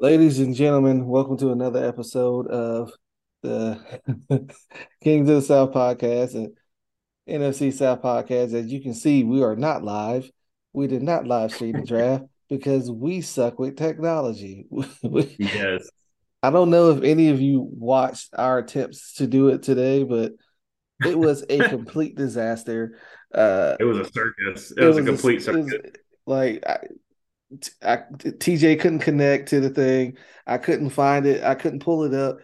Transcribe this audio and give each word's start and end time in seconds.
Ladies 0.00 0.38
and 0.38 0.54
gentlemen, 0.54 1.08
welcome 1.08 1.36
to 1.38 1.50
another 1.50 1.84
episode 1.84 2.46
of 2.46 2.92
the 3.42 3.80
Kings 5.02 5.28
of 5.28 5.34
the 5.34 5.42
South 5.42 5.72
podcast 5.72 6.36
and 6.36 6.56
NFC 7.28 7.72
South 7.72 8.00
podcast. 8.00 8.54
As 8.54 8.66
you 8.72 8.80
can 8.80 8.94
see, 8.94 9.24
we 9.24 9.42
are 9.42 9.56
not 9.56 9.82
live. 9.82 10.30
We 10.72 10.86
did 10.86 11.02
not 11.02 11.26
live 11.26 11.52
stream 11.52 11.72
the 11.72 11.84
draft 11.84 12.26
because 12.48 12.88
we 12.88 13.22
suck 13.22 13.58
with 13.58 13.76
technology. 13.76 14.66
yes. 15.36 15.90
I 16.44 16.50
don't 16.50 16.70
know 16.70 16.92
if 16.92 17.02
any 17.02 17.30
of 17.30 17.40
you 17.40 17.68
watched 17.68 18.28
our 18.38 18.58
attempts 18.58 19.14
to 19.14 19.26
do 19.26 19.48
it 19.48 19.64
today, 19.64 20.04
but 20.04 20.30
it 21.04 21.18
was 21.18 21.44
a 21.50 21.68
complete 21.68 22.14
disaster. 22.14 23.00
Uh, 23.34 23.74
it 23.80 23.84
was 23.84 23.98
a 23.98 24.04
circus. 24.04 24.70
It, 24.70 24.84
it 24.84 24.86
was, 24.86 24.94
was, 24.94 25.04
a 25.04 25.08
complete 25.08 25.40
a, 25.40 25.42
circus. 25.42 25.74
like 26.24 26.64
I, 26.64 26.78
I, 27.82 27.96
TJ 27.96 28.80
couldn't 28.80 28.98
connect 29.00 29.48
to 29.50 29.60
the 29.60 29.70
thing. 29.70 30.18
I 30.46 30.58
couldn't 30.58 30.90
find 30.90 31.26
it. 31.26 31.42
I 31.42 31.54
couldn't 31.54 31.80
pull 31.80 32.04
it 32.04 32.14
up. 32.14 32.38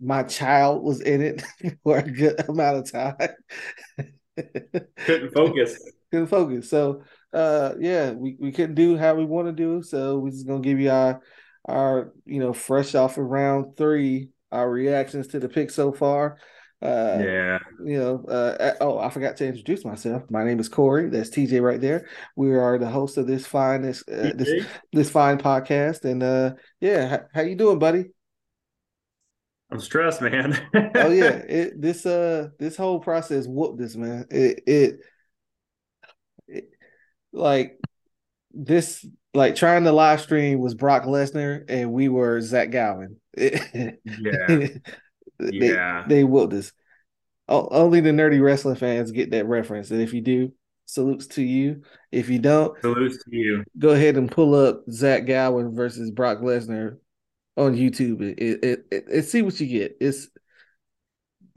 My 0.00 0.22
child 0.22 0.82
was 0.82 1.00
in 1.00 1.22
it 1.22 1.42
for 1.82 1.98
a 1.98 2.02
good 2.02 2.48
amount 2.48 2.78
of 2.78 2.92
time. 2.92 3.16
couldn't 5.04 5.32
focus. 5.32 5.78
couldn't 6.10 6.28
focus. 6.28 6.70
So 6.70 7.02
uh 7.32 7.74
yeah, 7.80 8.12
we, 8.12 8.36
we 8.38 8.52
couldn't 8.52 8.76
do 8.76 8.96
how 8.96 9.14
we 9.14 9.24
want 9.24 9.48
to 9.48 9.52
do. 9.52 9.82
So 9.82 10.18
we're 10.18 10.30
just 10.30 10.46
gonna 10.46 10.60
give 10.60 10.80
you 10.80 10.90
our 10.90 11.20
our 11.66 12.12
you 12.24 12.38
know 12.38 12.52
fresh 12.52 12.94
off 12.94 13.18
of 13.18 13.24
round 13.24 13.76
three, 13.76 14.30
our 14.52 14.70
reactions 14.70 15.26
to 15.28 15.40
the 15.40 15.48
pick 15.48 15.70
so 15.70 15.92
far. 15.92 16.38
Uh, 16.80 17.18
yeah. 17.20 17.58
You 17.84 17.98
know, 17.98 18.24
uh, 18.28 18.74
oh, 18.80 18.98
I 18.98 19.10
forgot 19.10 19.36
to 19.38 19.46
introduce 19.46 19.84
myself. 19.84 20.22
My 20.30 20.44
name 20.44 20.60
is 20.60 20.68
Corey. 20.68 21.08
That's 21.10 21.30
TJ 21.30 21.60
right 21.60 21.80
there. 21.80 22.08
We 22.36 22.54
are 22.54 22.78
the 22.78 22.88
host 22.88 23.16
of 23.16 23.26
this 23.26 23.46
fine 23.46 23.82
this 23.82 24.04
uh, 24.08 24.32
this 24.34 24.64
this 24.92 25.10
fine 25.10 25.38
podcast. 25.38 26.04
And 26.04 26.22
uh, 26.22 26.54
yeah, 26.80 27.08
how, 27.08 27.20
how, 27.34 27.40
you 27.42 27.56
doing, 27.56 27.80
buddy? 27.80 28.06
I'm 29.72 29.80
stressed, 29.80 30.22
man. 30.22 30.56
oh 30.74 31.10
yeah, 31.10 31.30
it, 31.48 31.80
this 31.80 32.06
uh 32.06 32.48
this 32.58 32.76
whole 32.76 33.00
process 33.00 33.46
whooped 33.46 33.78
this 33.78 33.96
man. 33.96 34.26
It, 34.30 34.62
it 34.66 35.00
it 36.46 36.70
like 37.32 37.78
this 38.52 39.04
like 39.34 39.56
trying 39.56 39.84
to 39.84 39.92
live 39.92 40.20
stream 40.20 40.60
was 40.60 40.74
Brock 40.74 41.04
Lesnar 41.04 41.64
and 41.68 41.92
we 41.92 42.08
were 42.08 42.40
Zach 42.40 42.70
Gowen. 42.70 43.16
yeah. 43.36 44.68
Yeah, 45.40 46.04
they, 46.06 46.16
they 46.16 46.24
whooped 46.24 46.54
us. 46.54 46.72
Only 47.48 48.00
the 48.00 48.10
nerdy 48.10 48.42
wrestling 48.42 48.76
fans 48.76 49.10
get 49.10 49.30
that 49.30 49.46
reference, 49.46 49.90
and 49.90 50.02
if 50.02 50.12
you 50.12 50.20
do, 50.20 50.52
salutes 50.84 51.26
to 51.28 51.42
you. 51.42 51.82
If 52.12 52.28
you 52.28 52.38
don't, 52.38 52.78
salutes 52.82 53.22
to 53.24 53.36
you. 53.36 53.64
Go 53.78 53.90
ahead 53.90 54.16
and 54.16 54.30
pull 54.30 54.54
up 54.54 54.82
Zach 54.90 55.26
Gowen 55.26 55.74
versus 55.74 56.10
Brock 56.10 56.38
Lesnar 56.38 56.98
on 57.56 57.74
YouTube. 57.74 58.20
It 58.20 58.64
it, 58.64 58.86
it, 58.90 59.22
see 59.22 59.42
what 59.42 59.58
you 59.60 59.66
get. 59.66 59.96
It's 60.00 60.28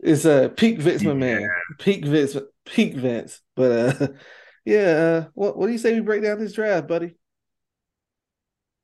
it's 0.00 0.24
a 0.24 0.44
uh, 0.44 0.48
peak 0.48 0.80
Vince 0.80 1.02
yeah. 1.02 1.12
man, 1.12 1.48
peak 1.78 2.04
Vince, 2.04 2.36
peak 2.64 2.94
Vince. 2.94 3.40
But 3.54 4.00
uh, 4.00 4.08
yeah, 4.64 4.80
uh, 4.80 5.28
what 5.34 5.56
what 5.56 5.66
do 5.66 5.72
you 5.72 5.78
say 5.78 5.94
we 5.94 6.00
break 6.00 6.22
down 6.22 6.38
this 6.38 6.52
draft, 6.52 6.88
buddy? 6.88 7.14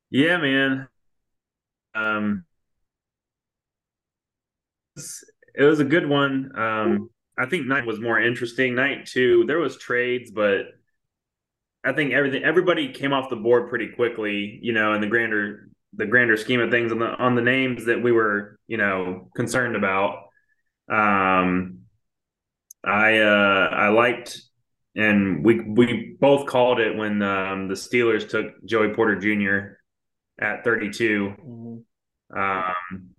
Yeah, 0.09 0.37
man. 0.37 0.87
Um, 1.93 2.45
it 5.55 5.63
was 5.63 5.79
a 5.79 5.85
good 5.85 6.07
one. 6.07 6.51
Um, 6.57 7.09
I 7.37 7.45
think 7.45 7.67
night 7.67 7.85
was 7.85 7.99
more 7.99 8.19
interesting. 8.19 8.75
Night 8.75 9.05
two, 9.05 9.45
there 9.47 9.59
was 9.59 9.77
trades, 9.77 10.31
but 10.31 10.65
I 11.83 11.93
think 11.93 12.13
everything 12.13 12.43
everybody 12.43 12.91
came 12.91 13.13
off 13.13 13.29
the 13.29 13.35
board 13.35 13.69
pretty 13.69 13.89
quickly. 13.89 14.59
You 14.61 14.73
know, 14.73 14.93
in 14.93 15.01
the 15.01 15.07
grander 15.07 15.69
the 15.93 16.05
grander 16.05 16.37
scheme 16.37 16.59
of 16.59 16.69
things 16.69 16.91
on 16.91 16.99
the 16.99 17.07
on 17.07 17.35
the 17.35 17.41
names 17.41 17.85
that 17.85 18.01
we 18.01 18.11
were 18.11 18.59
you 18.67 18.77
know 18.77 19.29
concerned 19.35 19.75
about. 19.75 20.25
Um, 20.89 21.79
I 22.83 23.19
uh, 23.19 23.69
I 23.71 23.89
liked, 23.89 24.41
and 24.95 25.43
we 25.43 25.61
we 25.61 26.17
both 26.19 26.47
called 26.47 26.79
it 26.79 26.95
when 26.95 27.21
um, 27.21 27.67
the 27.67 27.75
Steelers 27.75 28.29
took 28.29 28.47
Joey 28.65 28.93
Porter 28.93 29.15
Jr. 29.17 29.77
at 30.43 30.63
32. 30.63 31.33
Mm-hmm. 31.39 32.39
Um, 32.39 33.09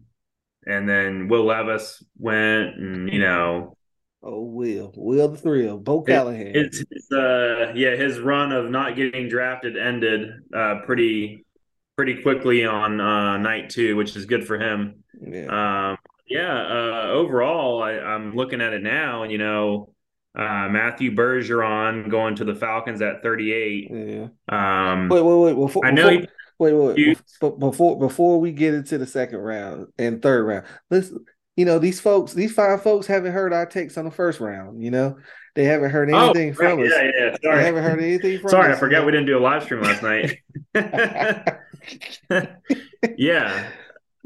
and 0.67 0.89
then 0.89 1.29
Will 1.29 1.45
Levis 1.45 2.03
went, 2.19 2.77
and 2.77 3.13
you 3.13 3.21
know, 3.21 3.77
oh 4.23 4.43
Will, 4.43 4.93
Will 4.97 5.29
the 5.29 5.37
thrill, 5.37 5.79
Bo 5.79 6.03
Callahan. 6.03 6.53
It's 6.55 6.79
his, 6.79 7.11
uh, 7.13 7.73
yeah, 7.75 7.97
his 7.97 8.19
run 8.19 8.53
of 8.53 8.71
not 8.71 8.97
getting 8.97 9.29
drafted 9.29 9.77
ended 9.77 10.31
uh, 10.55 10.81
pretty 10.85 11.45
pretty 11.97 12.23
quickly 12.23 12.65
on 12.65 13.01
uh, 13.01 13.37
night 13.39 13.71
two, 13.71 13.97
which 13.97 14.17
is 14.17 14.27
good 14.27 14.47
for 14.47 14.59
him. 14.59 15.03
Yeah, 15.21 15.91
um, 15.91 15.99
yeah. 16.29 16.57
Uh, 16.57 17.11
overall, 17.11 17.83
I, 17.83 17.93
I'm 17.93 18.35
looking 18.35 18.61
at 18.61 18.73
it 18.73 18.83
now, 18.83 19.23
and 19.23 19.33
you 19.33 19.39
know. 19.39 19.93
Uh, 20.33 20.69
Matthew 20.69 21.11
Bergeron 21.11 22.09
going 22.09 22.37
to 22.37 22.45
the 22.45 22.55
Falcons 22.55 23.03
at 23.03 23.21
38. 23.21 23.91
Yeah. 23.91 24.29
Um, 24.49 25.09
wait, 25.09 25.23
wait, 25.23 25.35
wait. 25.35 25.57
Before, 25.57 25.85
I 25.85 25.91
know 25.91 26.09
before, 26.09 26.29
Wait, 26.61 26.75
wait, 26.75 26.95
wait. 26.95 27.19
But 27.41 27.59
before 27.59 27.99
before 27.99 28.39
we 28.39 28.53
get 28.53 28.75
into 28.75 28.99
the 28.99 29.07
second 29.07 29.39
round 29.39 29.87
and 29.99 30.21
third 30.21 30.45
round, 30.45 30.67
let's 30.91 31.11
you 31.57 31.65
know 31.65 31.79
these 31.79 32.01
folks, 32.01 32.35
these 32.35 32.53
five 32.53 32.83
folks 32.83 33.07
haven't 33.07 33.33
heard 33.33 33.55
our 33.55 33.65
takes 33.65 33.97
on 33.97 34.05
the 34.05 34.11
first 34.11 34.41
round. 34.41 34.85
You 34.85 34.91
know, 34.91 35.17
they 35.55 35.65
haven't 35.65 35.89
heard 35.89 36.11
oh, 36.11 36.19
anything 36.19 36.51
oh, 36.51 36.53
from 36.53 36.79
right. 36.79 36.87
us. 36.87 36.93
Yeah, 36.95 37.11
yeah. 37.19 37.37
Sorry, 37.43 37.57
they 37.57 37.65
haven't 37.65 37.83
heard 37.83 38.03
anything 38.03 38.41
from 38.41 38.51
Sorry, 38.51 38.73
us, 38.73 38.77
I 38.77 38.79
forgot 38.81 39.07
we 39.07 39.13
didn't 39.13 39.27
do 39.27 39.39
a 39.39 39.41
live 39.41 39.63
stream 39.63 39.81
last 39.81 40.03
night. 40.03 40.37
yeah. 43.17 43.71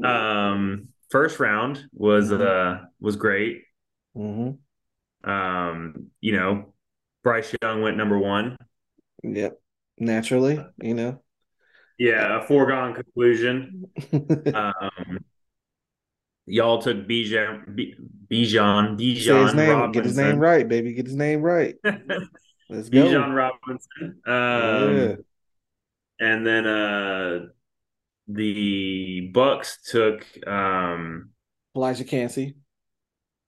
Um, 0.03 0.89
first 1.09 1.39
round 1.39 1.85
was 1.93 2.31
mm-hmm. 2.31 2.43
uh 2.43 2.85
was 2.99 3.15
great. 3.15 3.61
Mm-hmm. 4.17 5.29
Um, 5.29 6.07
you 6.19 6.33
know, 6.33 6.73
Bryce 7.23 7.55
Young 7.61 7.81
went 7.81 7.95
number 7.95 8.19
one. 8.19 8.57
Yep, 9.23 9.57
naturally, 9.99 10.61
you 10.83 10.93
know. 10.93 11.21
Yeah, 11.97 12.43
a 12.43 12.47
foregone 12.47 12.93
conclusion. 12.93 13.85
um, 14.53 15.19
y'all 16.45 16.81
took 16.81 17.07
Bijan, 17.07 17.97
Bijan, 18.29 18.99
Bijan 18.99 19.43
his 19.45 19.53
name, 19.53 19.69
Robinson. 19.69 19.91
Get 19.91 20.03
his 20.05 20.17
name 20.17 20.37
right, 20.39 20.67
baby. 20.67 20.93
Get 20.93 21.05
his 21.05 21.15
name 21.15 21.41
right. 21.41 21.75
Let's 21.83 22.89
go. 22.89 23.05
Bijan 23.05 23.33
Robinson. 23.33 24.21
Um, 24.25 24.97
yeah. 24.97 25.15
And 26.19 26.45
then 26.45 26.65
uh, 26.65 27.45
the 28.27 29.31
Bucs 29.33 29.77
took 29.89 30.25
um, 30.47 31.29
Elijah 31.75 32.03
Kancey. 32.03 32.55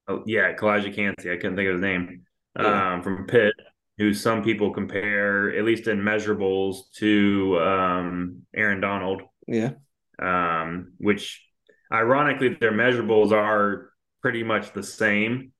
Oh 0.08 0.24
yeah, 0.26 0.54
Elijah 0.62 0.92
Kancey. 0.92 1.32
I 1.32 1.36
couldn't 1.36 1.58
think 1.58 1.68
of 1.68 1.76
his 1.76 1.82
name. 1.82 2.24
Yeah. 2.58 2.94
Um, 2.94 3.04
from 3.04 3.28
Pitt 3.28 3.54
who 3.98 4.14
some 4.14 4.44
people 4.44 4.74
compare, 4.74 5.56
at 5.58 5.66
least 5.66 5.88
in 5.88 6.00
measurables, 6.00 6.92
to 6.96 7.60
um, 7.60 8.42
Aaron 8.56 8.80
Donald. 8.80 9.22
Yeah. 9.48 9.72
Um, 10.20 10.94
which 10.98 11.44
ironically, 11.92 12.58
their 12.60 12.72
measurables 12.72 13.32
are 13.32 13.92
pretty 14.22 14.44
much 14.44 14.74
the 14.74 14.84
same. 14.84 15.52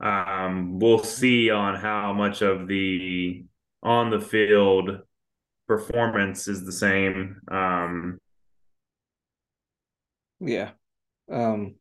Um, 0.00 0.78
we'll 0.78 1.02
see 1.02 1.50
on 1.50 1.74
how 1.76 2.12
much 2.12 2.42
of 2.42 2.66
the 2.66 3.44
on 3.82 4.10
the 4.10 4.20
field 4.20 5.00
performance 5.66 6.48
is 6.48 6.64
the 6.64 6.72
same. 6.72 7.40
Um, 7.50 8.18
yeah. 10.40 10.70
Um, 11.30 11.76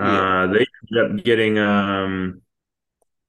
uh, 0.00 0.46
they 0.46 0.66
ended 0.90 1.18
up 1.18 1.24
getting 1.24 1.58
um, 1.58 2.41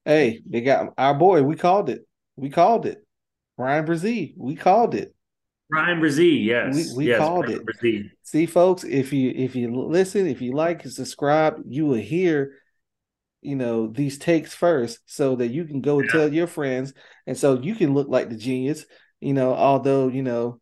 Hey, 0.06 0.42
they 0.50 0.62
got 0.62 0.94
our 0.98 1.14
boy. 1.14 1.44
We 1.44 1.56
called 1.56 1.90
it. 1.90 2.06
We 2.36 2.50
called 2.50 2.86
it. 2.86 3.06
Bryan 3.58 3.86
Bresee. 3.86 4.34
We 4.38 4.56
called 4.56 4.96
it. 4.96 5.14
Bryan 5.70 6.00
Bresee, 6.00 6.44
yes. 6.44 6.76
We, 6.76 6.98
we 6.98 7.08
yes, 7.08 7.20
called 7.20 7.46
Bryan 7.46 7.62
it. 7.62 7.66
Bresee. 7.66 8.10
See, 8.24 8.46
folks, 8.46 8.84
if 8.84 9.14
you 9.14 9.32
if 9.36 9.56
you 9.56 9.74
listen, 9.74 10.28
if 10.28 10.42
you 10.42 10.54
like 10.54 10.84
and 10.84 10.94
subscribe, 10.94 11.62
you 11.68 11.86
will 11.86 11.96
hear, 12.00 12.54
you 13.42 13.56
know, 13.56 13.88
these 13.88 14.18
takes 14.18 14.54
first 14.54 15.00
so 15.06 15.36
that 15.36 15.50
you 15.50 15.66
can 15.66 15.82
go 15.82 16.00
and 16.00 16.10
tell 16.10 16.32
your 16.32 16.48
friends. 16.48 16.94
And 17.28 17.38
so 17.38 17.60
you 17.60 17.76
can 17.76 17.94
look 17.94 18.08
like 18.10 18.30
the 18.30 18.36
genius. 18.36 18.86
You 19.22 19.34
know, 19.34 19.54
although, 19.54 20.10
you 20.10 20.22
know, 20.22 20.60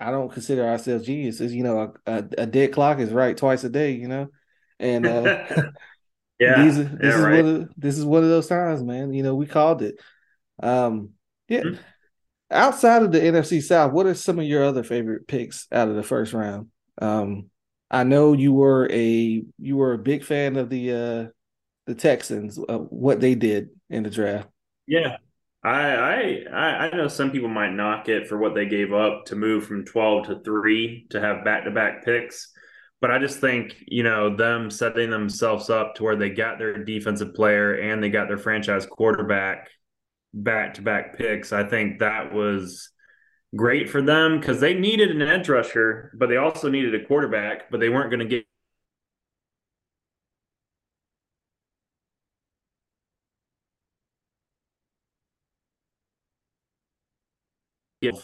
I 0.00 0.10
don't 0.10 0.32
consider 0.32 0.66
ourselves 0.66 1.04
geniuses, 1.04 1.54
you 1.54 1.62
know, 1.62 1.92
a, 2.06 2.12
a, 2.12 2.24
a 2.38 2.46
dead 2.46 2.72
clock 2.72 3.00
is 3.00 3.12
right 3.12 3.36
twice 3.36 3.64
a 3.64 3.68
day, 3.68 3.92
you 3.92 4.08
know. 4.08 4.28
And 4.78 5.06
uh 5.06 5.44
Yeah, 6.38 6.62
these, 6.62 6.76
this 6.76 6.88
yeah, 7.02 7.08
is 7.08 7.20
right. 7.20 7.44
one 7.44 7.54
of 7.54 7.68
this 7.76 7.98
is 7.98 8.04
one 8.04 8.22
of 8.22 8.28
those 8.28 8.46
times, 8.46 8.82
man. 8.82 9.12
You 9.12 9.22
know, 9.22 9.34
we 9.34 9.46
called 9.46 9.82
it. 9.82 10.00
Um, 10.62 11.10
yeah. 11.48 11.60
Mm-hmm. 11.60 11.82
Outside 12.50 13.02
of 13.02 13.12
the 13.12 13.20
NFC 13.20 13.62
South, 13.62 13.92
what 13.92 14.06
are 14.06 14.14
some 14.14 14.38
of 14.38 14.44
your 14.44 14.64
other 14.64 14.82
favorite 14.82 15.26
picks 15.26 15.66
out 15.70 15.88
of 15.88 15.96
the 15.96 16.02
first 16.02 16.32
round? 16.32 16.68
Um, 17.00 17.50
I 17.90 18.04
know 18.04 18.32
you 18.32 18.52
were 18.52 18.88
a 18.90 19.42
you 19.58 19.76
were 19.76 19.94
a 19.94 19.98
big 19.98 20.24
fan 20.24 20.56
of 20.56 20.70
the 20.70 20.92
uh 20.92 21.26
the 21.86 21.94
Texans, 21.94 22.58
uh, 22.68 22.78
what 22.78 23.20
they 23.20 23.34
did 23.34 23.70
in 23.88 24.02
the 24.02 24.10
draft. 24.10 24.48
Yeah, 24.86 25.16
I, 25.64 26.44
I 26.52 26.86
I 26.86 26.96
know 26.96 27.08
some 27.08 27.30
people 27.30 27.48
might 27.48 27.72
knock 27.72 28.08
it 28.08 28.28
for 28.28 28.38
what 28.38 28.54
they 28.54 28.66
gave 28.66 28.92
up 28.92 29.24
to 29.26 29.36
move 29.36 29.66
from 29.66 29.84
12 29.84 30.26
to 30.26 30.40
3 30.40 31.06
to 31.10 31.20
have 31.20 31.44
back-to-back 31.44 32.04
picks, 32.04 32.52
but 33.00 33.10
I 33.10 33.18
just 33.18 33.40
think, 33.40 33.76
you 33.86 34.02
know, 34.02 34.34
them 34.34 34.70
setting 34.70 35.10
themselves 35.10 35.70
up 35.70 35.94
to 35.96 36.02
where 36.04 36.16
they 36.16 36.30
got 36.30 36.58
their 36.58 36.82
defensive 36.84 37.34
player 37.34 37.74
and 37.74 38.02
they 38.02 38.10
got 38.10 38.28
their 38.28 38.38
franchise 38.38 38.86
quarterback 38.86 39.68
back-to-back 40.34 41.16
picks. 41.16 41.52
I 41.52 41.64
think 41.64 42.00
that 42.00 42.32
was 42.32 42.90
great 43.56 43.88
for 43.90 44.02
them 44.02 44.42
cuz 44.42 44.60
they 44.60 44.74
needed 44.74 45.10
an 45.10 45.22
edge 45.22 45.48
rusher, 45.48 46.12
but 46.16 46.28
they 46.28 46.36
also 46.36 46.68
needed 46.68 46.94
a 46.94 47.06
quarterback, 47.06 47.70
but 47.70 47.80
they 47.80 47.88
weren't 47.88 48.10
going 48.10 48.28
to 48.28 48.44
get 58.02 58.18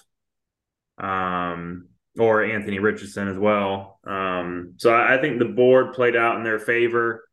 um, 0.98 1.88
or 2.18 2.44
Anthony 2.44 2.78
Richardson 2.78 3.28
as 3.28 3.38
well. 3.38 3.98
Um, 4.06 4.74
so 4.76 4.92
I, 4.92 5.14
I, 5.16 5.20
think 5.20 5.38
the 5.38 5.46
board 5.46 5.94
played 5.94 6.14
out 6.14 6.36
in 6.36 6.44
their 6.44 6.58
favor. 6.58 7.28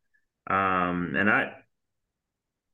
Um, 0.47 1.13
and 1.15 1.29
I, 1.29 1.51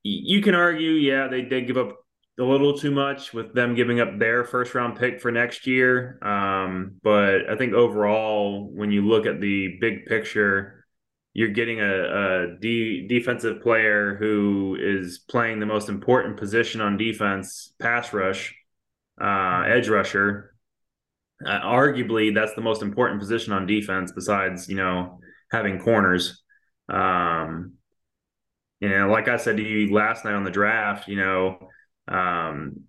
you 0.03 0.41
can 0.41 0.55
argue, 0.55 0.91
yeah, 0.91 1.27
they 1.27 1.41
did 1.41 1.67
give 1.67 1.77
up 1.77 1.97
a 2.39 2.43
little 2.43 2.77
too 2.77 2.91
much 2.91 3.33
with 3.33 3.53
them 3.53 3.75
giving 3.75 3.99
up 3.99 4.19
their 4.19 4.43
first 4.43 4.75
round 4.75 4.97
pick 4.97 5.19
for 5.19 5.31
next 5.31 5.67
year. 5.67 6.19
Um, 6.21 6.97
but 7.03 7.49
I 7.49 7.57
think 7.57 7.73
overall, 7.73 8.69
when 8.71 8.91
you 8.91 9.07
look 9.07 9.25
at 9.25 9.41
the 9.41 9.77
big 9.81 10.05
picture, 10.05 10.85
you're 11.33 11.49
getting 11.49 11.81
a, 11.81 11.83
a 11.83 12.57
de- 12.59 13.07
defensive 13.07 13.61
player 13.61 14.15
who 14.15 14.77
is 14.79 15.19
playing 15.19 15.59
the 15.59 15.65
most 15.65 15.89
important 15.89 16.37
position 16.37 16.79
on 16.79 16.97
defense, 16.97 17.73
pass 17.79 18.13
rush, 18.13 18.55
uh, 19.21 19.63
edge 19.67 19.89
rusher. 19.89 20.55
Uh, 21.45 21.59
arguably, 21.61 22.33
that's 22.33 22.53
the 22.55 22.61
most 22.61 22.81
important 22.81 23.19
position 23.19 23.53
on 23.53 23.67
defense 23.67 24.11
besides, 24.11 24.67
you 24.67 24.75
know, 24.75 25.19
having 25.51 25.79
corners. 25.79 26.41
Um, 26.89 27.73
you 28.79 28.89
know, 28.89 29.09
like 29.09 29.27
I 29.27 29.37
said 29.37 29.57
to 29.57 29.63
you 29.63 29.93
last 29.93 30.25
night 30.25 30.33
on 30.33 30.43
the 30.43 30.51
draft, 30.51 31.07
you 31.07 31.17
know, 31.17 31.69
um, 32.07 32.81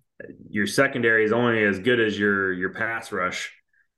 your 0.49 0.67
secondary 0.67 1.25
is 1.25 1.31
only 1.31 1.63
as 1.63 1.79
good 1.79 1.99
as 1.99 2.17
your 2.17 2.53
your 2.53 2.73
pass 2.73 3.11
rush. 3.11 3.51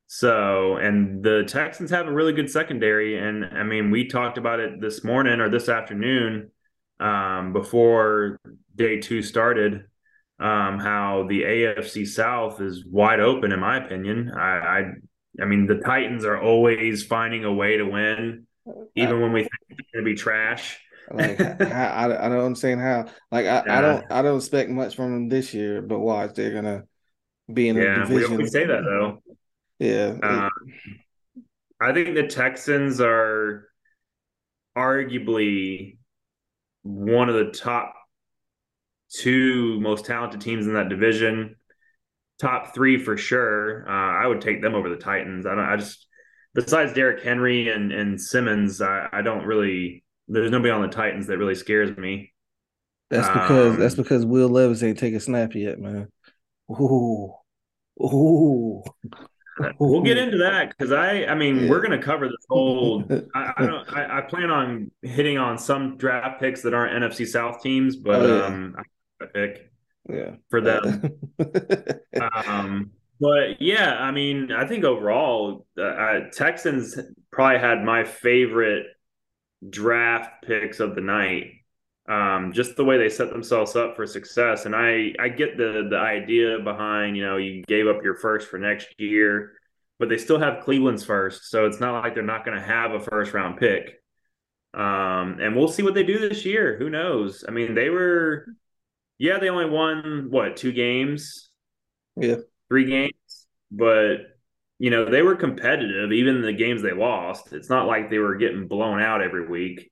So, 0.07 0.75
and 0.75 1.23
the 1.23 1.43
Texans 1.45 1.89
have 1.91 2.07
a 2.07 2.11
really 2.11 2.33
good 2.33 2.49
secondary, 2.49 3.17
and 3.17 3.45
I 3.45 3.63
mean, 3.63 3.91
we 3.91 4.07
talked 4.07 4.37
about 4.37 4.59
it 4.59 4.81
this 4.81 5.03
morning 5.03 5.39
or 5.39 5.49
this 5.49 5.69
afternoon 5.69 6.51
um, 6.99 7.53
before 7.53 8.39
day 8.75 8.99
two 8.99 9.21
started 9.21 9.85
um, 10.41 10.79
how 10.79 11.27
the 11.29 11.43
AFC 11.43 12.07
South 12.07 12.61
is 12.61 12.83
wide 12.83 13.19
open, 13.19 13.51
in 13.51 13.59
my 13.59 13.77
opinion. 13.77 14.31
I, 14.35 14.41
I, 14.41 14.91
I 15.39 15.45
mean, 15.45 15.67
the 15.67 15.75
Titans 15.75 16.25
are 16.25 16.41
always 16.41 17.03
finding 17.03 17.45
a 17.45 17.53
way 17.53 17.77
to 17.77 17.83
win, 17.83 18.47
even 18.95 19.21
when 19.21 19.33
we 19.33 19.41
think 19.41 19.51
it's 19.69 19.91
going 19.93 20.03
to 20.03 20.11
be 20.11 20.17
trash. 20.17 20.79
like 21.11 21.39
I, 21.61 22.05
I 22.05 22.29
don't 22.29 22.45
understand 22.45 22.81
how. 22.81 23.05
Like 23.31 23.45
I, 23.45 23.63
yeah. 23.65 23.77
I 23.77 23.81
don't 23.81 24.05
I 24.11 24.21
don't 24.23 24.37
expect 24.37 24.69
much 24.69 24.95
from 24.95 25.13
them 25.13 25.29
this 25.29 25.53
year, 25.53 25.81
but 25.81 25.99
watch 25.99 26.33
they're 26.33 26.53
gonna 26.53 26.83
be 27.51 27.69
in 27.69 27.75
yeah, 27.75 28.03
a 28.03 28.07
division. 28.07 28.37
We 28.37 28.47
say 28.47 28.65
that 28.65 28.81
though. 28.83 29.21
Yeah. 29.79 30.17
Um, 30.23 30.49
I 31.81 31.93
think 31.93 32.15
the 32.15 32.27
Texans 32.27 33.01
are 33.01 33.67
arguably 34.77 35.97
one 36.83 37.29
of 37.29 37.35
the 37.35 37.51
top 37.51 37.95
two 39.13 39.79
most 39.79 40.05
talented 40.05 40.41
teams 40.41 40.67
in 40.67 40.73
that 40.73 40.89
division. 40.89 41.55
Top 42.39 42.73
three 42.73 42.97
for 42.97 43.17
sure. 43.17 43.87
Uh, 43.87 44.23
I 44.23 44.25
would 44.27 44.41
take 44.41 44.61
them 44.61 44.73
over 44.73 44.89
the 44.89 44.95
Titans. 44.95 45.45
I 45.45 45.55
don't. 45.55 45.65
I 45.65 45.75
just 45.75 46.07
besides 46.53 46.93
Derrick 46.93 47.23
Henry 47.23 47.69
and 47.69 47.91
and 47.91 48.19
Simmons, 48.19 48.81
I, 48.81 49.07
I 49.11 49.21
don't 49.21 49.45
really. 49.45 50.03
There's 50.27 50.51
nobody 50.51 50.71
on 50.71 50.81
the 50.81 50.87
Titans 50.87 51.27
that 51.27 51.37
really 51.37 51.55
scares 51.55 51.95
me. 51.97 52.33
That's 53.09 53.27
because 53.27 53.73
um, 53.73 53.79
that's 53.79 53.95
because 53.95 54.25
Will 54.25 54.49
Levis 54.49 54.81
ain't 54.83 54.97
take 54.97 55.13
a 55.13 55.19
snap 55.19 55.53
yet, 55.53 55.79
man. 55.79 56.07
Ooh, 56.71 57.33
ooh. 58.01 58.83
We'll 59.79 60.01
get 60.01 60.17
into 60.17 60.37
that 60.39 60.69
because 60.69 60.91
I, 60.91 61.25
I 61.25 61.35
mean, 61.35 61.59
yeah. 61.59 61.69
we're 61.69 61.81
going 61.81 61.99
to 61.99 62.03
cover 62.03 62.27
this 62.27 62.45
whole. 62.49 63.03
I, 63.35 63.53
I 63.57 63.65
don't. 63.65 63.93
I, 63.93 64.17
I, 64.17 64.21
plan 64.21 64.49
on 64.49 64.91
hitting 65.01 65.37
on 65.37 65.57
some 65.57 65.97
draft 65.97 66.39
picks 66.39 66.61
that 66.63 66.73
aren't 66.73 67.03
NFC 67.03 67.27
South 67.27 67.61
teams, 67.61 67.97
but 67.97 68.21
oh, 68.21 68.37
yeah. 68.37 68.45
um, 68.45 68.75
pick. 69.27 69.71
Yeah, 70.09 70.35
for 70.49 70.61
them. 70.61 71.19
um, 72.47 72.91
but 73.19 73.61
yeah, 73.61 73.97
I 73.99 74.11
mean, 74.11 74.51
I 74.51 74.65
think 74.65 74.83
overall, 74.83 75.67
uh, 75.79 76.21
Texans 76.33 76.97
probably 77.31 77.59
had 77.59 77.83
my 77.83 78.03
favorite 78.03 78.87
draft 79.69 80.43
picks 80.43 80.79
of 80.79 80.95
the 80.95 81.01
night. 81.01 81.53
Um, 82.09 82.51
just 82.51 82.75
the 82.75 82.83
way 82.83 82.97
they 82.97 83.09
set 83.09 83.29
themselves 83.29 83.75
up 83.75 83.95
for 83.95 84.07
success, 84.07 84.65
and 84.65 84.75
I 84.75 85.13
I 85.19 85.29
get 85.29 85.55
the 85.55 85.87
the 85.89 85.97
idea 85.97 86.59
behind 86.59 87.15
you 87.15 87.23
know 87.23 87.37
you 87.37 87.63
gave 87.67 87.87
up 87.87 88.03
your 88.03 88.15
first 88.15 88.49
for 88.49 88.57
next 88.57 88.95
year, 88.97 89.53
but 89.99 90.09
they 90.09 90.17
still 90.17 90.39
have 90.39 90.63
Cleveland's 90.63 91.05
first, 91.05 91.51
so 91.51 91.67
it's 91.67 91.79
not 91.79 92.01
like 92.01 92.15
they're 92.15 92.23
not 92.23 92.43
going 92.43 92.57
to 92.57 92.63
have 92.63 92.91
a 92.93 92.99
first 92.99 93.33
round 93.33 93.57
pick. 93.57 94.01
Um, 94.73 95.37
and 95.39 95.55
we'll 95.55 95.67
see 95.67 95.83
what 95.83 95.93
they 95.93 96.03
do 96.03 96.17
this 96.17 96.43
year. 96.45 96.77
Who 96.79 96.89
knows? 96.89 97.45
I 97.47 97.51
mean, 97.51 97.75
they 97.75 97.89
were 97.89 98.47
yeah, 99.21 99.37
they 99.37 99.49
only 99.49 99.69
won 99.69 100.27
what 100.31 100.57
two 100.57 100.71
games? 100.71 101.51
Yeah, 102.15 102.37
three 102.69 102.85
games, 102.85 103.45
but 103.69 104.15
you 104.79 104.89
know 104.89 105.05
they 105.05 105.21
were 105.21 105.35
competitive 105.35 106.11
even 106.11 106.41
the 106.41 106.51
games 106.51 106.81
they 106.81 106.91
lost. 106.91 107.53
It's 107.53 107.69
not 107.69 107.85
like 107.85 108.09
they 108.09 108.17
were 108.17 108.35
getting 108.35 108.67
blown 108.67 108.99
out 108.99 109.21
every 109.21 109.47
week. 109.47 109.91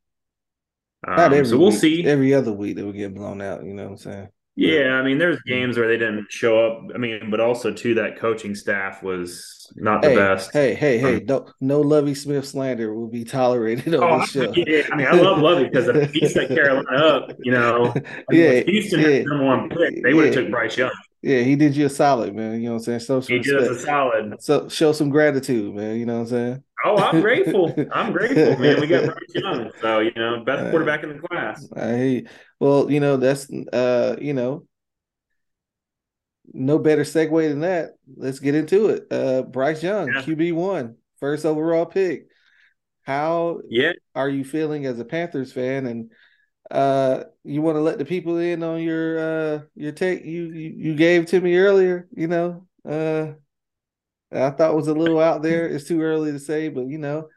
Um, 1.08 1.16
not 1.16 1.34
every 1.34 1.46
so 1.46 1.60
we'll 1.60 1.70
week. 1.70 1.80
see. 1.80 2.06
Every 2.08 2.34
other 2.34 2.52
week 2.52 2.76
they 2.76 2.82
would 2.82 2.96
get 2.96 3.14
blown 3.14 3.40
out. 3.40 3.64
You 3.64 3.76
know 3.76 3.84
what 3.84 3.92
I'm 3.92 3.98
saying? 3.98 4.30
Yeah, 4.60 4.96
I 4.96 5.04
mean, 5.04 5.20
there's 5.20 5.42
games 5.44 5.78
where 5.78 5.88
they 5.88 5.96
didn't 5.96 6.30
show 6.30 6.68
up. 6.68 6.92
I 6.94 6.98
mean, 6.98 7.30
but 7.32 7.40
also 7.40 7.72
too 7.72 7.94
that 7.94 8.20
coaching 8.20 8.56
staff 8.56 9.02
was 9.02 9.72
not 9.78 10.02
the 10.02 10.10
hey, 10.10 10.16
best. 10.18 10.52
Hey, 10.52 10.74
hey, 10.74 10.98
hey! 10.98 11.16
Um, 11.16 11.26
no, 11.28 11.48
no 11.62 11.80
Lovie 11.80 12.14
Smith 12.14 12.46
slander 12.46 12.94
will 12.94 13.08
be 13.08 13.24
tolerated 13.24 13.96
on 13.96 14.04
oh, 14.04 14.20
this 14.20 14.32
show. 14.32 14.54
Yeah, 14.58 14.84
I 14.92 14.96
mean, 14.98 15.08
I 15.08 15.14
love 15.14 15.40
Lovie 15.40 15.64
because 15.64 15.88
if 15.88 16.12
he 16.12 16.28
set 16.28 16.50
Carolina 16.50 16.90
up, 16.92 17.32
you 17.40 17.54
know, 17.54 17.94
yeah, 18.32 18.60
Houston 18.60 19.00
yeah, 19.00 19.22
number 19.22 19.46
one 19.46 19.70
pick, 19.70 20.04
they 20.04 20.14
would 20.14 20.26
have 20.26 20.36
yeah. 20.36 20.42
took 20.42 20.52
Bryce 20.52 20.78
Young. 20.78 20.92
Yeah, 21.22 21.42
he 21.42 21.56
did 21.56 21.76
you 21.76 21.88
a 21.88 21.90
solid, 21.90 22.34
man. 22.34 22.62
You 22.62 22.68
know 22.68 22.76
what 22.76 22.88
I'm 22.88 23.00
saying? 23.00 23.00
So 23.02 23.20
he 23.22 23.40
did 23.40 23.56
us 23.56 23.70
a 23.70 23.80
solid. 23.80 24.42
So 24.42 24.70
show 24.70 24.94
some 24.94 25.10
gratitude, 25.10 25.76
man. 25.76 25.98
You 25.98 26.06
know 26.06 26.16
what 26.16 26.22
I'm 26.22 26.28
saying? 26.28 26.64
Oh, 26.86 26.98
I'm 26.98 27.20
grateful. 27.22 27.74
I'm 27.92 28.14
grateful, 28.14 28.58
man. 28.58 28.80
We 28.80 28.88
got 28.88 29.06
Bryce 29.06 29.36
Young, 29.36 29.72
so 29.82 30.00
you 30.00 30.12
know, 30.16 30.44
best 30.46 30.70
quarterback 30.70 31.04
in 31.04 31.10
the 31.10 31.28
class. 31.28 31.68
I 31.76 32.24
well, 32.60 32.90
you 32.90 33.02
know, 33.02 33.18
that's 33.18 33.52
uh, 33.52 34.16
you 34.22 34.34
know, 34.34 34.66
no 36.54 36.80
better 36.80 37.04
segue 37.04 37.50
than 37.50 37.62
that. 37.62 37.92
Let's 38.16 38.40
get 38.40 38.56
into 38.56 38.88
it. 38.88 39.08
Uh, 39.12 39.42
Bryce 39.42 39.84
Young, 39.84 40.08
yeah. 40.08 40.22
QB 40.22 40.54
one, 40.54 40.96
first 41.20 41.46
overall 41.46 41.86
pick. 41.86 42.28
How 43.04 43.60
yeah 43.70 43.94
are 44.16 44.30
you 44.30 44.46
feeling 44.46 44.86
as 44.86 45.00
a 45.00 45.06
Panthers 45.06 45.52
fan? 45.52 45.86
And 45.86 46.12
uh, 46.72 47.24
you 47.44 47.62
want 47.62 47.78
to 47.78 47.82
let 47.82 47.98
the 47.98 48.06
people 48.06 48.38
in 48.38 48.64
on 48.64 48.82
your 48.82 49.20
uh 49.20 49.62
your 49.76 49.92
take 49.92 50.24
you 50.24 50.46
you, 50.46 50.74
you 50.78 50.96
gave 50.96 51.26
to 51.28 51.42
me 51.42 51.58
earlier. 51.58 52.08
You 52.16 52.28
know, 52.28 52.68
uh, 52.88 53.34
I 54.32 54.52
thought 54.52 54.76
was 54.76 54.88
a 54.88 54.94
little 54.94 55.20
out 55.20 55.42
there. 55.42 55.68
It's 55.68 55.88
too 55.88 56.02
early 56.02 56.32
to 56.32 56.40
say, 56.40 56.70
but 56.70 56.88
you 56.88 56.98
know. 56.98 57.28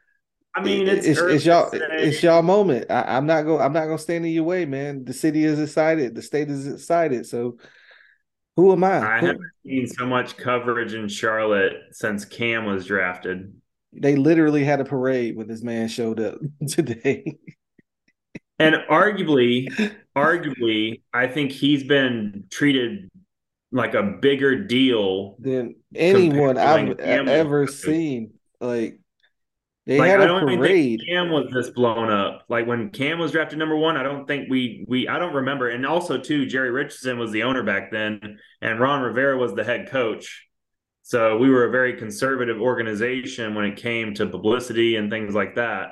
I 0.55 0.61
mean, 0.61 0.87
it's, 0.87 1.07
it's, 1.07 1.19
it's 1.19 1.45
y'all. 1.45 1.71
It's 1.73 2.21
y'all 2.21 2.43
moment. 2.43 2.91
I, 2.91 3.17
am 3.17 3.25
not 3.25 3.41
gonna 3.41 3.63
I'm 3.63 3.73
not 3.73 3.87
to 3.87 3.97
stand 3.97 4.23
in 4.23 4.33
your 4.33 4.43
way, 4.43 4.65
man. 4.65 5.03
The 5.03 5.13
city 5.13 5.43
is 5.45 5.59
excited. 5.59 6.13
The 6.13 6.21
state 6.21 6.51
is 6.51 6.67
excited. 6.67 7.25
So 7.25 7.57
who 8.55 8.71
am 8.71 8.83
I? 8.83 8.99
I 8.99 9.19
Who? 9.19 9.25
haven't 9.27 9.51
seen 9.65 9.87
so 9.87 10.05
much 10.05 10.37
coverage 10.37 10.93
in 10.93 11.07
Charlotte 11.07 11.73
since 11.91 12.23
Cam 12.23 12.65
was 12.65 12.85
drafted. 12.85 13.51
They 13.93 14.15
literally 14.15 14.63
had 14.63 14.79
a 14.79 14.85
parade 14.85 15.35
when 15.35 15.47
this 15.47 15.63
man 15.63 15.87
showed 15.87 16.19
up 16.19 16.37
today. 16.67 17.37
And 18.59 18.75
arguably, 18.89 19.67
arguably, 20.15 21.01
I 21.13 21.27
think 21.27 21.51
he's 21.51 21.83
been 21.83 22.45
treated 22.49 23.09
like 23.71 23.95
a 23.95 24.03
bigger 24.03 24.63
deal 24.63 25.35
than 25.39 25.75
anyone 25.95 26.57
I've 26.57 26.99
ever 26.99 27.67
seen. 27.67 28.33
Like 28.59 28.99
they 29.85 29.97
like, 29.97 30.11
had 30.11 30.21
a 30.21 30.23
I 30.23 30.27
don't 30.27 30.45
parade. 30.45 30.99
think 30.99 31.09
Cam 31.09 31.31
was 31.31 31.51
this 31.51 31.69
blown 31.71 32.09
up. 32.09 32.45
Like 32.47 32.67
when 32.67 32.89
Cam 32.91 33.19
was 33.19 33.31
drafted 33.31 33.59
number 33.59 33.75
one, 33.75 33.97
I 33.97 34.03
don't 34.03 34.25
think 34.25 34.49
we 34.49 34.85
we 34.87 35.07
I 35.07 35.19
don't 35.19 35.33
remember. 35.33 35.69
And 35.69 35.85
also 35.85 36.17
too, 36.19 36.45
Jerry 36.45 36.71
Richardson 36.71 37.17
was 37.17 37.31
the 37.31 37.43
owner 37.43 37.63
back 37.63 37.91
then, 37.91 38.39
and 38.61 38.79
Ron 38.79 39.01
Rivera 39.01 39.37
was 39.37 39.53
the 39.53 39.63
head 39.63 39.89
coach. 39.89 40.47
So 41.01 41.37
we 41.37 41.49
were 41.49 41.65
a 41.65 41.71
very 41.71 41.97
conservative 41.97 42.61
organization 42.61 43.55
when 43.55 43.65
it 43.65 43.75
came 43.75 44.13
to 44.13 44.25
publicity 44.25 44.95
and 44.95 45.11
things 45.11 45.35
like 45.35 45.55
that. 45.55 45.89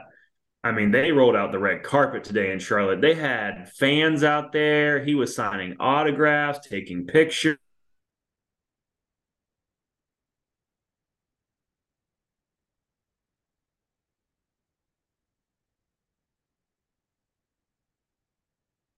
I 0.63 0.71
mean, 0.71 0.91
they 0.91 1.11
rolled 1.11 1.35
out 1.35 1.51
the 1.51 1.59
red 1.59 1.81
carpet 1.83 2.23
today 2.23 2.51
in 2.51 2.59
Charlotte. 2.59 3.01
They 3.01 3.15
had 3.15 3.71
fans 3.73 4.23
out 4.23 4.51
there. 4.51 5.03
He 5.03 5.15
was 5.15 5.35
signing 5.35 5.75
autographs, 5.79 6.67
taking 6.67 7.07
pictures. 7.07 7.57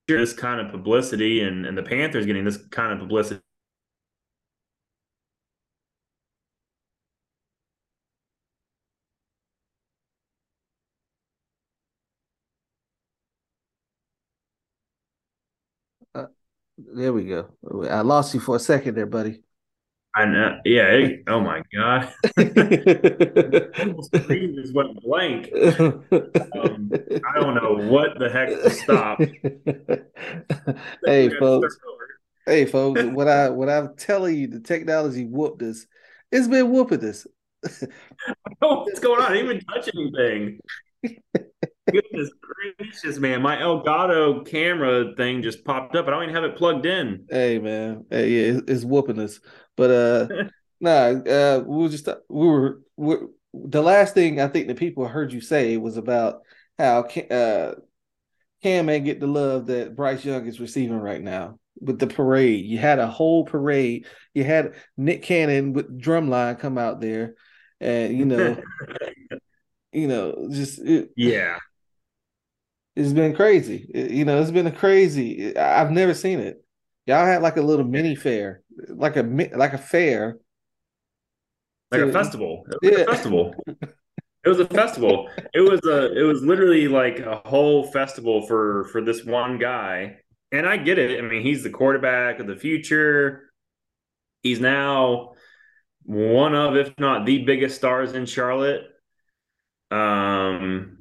This 0.07 0.33
kind 0.33 0.59
of 0.59 0.69
publicity 0.69 1.41
and, 1.41 1.65
and 1.65 1.77
the 1.77 1.83
Panthers 1.83 2.25
getting 2.25 2.43
this 2.43 2.57
kind 2.57 2.91
of 2.91 2.99
publicity 2.99 3.41
There 16.77 17.13
we 17.13 17.25
go. 17.25 17.49
I 17.89 18.01
lost 18.01 18.33
you 18.33 18.39
for 18.39 18.55
a 18.55 18.59
second 18.59 18.95
there, 18.95 19.05
buddy. 19.05 19.43
I 20.15 20.25
know. 20.25 20.59
Yeah. 20.63 20.89
It, 20.89 21.23
oh 21.27 21.39
my 21.39 21.61
god. 21.73 22.13
screen 24.03 24.55
just 24.55 24.73
went 24.73 25.01
blank. 25.01 25.49
Um, 25.53 26.05
I 26.11 27.39
don't 27.39 27.55
know 27.55 27.77
what 27.89 28.19
the 28.19 28.29
heck 28.31 28.49
to 28.49 28.69
stop. 28.69 29.19
hey 31.05 31.29
folks. 31.29 31.77
Hey 32.45 32.65
folks. 32.65 33.03
what 33.03 33.27
I 33.27 33.49
what 33.49 33.69
I'm 33.69 33.95
telling 33.95 34.35
you, 34.35 34.47
the 34.47 34.59
technology 34.59 35.25
whooped 35.25 35.63
us. 35.63 35.87
It's 36.31 36.47
been 36.47 36.69
whooping 36.69 37.03
us. 37.05 37.25
I 37.65 37.69
don't 37.79 38.61
know 38.61 38.79
what's 38.81 38.99
going 38.99 39.21
on? 39.21 39.31
I 39.31 39.33
didn't 39.33 39.49
even 39.49 39.61
touch 39.65 39.89
anything. 39.95 40.59
Goodness 41.91 42.31
gracious, 42.77 43.19
man! 43.19 43.41
My 43.41 43.57
Elgato 43.57 44.45
camera 44.45 45.13
thing 45.15 45.41
just 45.41 45.65
popped 45.65 45.95
up. 45.95 46.07
I 46.07 46.11
don't 46.11 46.23
even 46.23 46.35
have 46.35 46.45
it 46.45 46.55
plugged 46.55 46.85
in. 46.85 47.25
Hey, 47.29 47.59
man. 47.59 48.05
Hey, 48.09 48.29
yeah, 48.29 48.53
it's, 48.53 48.71
it's 48.71 48.85
whooping 48.85 49.19
us. 49.19 49.39
But 49.75 49.91
uh, 49.91 50.27
nah, 50.79 51.09
uh, 51.09 51.63
we 51.65 51.83
were 51.83 51.89
just 51.89 52.07
we 52.29 52.47
were, 52.47 52.81
we 52.95 53.17
the 53.53 53.81
last 53.81 54.13
thing 54.13 54.39
I 54.39 54.47
think 54.47 54.67
the 54.67 54.75
people 54.75 55.07
heard 55.07 55.33
you 55.33 55.41
say 55.41 55.77
was 55.77 55.97
about 55.97 56.41
how 56.79 57.01
uh 57.01 57.75
Cam 58.61 58.85
may 58.85 59.01
get 59.01 59.19
the 59.19 59.27
love 59.27 59.67
that 59.67 59.93
Bryce 59.93 60.23
Young 60.23 60.47
is 60.47 60.61
receiving 60.61 60.97
right 60.97 61.21
now 61.21 61.59
with 61.81 61.99
the 61.99 62.07
parade. 62.07 62.65
You 62.65 62.77
had 62.77 62.99
a 62.99 63.07
whole 63.07 63.43
parade. 63.43 64.07
You 64.33 64.45
had 64.45 64.75
Nick 64.95 65.23
Cannon 65.23 65.73
with 65.73 66.01
drumline 66.01 66.59
come 66.59 66.77
out 66.77 67.01
there, 67.01 67.35
and 67.81 68.17
you 68.17 68.23
know, 68.23 68.55
you 69.91 70.07
know, 70.07 70.47
just 70.49 70.79
it, 70.79 71.09
yeah, 71.17 71.57
it's 72.95 73.13
been 73.13 73.35
crazy. 73.35 73.89
It, 73.93 74.11
you 74.11 74.25
know, 74.25 74.41
it's 74.41 74.51
been 74.51 74.67
a 74.67 74.71
crazy. 74.71 75.55
I've 75.57 75.91
never 75.91 76.13
seen 76.13 76.39
it. 76.39 76.63
Y'all 77.05 77.25
had 77.25 77.41
like 77.41 77.57
a 77.57 77.61
little 77.61 77.85
mini 77.85 78.15
fair, 78.15 78.61
like 78.87 79.17
a 79.17 79.23
like 79.55 79.73
a 79.73 79.77
fair, 79.77 80.37
like 81.91 82.01
to, 82.01 82.09
a 82.09 82.11
festival. 82.11 82.65
yeah. 82.81 82.99
a 82.99 83.05
festival. 83.05 83.55
It 84.45 84.49
was 84.49 84.59
a 84.59 84.65
festival. 84.65 85.29
it 85.53 85.61
was 85.61 85.81
a. 85.85 86.17
It 86.17 86.23
was 86.23 86.43
literally 86.43 86.87
like 86.87 87.19
a 87.19 87.41
whole 87.45 87.83
festival 87.91 88.45
for 88.45 88.85
for 88.91 89.01
this 89.01 89.23
one 89.23 89.57
guy. 89.57 90.17
And 90.51 90.67
I 90.67 90.77
get 90.77 90.99
it. 90.99 91.17
I 91.17 91.27
mean, 91.27 91.41
he's 91.41 91.63
the 91.63 91.71
quarterback 91.71 92.39
of 92.39 92.45
the 92.45 92.55
future. 92.55 93.51
He's 94.43 94.59
now 94.59 95.33
one 96.03 96.53
of, 96.53 96.75
if 96.75 96.93
not 96.99 97.25
the 97.25 97.43
biggest 97.43 97.75
stars 97.75 98.13
in 98.13 98.25
Charlotte. 98.25 98.83
Um, 99.89 100.97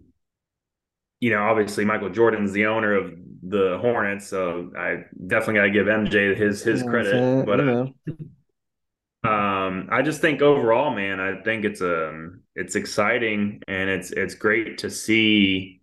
you 1.23 1.31
know, 1.31 1.45
obviously 1.45 1.85
Michael 1.85 2.11
Jordan's 2.11 2.53
the 2.53 2.67
owner 2.67 2.95
of 2.97 3.15
the 3.45 3.79
Hornets, 3.81 4.27
so 4.29 4.73
I 4.77 5.05
definitely 5.29 5.55
got 5.55 5.63
to 5.67 5.71
give 5.71 5.87
MJ 5.87 6.37
his 6.37 6.65
his 6.65 6.83
credit. 6.83 7.31
But 7.45 7.61
uh, 7.61 9.29
um, 9.29 9.89
I 9.93 10.03
just 10.03 10.21
think 10.21 10.43
overall, 10.43 10.93
man, 10.95 11.21
I 11.21 11.43
think 11.43 11.65
it's 11.65 11.81
a 11.81 12.09
um, 12.09 12.43
it's 12.57 12.75
exciting 12.75 13.63
and 13.69 13.89
it's 13.89 14.11
it's 14.11 14.35
great 14.35 14.79
to 14.79 14.91
see 14.91 15.83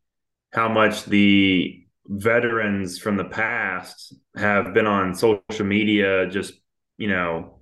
how 0.52 0.68
much 0.68 1.06
the 1.06 1.86
veterans 2.08 3.00
from 3.00 3.16
the 3.18 3.26
past 3.26 4.14
have 4.36 4.74
been 4.74 4.88
on 4.88 5.16
social 5.16 5.66
media, 5.66 6.30
just 6.30 6.54
you 6.98 7.08
know, 7.08 7.59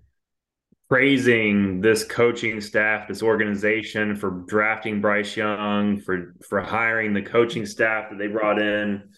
praising 0.89 1.81
this 1.81 2.03
coaching 2.03 2.61
staff, 2.61 3.07
this 3.07 3.21
organization 3.21 4.15
for 4.15 4.31
drafting 4.47 5.01
Bryce 5.01 5.35
Young, 5.35 5.99
for 5.99 6.35
for 6.47 6.61
hiring 6.61 7.13
the 7.13 7.21
coaching 7.21 7.65
staff 7.65 8.09
that 8.09 8.17
they 8.17 8.27
brought 8.27 8.59
in. 8.59 9.09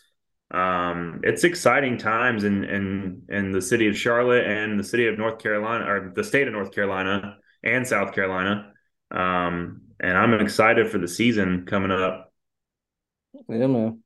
Um, 0.52 1.22
it's 1.24 1.44
exciting 1.44 1.98
times 1.98 2.44
in 2.44 2.64
in 2.64 3.24
in 3.30 3.52
the 3.52 3.62
city 3.62 3.88
of 3.88 3.98
Charlotte 3.98 4.48
and 4.48 4.80
the 4.80 4.84
city 4.84 5.08
of 5.08 5.18
North 5.18 5.40
Carolina, 5.40 5.86
or 5.86 6.12
the 6.16 6.24
state 6.24 6.48
of 6.48 6.54
North 6.54 6.72
Carolina 6.72 7.38
and 7.64 7.86
South 7.86 8.14
Carolina. 8.14 8.74
Um, 9.12 9.82
and 10.00 10.18
I'm 10.18 10.34
excited 10.34 10.90
for 10.90 10.98
the 10.98 11.08
season 11.08 11.66
coming 11.66 11.92
up. 11.92 12.32
Yeah, 13.48 13.68
man. 13.68 14.04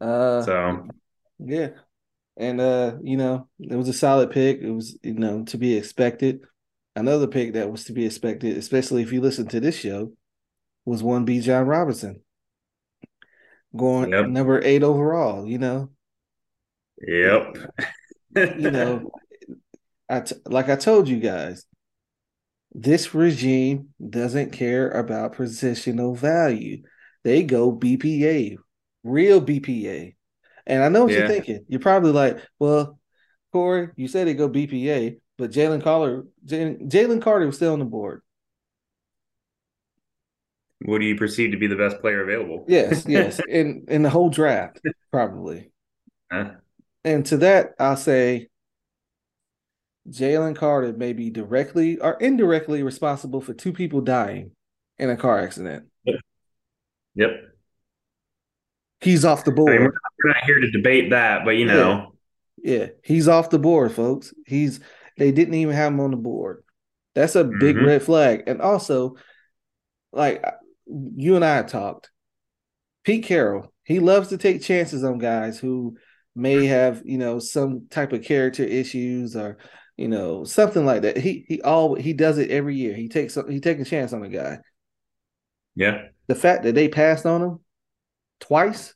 Uh, 0.00 0.42
so 0.42 0.88
yeah, 1.38 1.70
and 2.38 2.60
uh, 2.60 2.94
you 3.02 3.16
know, 3.16 3.48
it 3.58 3.74
was 3.74 3.88
a 3.88 3.92
solid 3.92 4.30
pick. 4.30 4.60
It 4.60 4.70
was, 4.70 4.96
you 5.02 5.14
know, 5.14 5.44
to 5.46 5.58
be 5.58 5.76
expected. 5.76 6.40
Another 6.94 7.26
pick 7.26 7.52
that 7.52 7.70
was 7.70 7.84
to 7.84 7.92
be 7.92 8.06
expected, 8.06 8.56
especially 8.56 9.02
if 9.02 9.12
you 9.12 9.20
listen 9.20 9.46
to 9.48 9.60
this 9.60 9.76
show, 9.76 10.12
was 10.84 11.02
one 11.02 11.26
Bijan 11.26 11.66
Robinson. 11.66 12.22
Going 13.76 14.10
yep. 14.10 14.28
number 14.28 14.62
eight 14.64 14.82
overall, 14.82 15.46
you 15.46 15.58
know. 15.58 15.90
Yep. 17.06 17.56
you 18.36 18.70
know, 18.70 19.10
I 20.08 20.20
t- 20.20 20.36
like 20.46 20.68
I 20.68 20.76
told 20.76 21.08
you 21.08 21.18
guys, 21.18 21.64
this 22.72 23.14
regime 23.14 23.88
doesn't 24.08 24.52
care 24.52 24.90
about 24.90 25.34
positional 25.34 26.16
value. 26.16 26.82
They 27.24 27.42
go 27.42 27.76
BPA, 27.76 28.56
real 29.02 29.40
BPA. 29.40 30.14
And 30.68 30.84
I 30.84 30.88
know 30.90 31.04
what 31.04 31.12
yeah. 31.12 31.20
you're 31.20 31.28
thinking. 31.28 31.64
You're 31.66 31.80
probably 31.80 32.12
like, 32.12 32.38
well, 32.58 33.00
Corey, 33.52 33.88
you 33.96 34.06
said 34.06 34.26
they 34.26 34.34
go 34.34 34.48
BPA, 34.48 35.18
but 35.38 35.50
Jalen 35.50 35.82
Carter, 35.82 36.26
Jalen 36.46 37.22
Carter 37.22 37.46
was 37.46 37.56
still 37.56 37.72
on 37.72 37.78
the 37.78 37.86
board. 37.86 38.22
What 40.84 41.00
do 41.00 41.06
you 41.06 41.16
perceive 41.16 41.52
to 41.52 41.56
be 41.56 41.66
the 41.66 41.74
best 41.74 42.00
player 42.00 42.22
available? 42.22 42.66
Yes, 42.68 43.04
yes, 43.08 43.40
in 43.48 43.86
in 43.88 44.02
the 44.02 44.10
whole 44.10 44.28
draft, 44.28 44.80
probably. 45.10 45.72
Huh? 46.30 46.52
And 47.02 47.24
to 47.26 47.38
that, 47.38 47.70
I'll 47.80 47.96
say 47.96 48.48
Jalen 50.08 50.54
Carter 50.54 50.92
may 50.92 51.14
be 51.14 51.30
directly 51.30 51.98
or 51.98 52.12
indirectly 52.20 52.82
responsible 52.82 53.40
for 53.40 53.54
two 53.54 53.72
people 53.72 54.02
dying 54.02 54.52
in 54.98 55.10
a 55.10 55.16
car 55.16 55.40
accident. 55.40 55.86
Yep 57.14 57.48
he's 59.00 59.24
off 59.24 59.44
the 59.44 59.52
board. 59.52 59.74
I 59.74 59.78
mean, 59.78 59.90
we're, 60.24 60.28
not, 60.30 60.44
here 60.44 60.60
to 60.60 60.70
debate 60.70 61.10
that, 61.10 61.44
but 61.44 61.52
you 61.52 61.66
know, 61.66 62.14
yeah. 62.62 62.78
yeah, 62.78 62.86
he's 63.02 63.28
off 63.28 63.50
the 63.50 63.58
board, 63.58 63.92
folks. 63.92 64.32
He's 64.46 64.80
they 65.16 65.32
didn't 65.32 65.54
even 65.54 65.74
have 65.74 65.92
him 65.92 66.00
on 66.00 66.10
the 66.10 66.16
board. 66.16 66.64
That's 67.14 67.34
a 67.34 67.44
big 67.44 67.76
mm-hmm. 67.76 67.86
red 67.86 68.02
flag. 68.02 68.44
And 68.46 68.60
also, 68.60 69.16
like 70.12 70.44
you 70.86 71.36
and 71.36 71.44
I 71.44 71.62
talked, 71.62 72.10
Pete 73.04 73.24
Carroll, 73.24 73.72
he 73.84 73.98
loves 73.98 74.28
to 74.28 74.38
take 74.38 74.62
chances 74.62 75.04
on 75.04 75.18
guys 75.18 75.58
who 75.58 75.96
may 76.34 76.66
have, 76.66 77.02
you 77.04 77.18
know, 77.18 77.38
some 77.38 77.88
type 77.90 78.12
of 78.12 78.22
character 78.22 78.62
issues 78.62 79.34
or, 79.34 79.58
you 79.96 80.08
know, 80.08 80.44
something 80.44 80.86
like 80.86 81.02
that. 81.02 81.16
He 81.16 81.44
he 81.48 81.60
all 81.62 81.94
he 81.94 82.12
does 82.12 82.38
it 82.38 82.50
every 82.50 82.76
year. 82.76 82.94
He 82.94 83.08
takes 83.08 83.36
he 83.48 83.60
takes 83.60 83.82
a 83.82 83.84
chance 83.84 84.12
on 84.12 84.22
a 84.22 84.28
guy. 84.28 84.58
Yeah. 85.74 86.02
The 86.26 86.34
fact 86.34 86.64
that 86.64 86.74
they 86.74 86.88
passed 86.88 87.26
on 87.26 87.42
him 87.42 87.60
twice. 88.40 88.94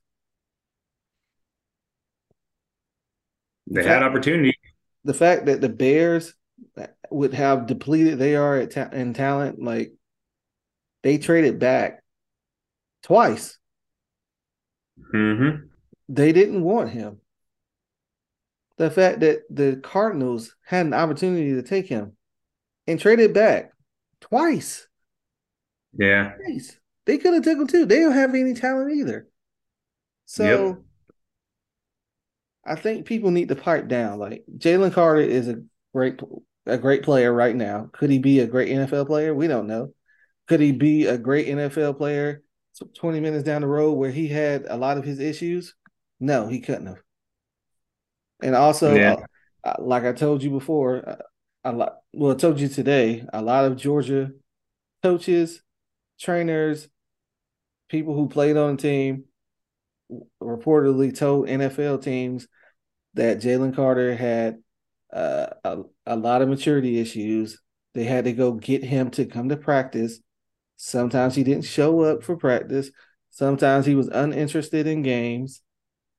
They 3.67 3.85
had 3.85 4.03
opportunity. 4.03 4.57
The 5.05 5.15
fact 5.15 5.47
that 5.47 5.61
the 5.61 5.69
Bears 5.69 6.35
would 7.11 7.35
have 7.35 7.67
depleted 7.67 8.19
they 8.19 8.37
are 8.37 8.57
at 8.57 8.73
ta- 8.73 8.91
in 8.93 9.15
talent, 9.15 9.63
like 9.63 9.93
they 11.03 11.19
traded 11.19 11.59
back 11.59 12.03
twice. 13.03 13.59
Mm-hmm. 15.15 15.67
They 16.09 16.33
didn't 16.33 16.63
want 16.63 16.91
him. 16.91 17.21
The 18.77 18.91
fact 18.91 19.21
that 19.21 19.43
the 19.51 19.77
Cardinals 19.83 20.55
had 20.65 20.87
an 20.87 20.95
opportunity 20.95 21.53
to 21.55 21.63
take 21.63 21.87
him 21.87 22.17
and 22.87 22.99
traded 22.99 23.33
back 23.33 23.73
twice. 24.21 24.87
Yeah. 25.97 26.33
Twice. 26.45 26.79
They 27.05 27.19
could 27.19 27.35
have 27.35 27.43
took 27.43 27.59
him 27.59 27.67
too. 27.67 27.87
They 27.87 28.01
don't 28.01 28.13
have 28.13 28.35
any 28.35 28.55
talent 28.55 28.93
either. 28.93 29.29
So 30.33 30.45
yep. 30.67 30.79
I 32.65 32.75
think 32.75 33.05
people 33.05 33.31
need 33.31 33.51
to 33.51 33.55
pipe 33.55 33.87
down. 33.87 34.19
Like 34.19 34.45
Jalen 34.57 34.95
Carter 34.95 35.21
is 35.21 35.47
a 35.47 35.62
great 35.95 36.19
a 36.65 36.79
great 36.79 37.03
player 37.03 37.31
right 37.31 37.55
now. 37.55 37.91
Could 37.93 38.09
he 38.09 38.19
be 38.19 38.41
a 38.41 38.47
great 38.47 38.71
NFL 38.71 39.09
player? 39.09 39.35
We 39.35 39.47
don't 39.47 39.67
know. 39.67 39.93
Could 40.49 40.61
he 40.61 40.73
be 40.73 41.05
a 41.05 41.19
great 41.19 41.49
NFL 41.49 41.99
player 41.99 42.43
20 42.95 43.21
minutes 43.21 43.45
down 43.45 43.61
the 43.61 43.67
road 43.67 43.93
where 43.93 44.11
he 44.11 44.27
had 44.27 44.65
a 44.71 44.79
lot 44.79 44.97
of 44.97 45.05
his 45.05 45.21
issues? 45.21 45.75
No, 46.19 46.49
he 46.49 46.61
couldn't 46.61 46.87
have. 46.87 47.03
And 48.43 48.57
also, 48.57 48.95
yeah. 48.95 49.17
uh, 49.62 49.75
like 49.81 50.05
I 50.05 50.15
told 50.15 50.43
you 50.43 50.49
before, 50.49 51.07
uh, 51.07 51.17
a 51.65 51.73
lot. 51.73 51.99
Well, 52.15 52.33
I 52.33 52.37
told 52.37 52.59
you 52.59 52.69
today, 52.69 53.27
a 53.35 53.43
lot 53.43 53.67
of 53.67 53.77
Georgia 53.77 54.31
coaches, 55.03 55.62
trainers, 56.19 56.89
people 57.91 58.15
who 58.15 58.31
played 58.31 58.57
on 58.57 58.77
the 58.77 58.83
team 58.83 59.25
reportedly 60.42 61.16
told 61.16 61.49
NFL 61.49 62.02
teams 62.02 62.47
that 63.14 63.40
Jalen 63.40 63.75
Carter 63.75 64.14
had 64.14 64.59
uh, 65.12 65.47
a, 65.64 65.78
a 66.07 66.16
lot 66.16 66.42
of 66.42 66.49
maturity 66.49 66.99
issues. 66.99 67.61
They 67.95 68.04
had 68.04 68.25
to 68.25 68.33
go 68.33 68.52
get 68.52 68.83
him 68.83 69.11
to 69.12 69.26
come 69.26 69.50
to 69.50 69.57
practice. 69.57 70.21
Sometimes 70.76 71.35
he 71.35 71.45
didn't 71.45 71.64
show 71.64 72.00
up 72.00 72.23
for 72.23 72.37
practice. 72.37 72.90
Sometimes 73.31 73.87
he 73.87 73.95
was 73.95 74.09
uninterested 74.09 74.87
in 74.87 75.02
games, 75.02 75.62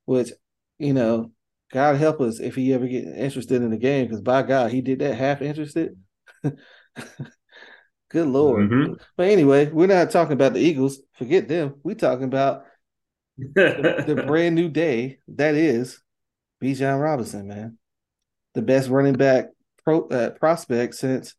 which, 0.06 0.32
you 0.78 0.94
know, 0.94 1.32
God 1.72 1.96
help 1.96 2.22
us 2.22 2.40
if 2.40 2.56
he 2.56 2.74
ever 2.74 2.88
get 2.88 3.06
interested 3.06 3.62
in 3.62 3.72
the 3.72 3.78
game, 3.78 4.06
because 4.06 4.22
by 4.22 4.44
God, 4.44 4.72
he 4.72 4.82
did 4.82 5.00
that 5.00 5.16
half 5.16 5.42
interested. 5.42 5.98
Good 6.44 8.28
lord. 8.28 8.70
Mm-hmm. 8.70 8.94
But 9.18 9.28
anyway, 9.30 9.72
we're 9.72 9.88
not 9.88 10.12
talking 10.12 10.34
about 10.34 10.54
the 10.54 10.60
Eagles. 10.60 11.00
Forget 11.14 11.48
them. 11.48 11.76
We're 11.84 11.96
talking 11.96 12.26
about 12.26 12.66
the, 13.38 14.04
the, 14.06 14.24
brand 14.28 14.56
new 14.56 14.70
day 14.70 15.20
that 15.28 15.56
is 15.56 16.00
Bijan 16.62 17.02
Robinson, 17.02 17.48
man. 17.48 17.78
The 18.54 18.62
best 18.62 18.90
running 18.90 19.16
back 19.16 19.48
pro, 19.84 20.08
uh, 20.08 20.30
prospect 20.32 20.96
since 20.96 21.36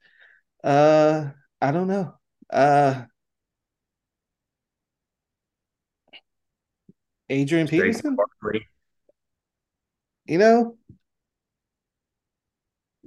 uh 0.62 1.30
I 1.60 1.70
don't 1.70 1.88
know. 1.88 2.14
Uh 2.52 3.04
Adrian 7.30 7.68
Peterson? 7.68 8.16
You 10.26 10.38
know? 10.38 10.76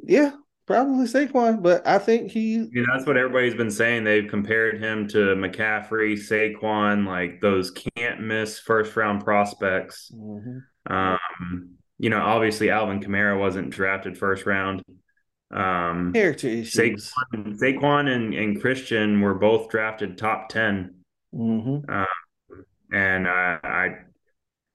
Yeah, 0.03 0.31
probably 0.67 1.07
Saquon, 1.07 1.63
but 1.63 1.87
I 1.87 1.97
think 1.97 2.29
he. 2.29 2.51
You 2.55 2.85
know, 2.85 2.85
that's 2.93 3.07
what 3.07 3.17
everybody's 3.17 3.55
been 3.55 3.71
saying. 3.71 4.03
They've 4.03 4.27
compared 4.27 4.79
him 4.79 5.07
to 5.09 5.17
McCaffrey, 5.35 6.13
Saquon, 6.13 7.07
like 7.07 7.41
those 7.41 7.71
can't 7.71 8.21
miss 8.21 8.59
first 8.59 8.95
round 8.95 9.23
prospects. 9.23 10.11
Mm-hmm. 10.13 10.93
Um, 10.93 11.69
you 11.97 12.11
know, 12.11 12.21
obviously 12.21 12.69
Alvin 12.69 12.99
Kamara 12.99 13.39
wasn't 13.39 13.71
drafted 13.71 14.17
first 14.17 14.45
round. 14.45 14.83
Um, 15.49 16.11
Character 16.13 16.47
issues. 16.47 16.75
Saquon, 16.75 17.57
Saquon 17.57 18.13
and, 18.13 18.33
and 18.33 18.61
Christian 18.61 19.21
were 19.21 19.33
both 19.33 19.69
drafted 19.69 20.17
top 20.17 20.49
10. 20.49 20.93
Mm-hmm. 21.33 21.91
Uh, 21.91 22.05
and 22.91 23.27
I, 23.27 23.59
I, 23.63 23.89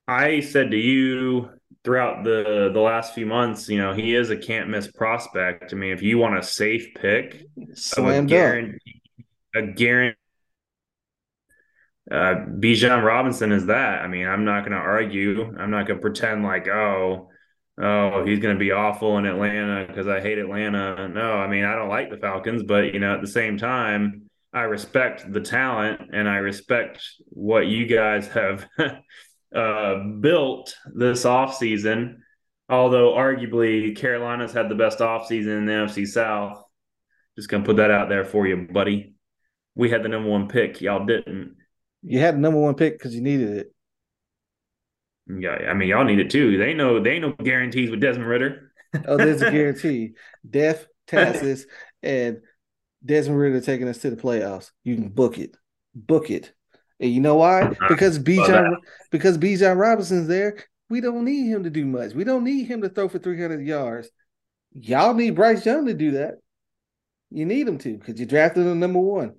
I 0.09 0.41
said 0.41 0.71
to 0.73 0.77
you 0.77 1.51
throughout 1.85 2.25
the 2.25 2.71
the 2.73 2.81
last 2.81 3.15
few 3.15 3.27
months, 3.27 3.69
you 3.69 3.79
know, 3.79 3.93
he 3.93 4.15
is 4.15 4.31
a 4.31 4.37
can't 4.37 4.69
miss 4.69 4.91
prospect. 4.91 5.73
I 5.73 5.77
mean, 5.77 5.93
if 5.93 6.03
you 6.03 6.19
want 6.19 6.39
a 6.39 6.43
safe 6.43 6.95
pick, 6.95 7.45
slam 7.75 8.25
a 8.25 8.29
guarantee, 8.29 9.03
a 9.55 9.63
guarantee. 9.63 10.17
Uh, 12.11 12.35
Bijan 12.59 13.05
Robinson 13.05 13.53
is 13.53 13.67
that. 13.67 14.03
I 14.03 14.09
mean, 14.09 14.27
I'm 14.27 14.45
not 14.45 14.61
going 14.61 14.73
to 14.73 14.79
argue. 14.79 15.55
I'm 15.57 15.71
not 15.71 15.87
going 15.87 15.99
to 15.99 16.03
pretend 16.03 16.43
like, 16.43 16.67
oh, 16.67 17.31
oh, 17.81 18.25
he's 18.27 18.41
going 18.41 18.57
to 18.57 18.59
be 18.59 18.73
awful 18.73 19.19
in 19.19 19.25
Atlanta 19.25 19.87
because 19.87 20.09
I 20.09 20.21
hate 20.21 20.39
Atlanta. 20.39 21.09
No, 21.09 21.35
I 21.35 21.47
mean, 21.47 21.65
I 21.65 21.75
don't 21.75 21.89
like 21.89 22.11
the 22.11 22.17
Falcons, 22.19 22.65
but 22.65 22.93
you 22.93 22.99
know, 22.99 23.15
at 23.15 23.21
the 23.21 23.29
same 23.29 23.57
time, 23.57 24.29
I 24.53 24.63
respect 24.63 25.33
the 25.33 25.41
talent 25.41 26.11
and 26.13 26.29
I 26.29 26.37
respect 26.37 27.03
what 27.31 27.67
you 27.67 27.87
guys 27.87 28.29
have 28.29 28.67
uh, 29.55 30.03
built 30.21 30.75
this 30.95 31.25
offseason. 31.25 32.19
Although 32.69 33.13
arguably 33.13 33.95
Carolina's 33.97 34.53
had 34.53 34.69
the 34.69 34.75
best 34.75 35.01
offseason 35.01 35.59
in 35.59 35.67
the 35.67 35.73
NFC 35.73 36.07
South. 36.07 36.63
Just 37.37 37.49
gonna 37.49 37.65
put 37.65 37.77
that 37.77 37.91
out 37.91 38.09
there 38.09 38.25
for 38.25 38.47
you, 38.47 38.69
buddy. 38.71 39.15
We 39.75 39.91
had 39.91 40.03
the 40.03 40.09
number 40.09 40.29
one 40.29 40.49
pick. 40.49 40.81
Y'all 40.81 41.05
didn't. 41.05 41.57
You 42.03 42.19
had 42.19 42.37
the 42.37 42.41
number 42.41 42.61
one 42.61 42.75
pick 42.75 42.99
because 42.99 43.15
you 43.15 43.21
needed 43.21 43.57
it. 43.57 43.75
Yeah, 45.29 45.71
I 45.71 45.75
mean 45.75 45.89
y'all 45.89 46.05
need 46.05 46.19
it 46.19 46.31
too. 46.31 46.59
They 46.59 46.75
know 46.75 47.01
they 47.01 47.13
ain't 47.13 47.23
no 47.23 47.33
guarantees 47.33 47.91
with 47.91 48.01
Desmond 48.01 48.29
Ridder. 48.29 48.73
oh, 49.07 49.17
there's 49.17 49.43
a 49.43 49.51
guarantee. 49.53 50.13
Death, 50.49 50.87
taxes, 51.07 51.67
and 52.03 52.39
Desmond 53.05 53.39
Ridder 53.39 53.61
taking 53.61 53.89
us 53.89 53.99
to 53.99 54.11
the 54.11 54.17
playoffs. 54.17 54.71
You 54.85 54.97
can 54.97 55.09
book 55.09 55.39
it. 55.39 55.57
Book 55.95 56.31
it. 56.31 56.53
And 57.03 57.13
you 57.13 57.21
know 57.21 57.35
why? 57.35 57.75
Because 57.89 58.21
Bijan 58.21 58.77
because 59.11 59.37
Bijan 59.37 59.77
Robinson's 59.77 60.29
there. 60.29 60.57
We 60.89 61.01
don't 61.01 61.25
need 61.25 61.49
him 61.49 61.65
to 61.65 61.71
do 61.71 61.85
much. 61.85 62.13
We 62.13 62.23
don't 62.23 62.45
need 62.45 62.69
him 62.69 62.83
to 62.83 62.89
throw 62.89 63.09
for 63.09 63.19
300 63.19 63.67
yards. 63.67 64.09
Y'all 64.73 65.13
need 65.13 65.35
Bryce 65.35 65.67
Young 65.67 65.87
to 65.87 65.95
do 65.95 66.13
that. 66.13 66.35
You 67.31 67.45
need 67.45 67.67
him 67.67 67.79
to 67.79 67.99
because 67.99 68.21
you 68.21 68.27
drafted 68.27 68.67
him 68.67 68.79
number 68.79 69.01
one. 69.01 69.35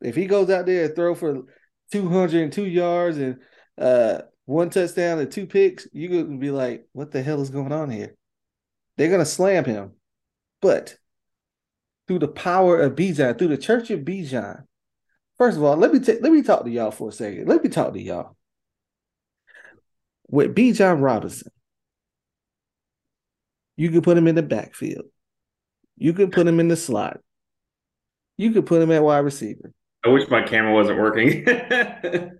If 0.00 0.16
he 0.16 0.26
goes 0.26 0.50
out 0.50 0.66
there 0.66 0.86
and 0.86 0.96
throw 0.96 1.14
for 1.14 1.42
202 1.92 2.66
yards 2.66 3.18
and 3.18 3.36
uh, 3.78 4.22
one 4.46 4.70
touchdown 4.70 5.20
and 5.20 5.30
two 5.30 5.46
picks, 5.46 5.86
you're 5.92 6.10
going 6.10 6.32
to 6.32 6.38
be 6.38 6.50
like, 6.50 6.88
what 6.92 7.12
the 7.12 7.22
hell 7.22 7.42
is 7.42 7.50
going 7.50 7.72
on 7.72 7.90
here? 7.90 8.16
They're 8.96 9.08
going 9.08 9.20
to 9.20 9.26
slam 9.26 9.66
him. 9.66 9.92
But 10.60 10.96
through 12.08 12.20
the 12.20 12.28
power 12.28 12.80
of 12.80 12.96
Bijan, 12.96 13.38
through 13.38 13.48
the 13.48 13.58
church 13.58 13.90
of 13.90 14.00
Bijan, 14.00 14.64
First 15.40 15.56
of 15.56 15.64
all, 15.64 15.74
let 15.74 15.90
me 15.90 16.00
let 16.00 16.32
me 16.32 16.42
talk 16.42 16.64
to 16.64 16.70
y'all 16.70 16.90
for 16.90 17.08
a 17.08 17.12
second. 17.12 17.48
Let 17.48 17.64
me 17.64 17.70
talk 17.70 17.94
to 17.94 17.98
y'all. 17.98 18.36
With 20.28 20.54
Bijan 20.54 21.00
Robinson, 21.00 21.50
you 23.74 23.90
can 23.90 24.02
put 24.02 24.18
him 24.18 24.28
in 24.28 24.34
the 24.34 24.42
backfield. 24.42 25.06
You 25.96 26.12
can 26.12 26.30
put 26.30 26.46
him 26.46 26.60
in 26.60 26.68
the 26.68 26.76
slot. 26.76 27.20
You 28.36 28.52
can 28.52 28.64
put 28.64 28.82
him 28.82 28.92
at 28.92 29.02
wide 29.02 29.20
receiver. 29.20 29.72
I 30.04 30.10
wish 30.10 30.28
my 30.28 30.42
camera 30.42 30.74
wasn't 30.74 30.98
working. 30.98 31.46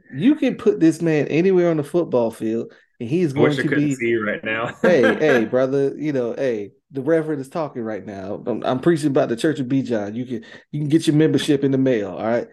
you 0.14 0.34
can 0.34 0.56
put 0.56 0.78
this 0.78 1.00
man 1.00 1.26
anywhere 1.28 1.70
on 1.70 1.78
the 1.78 1.82
football 1.82 2.30
field, 2.30 2.70
and 3.00 3.08
he's 3.08 3.32
going 3.32 3.56
to 3.56 3.66
be. 3.66 3.94
See 3.94 4.08
you 4.08 4.26
right 4.26 4.44
now. 4.44 4.74
hey, 4.82 5.00
hey, 5.14 5.44
brother. 5.46 5.94
You 5.96 6.12
know, 6.12 6.34
hey, 6.34 6.72
the 6.90 7.00
Reverend 7.00 7.40
is 7.40 7.48
talking 7.48 7.80
right 7.80 8.04
now. 8.04 8.42
I'm, 8.46 8.62
I'm 8.62 8.80
preaching 8.80 9.08
about 9.08 9.30
the 9.30 9.36
Church 9.36 9.58
of 9.58 9.68
Bijan. 9.68 10.14
You 10.16 10.26
can 10.26 10.44
you 10.70 10.80
can 10.80 10.90
get 10.90 11.06
your 11.06 11.16
membership 11.16 11.64
in 11.64 11.70
the 11.70 11.78
mail. 11.78 12.10
All 12.10 12.26
right 12.26 12.46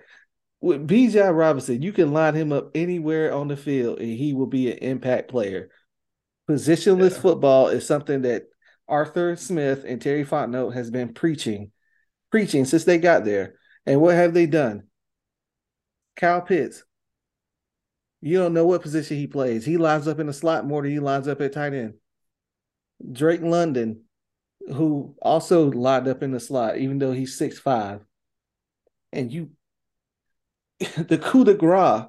with 0.60 0.88
B.J. 0.88 1.20
Robinson, 1.22 1.82
you 1.82 1.94
can 1.94 2.14
line 2.14 2.34
him 2.34 2.52
up 2.52 2.72
anywhere 2.74 3.34
on 3.34 3.48
the 3.48 3.58
field 3.58 4.00
and 4.00 4.10
he 4.10 4.34
will 4.34 4.48
be 4.48 4.72
an 4.72 4.78
impact 4.80 5.30
player. 5.30 5.70
Positionless 6.50 7.12
yeah. 7.12 7.20
football 7.20 7.68
is 7.68 7.86
something 7.86 8.24
that 8.24 8.48
Arthur 8.88 9.36
Smith 9.36 9.84
and 9.86 10.02
Terry 10.02 10.26
Fontenot 10.26 10.74
has 10.74 10.90
been 10.90 11.14
preaching, 11.14 11.72
preaching 12.32 12.66
since 12.66 12.86
they 12.86 12.98
got 12.98 13.26
there. 13.26 13.56
And 13.86 14.02
what 14.02 14.16
have 14.16 14.34
they 14.34 14.46
done? 14.46 14.84
Kyle 16.16 16.42
Pitts. 16.42 16.84
You 18.22 18.40
don't 18.40 18.54
know 18.54 18.66
what 18.66 18.82
position 18.82 19.18
he 19.18 19.28
plays. 19.28 19.64
He 19.64 19.78
lines 19.78 20.08
up 20.08 20.20
in 20.20 20.28
the 20.28 20.34
slot 20.34 20.66
more 20.66 20.82
than 20.82 20.92
he 20.92 21.00
lines 21.00 21.28
up 21.28 21.40
at 21.40 21.54
tight 21.54 21.74
end. 21.74 21.94
Drake 23.12 23.42
London, 23.42 24.02
who 24.68 25.16
also 25.22 25.70
lined 25.70 26.08
up 26.08 26.24
in 26.24 26.32
the 26.32 26.40
slot, 26.40 26.78
even 26.78 26.98
though 26.98 27.12
he's 27.12 27.38
six 27.38 27.60
five, 27.60 28.02
and 29.14 29.32
you 29.32 29.52
the 30.98 31.18
coup 31.18 31.44
de 31.44 31.54
grace, 31.54 32.06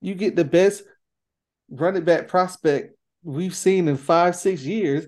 you 0.00 0.14
get 0.14 0.36
the 0.36 0.44
best 0.44 0.82
running 1.70 2.04
back 2.04 2.28
prospect 2.28 2.96
we've 3.22 3.54
seen 3.54 3.88
in 3.88 3.96
five, 3.96 4.34
six 4.36 4.62
years, 4.62 5.06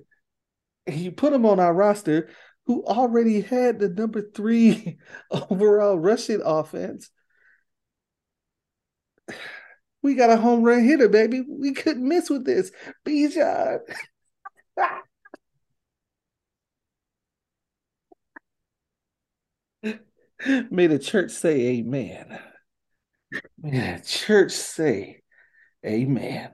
and 0.86 0.96
you 0.96 1.12
put 1.12 1.32
him 1.32 1.46
on 1.46 1.60
our 1.60 1.74
roster 1.74 2.28
who 2.66 2.84
already 2.84 3.40
had 3.40 3.78
the 3.78 3.88
number 3.88 4.22
three 4.22 4.98
overall 5.30 5.98
rushing 5.98 6.42
offense. 6.44 7.10
We 10.02 10.14
got 10.14 10.30
a 10.30 10.36
home 10.36 10.62
run 10.62 10.84
hitter, 10.84 11.08
baby. 11.08 11.42
We 11.48 11.72
couldn't 11.72 12.06
miss 12.06 12.28
with 12.28 12.44
this. 12.44 12.72
Bijan. 13.06 13.78
May 20.70 20.86
the 20.88 20.98
church 20.98 21.30
say 21.30 21.78
amen. 21.78 22.38
Man, 23.60 24.02
church 24.02 24.52
say 24.52 25.22
amen. 25.84 26.50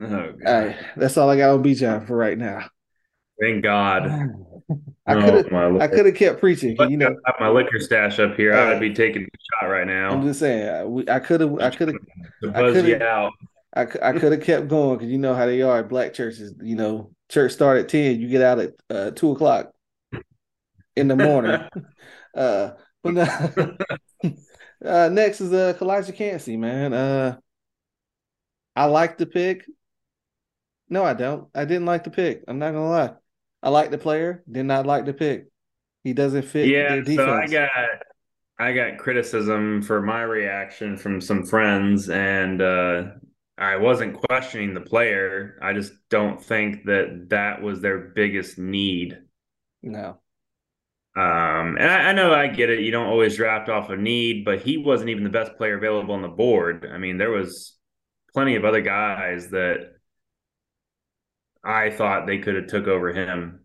Oh, 0.00 0.06
God. 0.06 0.36
All 0.46 0.64
right, 0.66 0.76
that's 0.96 1.16
all 1.16 1.28
I 1.28 1.36
got 1.36 1.50
on 1.50 1.62
Bijan 1.62 2.06
for 2.06 2.16
right 2.16 2.38
now. 2.38 2.68
Thank 3.40 3.62
God. 3.62 4.06
I 5.06 5.14
could 5.14 5.34
have 5.34 5.52
oh, 5.52 5.80
I 5.80 5.88
could 5.88 6.06
have 6.06 6.14
kept 6.14 6.40
preaching. 6.40 6.76
You 6.78 6.96
know, 6.98 7.06
I 7.06 7.30
have 7.30 7.36
my 7.40 7.48
liquor 7.48 7.80
stash 7.80 8.18
up 8.18 8.36
here. 8.36 8.52
Uh, 8.52 8.74
I'd 8.74 8.80
be 8.80 8.92
taking 8.92 9.22
a 9.22 9.26
shot 9.64 9.70
right 9.70 9.86
now. 9.86 10.10
I'm 10.10 10.22
just 10.22 10.40
saying. 10.40 11.08
I 11.08 11.18
could 11.18 11.40
have. 11.40 11.58
I 11.60 11.70
could 11.70 11.88
have. 11.88 11.96
Buzz 12.54 12.84
you 12.84 13.02
out. 13.02 13.32
I, 13.74 13.82
I 13.82 14.12
could 14.12 14.32
have 14.32 14.42
kept 14.42 14.68
going 14.68 14.98
because 14.98 15.10
you 15.10 15.18
know 15.18 15.34
how 15.34 15.46
they 15.46 15.62
are 15.62 15.78
at 15.78 15.88
black 15.88 16.12
churches. 16.12 16.52
You 16.60 16.76
know, 16.76 17.12
church 17.30 17.52
start 17.52 17.78
at 17.78 17.88
ten. 17.88 18.20
You 18.20 18.28
get 18.28 18.42
out 18.42 18.58
at 18.58 18.72
uh, 18.90 19.10
two 19.12 19.30
o'clock 19.30 19.72
in 20.96 21.08
the 21.08 21.16
morning. 21.16 21.60
uh, 22.36 22.72
but 23.02 23.14
no, 23.14 23.76
Uh, 24.84 25.08
next 25.08 25.40
is 25.40 25.52
uh 25.52 25.74
Calijah 25.78 26.14
Kancey, 26.14 26.56
man. 26.56 26.92
Uh, 26.92 27.38
I 28.76 28.84
like 28.84 29.18
the 29.18 29.26
pick. 29.26 29.66
No, 30.88 31.04
I 31.04 31.14
don't. 31.14 31.48
I 31.54 31.64
didn't 31.64 31.86
like 31.86 32.04
the 32.04 32.10
pick. 32.10 32.44
I'm 32.48 32.58
not 32.58 32.72
gonna 32.72 32.88
lie. 32.88 33.14
I 33.62 33.70
like 33.70 33.90
the 33.90 33.98
player. 33.98 34.44
Did 34.50 34.64
not 34.64 34.86
like 34.86 35.04
the 35.04 35.12
pick. 35.12 35.48
He 36.04 36.12
doesn't 36.12 36.42
fit 36.42 36.68
Yeah, 36.68 37.02
so 37.04 37.30
I 37.30 37.46
got 37.46 37.70
I 38.58 38.72
got 38.72 38.98
criticism 38.98 39.82
for 39.82 40.00
my 40.00 40.22
reaction 40.22 40.96
from 40.96 41.20
some 41.20 41.44
friends, 41.44 42.08
and 42.08 42.62
uh, 42.62 43.02
I 43.56 43.76
wasn't 43.76 44.20
questioning 44.28 44.74
the 44.74 44.80
player. 44.80 45.58
I 45.62 45.72
just 45.72 45.92
don't 46.08 46.42
think 46.42 46.84
that 46.86 47.26
that 47.30 47.62
was 47.62 47.80
their 47.80 47.98
biggest 47.98 48.58
need. 48.58 49.18
No. 49.82 50.18
Um, 51.18 51.76
and 51.78 51.90
I, 51.90 52.10
I 52.10 52.12
know 52.12 52.32
I 52.32 52.46
get 52.48 52.70
it. 52.70 52.80
You 52.80 52.92
don't 52.92 53.06
always 53.08 53.36
draft 53.36 53.68
off 53.68 53.90
a 53.90 53.96
need, 53.96 54.44
but 54.44 54.60
he 54.62 54.76
wasn't 54.78 55.10
even 55.10 55.24
the 55.24 55.30
best 55.30 55.56
player 55.56 55.76
available 55.76 56.14
on 56.14 56.22
the 56.22 56.28
board. 56.28 56.88
I 56.92 56.98
mean, 56.98 57.18
there 57.18 57.30
was 57.30 57.76
plenty 58.34 58.56
of 58.56 58.64
other 58.64 58.82
guys 58.82 59.48
that 59.50 59.94
I 61.64 61.90
thought 61.90 62.26
they 62.26 62.38
could 62.38 62.56
have 62.56 62.66
took 62.66 62.86
over 62.86 63.12
him. 63.12 63.64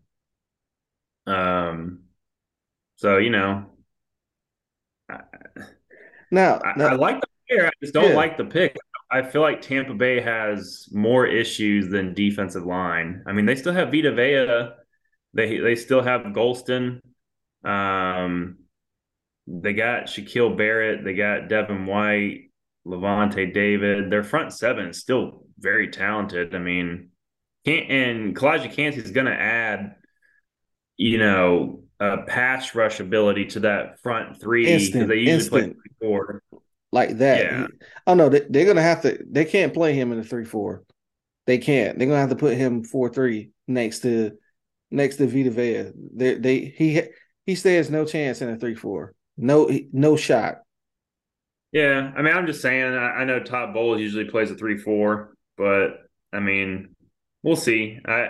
Um, 1.28 2.04
so 2.96 3.18
you 3.18 3.30
know, 3.30 3.66
I, 5.10 5.22
Now, 6.32 6.60
I, 6.64 6.82
I 6.84 6.94
like 6.96 7.22
the 7.22 7.28
player. 7.48 7.68
I 7.68 7.72
just 7.82 7.94
don't 7.94 8.10
yeah. 8.10 8.16
like 8.16 8.38
the 8.38 8.46
pick. 8.46 8.76
I 9.12 9.22
feel 9.22 9.42
like 9.42 9.62
Tampa 9.62 9.94
Bay 9.94 10.20
has 10.22 10.88
more 10.92 11.28
issues 11.28 11.90
than 11.90 12.14
defensive 12.14 12.66
line. 12.66 13.24
I 13.28 13.34
mean, 13.34 13.46
they 13.46 13.56
still 13.56 13.74
have 13.74 13.92
Vita 13.92 14.12
Vea. 14.14 14.70
They 15.34 15.58
they 15.60 15.76
still 15.76 16.02
have 16.02 16.22
Golston. 16.22 17.02
Um, 17.64 18.58
they 19.48 19.74
got 19.74 20.06
Shaquille 20.06 20.58
Barrett. 20.58 21.04
They 21.04 21.14
got 21.14 21.50
Devin 21.50 21.86
White, 21.86 22.52
Lavonte 22.86 23.54
David. 23.54 24.10
Their 24.10 24.24
front 24.24 24.54
seven 24.54 24.88
is 24.88 25.00
still 25.00 25.46
very 25.60 25.90
talented. 25.90 26.56
I 26.56 26.60
mean, 26.60 27.10
can't 27.66 27.90
and 27.92 28.36
Calijah 28.36 28.74
Kancey 28.74 29.02
is 29.02 29.12
going 29.12 29.26
to 29.28 29.34
add, 29.34 29.96
you 30.98 31.18
know, 31.18 31.84
a 32.00 32.24
pass 32.24 32.76
rush 32.76 33.00
ability 33.00 33.46
to 33.46 33.62
that 33.62 34.00
front 34.02 34.40
three 34.40 34.66
because 34.66 35.08
they 35.08 35.16
usually 35.16 35.30
instant, 35.30 35.74
three 35.76 36.08
four. 36.08 36.44
like 36.92 37.18
that. 37.20 37.40
Yeah, 37.40 37.68
oh 38.08 38.14
no, 38.14 38.30
they, 38.30 38.42
they're 38.50 38.66
gonna 38.66 38.82
have 38.82 39.02
to. 39.04 39.24
They 39.30 39.46
can't 39.46 39.74
play 39.74 39.94
him 39.94 40.12
in 40.12 40.20
a 40.20 40.24
three 40.24 40.46
four. 40.46 40.84
They 41.46 41.58
can't. 41.58 41.98
They're 41.98 42.08
gonna 42.08 42.20
have 42.20 42.30
to 42.30 42.36
put 42.36 42.58
him 42.58 42.84
four 42.84 43.10
three 43.10 43.52
next 43.68 44.00
to 44.00 44.32
next 44.92 45.18
to 45.18 45.28
Vita 45.28 45.52
Vea. 45.52 45.92
They 46.14 46.36
they 46.36 46.60
he 46.76 47.02
he 47.46 47.56
stands 47.56 47.90
no 47.90 48.06
chance 48.06 48.42
in 48.42 48.50
a 48.50 48.58
three 48.58 48.76
four. 48.76 49.14
No 49.38 49.70
no 49.92 50.16
shot. 50.16 50.60
yeah. 51.72 52.12
I 52.16 52.22
mean, 52.22 52.34
I'm 52.34 52.48
just 52.48 52.62
saying. 52.62 52.94
I, 52.94 53.22
I 53.22 53.26
know 53.26 53.40
Todd 53.40 53.74
Bowles 53.74 54.00
usually 54.00 54.26
plays 54.26 54.52
a 54.52 54.56
three 54.56 54.78
four, 54.78 55.36
but 55.58 55.98
I 56.32 56.40
mean, 56.40 56.96
we'll 57.42 57.56
see. 57.56 58.00
I 58.06 58.30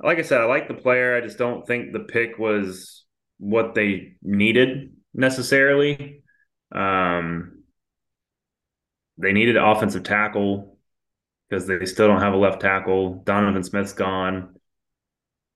like 0.00 0.18
I 0.18 0.22
said, 0.22 0.40
I 0.40 0.44
like 0.44 0.68
the 0.68 0.74
player. 0.74 1.16
I 1.16 1.20
just 1.20 1.38
don't 1.38 1.66
think 1.66 1.92
the 1.92 2.00
pick 2.00 2.38
was 2.38 3.04
what 3.38 3.74
they 3.74 4.14
needed 4.22 4.92
necessarily. 5.14 6.22
Um, 6.72 7.62
they 9.18 9.32
needed 9.32 9.56
offensive 9.56 10.02
tackle 10.02 10.78
because 11.48 11.66
they 11.66 11.84
still 11.86 12.08
don't 12.08 12.20
have 12.22 12.34
a 12.34 12.36
left 12.38 12.60
tackle. 12.60 13.22
Donovan 13.24 13.62
Smith's 13.64 13.92
gone. 13.92 14.53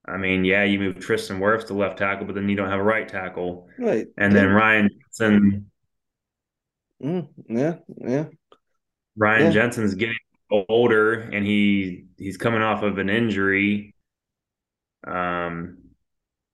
I 0.09 0.17
mean, 0.17 0.45
yeah, 0.45 0.63
you 0.63 0.79
move 0.79 0.99
Tristan 0.99 1.39
Wirfs 1.39 1.67
to 1.67 1.73
left 1.73 1.97
tackle, 1.99 2.25
but 2.25 2.35
then 2.35 2.49
you 2.49 2.55
don't 2.55 2.69
have 2.69 2.79
a 2.79 2.83
right 2.83 3.07
tackle. 3.07 3.67
Right. 3.77 4.07
And 4.17 4.35
then 4.35 4.49
Ryan 4.49 4.89
Jensen, 5.17 5.71
Mm, 7.01 7.29
yeah, 7.47 7.75
yeah, 7.97 8.25
Ryan 9.15 9.45
yeah. 9.45 9.51
Jensen's 9.51 9.95
getting 9.95 10.15
older, 10.51 11.13
and 11.13 11.45
he 11.45 12.05
he's 12.17 12.37
coming 12.37 12.61
off 12.61 12.83
of 12.83 12.97
an 12.97 13.09
injury. 13.09 13.95
Um, 15.05 15.77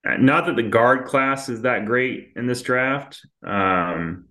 not 0.06 0.46
that 0.46 0.56
the 0.56 0.64
guard 0.64 1.06
class 1.06 1.50
is 1.50 1.64
that 1.64 1.86
great 1.86 2.34
in 2.36 2.48
this 2.48 2.62
draft. 2.62 3.26
Um, 3.44 4.26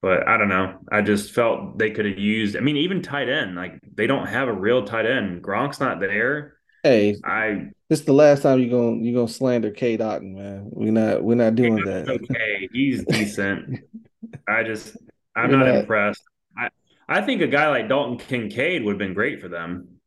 but 0.00 0.28
I 0.28 0.36
don't 0.36 0.48
know. 0.48 0.78
I 0.92 1.02
just 1.02 1.32
felt 1.32 1.78
they 1.78 1.90
could 1.90 2.06
have 2.06 2.18
used. 2.18 2.56
I 2.56 2.60
mean, 2.60 2.76
even 2.76 3.02
tight 3.02 3.28
end, 3.28 3.56
like 3.56 3.80
they 3.94 4.06
don't 4.06 4.26
have 4.28 4.48
a 4.48 4.52
real 4.52 4.84
tight 4.84 5.06
end. 5.06 5.42
Gronk's 5.42 5.80
not 5.80 6.00
there. 6.00 6.57
Hey, 6.82 7.16
I 7.24 7.70
this 7.88 8.00
is 8.00 8.04
the 8.06 8.12
last 8.12 8.42
time 8.42 8.60
you're 8.60 8.70
gonna 8.70 9.02
you're 9.02 9.14
gonna 9.14 9.28
slander 9.28 9.70
Cade 9.70 10.00
Otton, 10.00 10.34
man. 10.34 10.68
We're 10.70 10.92
not 10.92 11.22
we're 11.22 11.34
not 11.34 11.54
doing 11.54 11.76
that. 11.84 12.08
okay. 12.08 12.68
He's 12.72 13.04
decent. 13.04 13.80
I 14.48 14.62
just 14.62 14.96
I'm 15.34 15.50
not 15.50 15.66
not. 15.66 15.74
impressed. 15.76 16.22
I 16.56 16.68
I 17.08 17.22
think 17.22 17.42
a 17.42 17.46
guy 17.46 17.68
like 17.68 17.88
Dalton 17.88 18.18
Kincaid 18.18 18.84
would 18.84 18.92
have 18.92 18.98
been 18.98 19.14
great 19.14 19.40
for 19.40 19.48
them. 19.48 20.00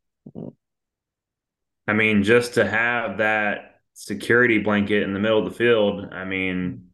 I 1.88 1.94
mean, 1.94 2.24
just 2.24 2.54
to 2.54 2.68
have 2.68 3.18
that 3.18 3.82
security 3.94 4.60
blanket 4.60 5.04
in 5.04 5.14
the 5.14 5.20
middle 5.20 5.40
of 5.40 5.46
the 5.46 5.58
field. 5.58 6.08
I 6.12 6.26
mean, 6.26 6.90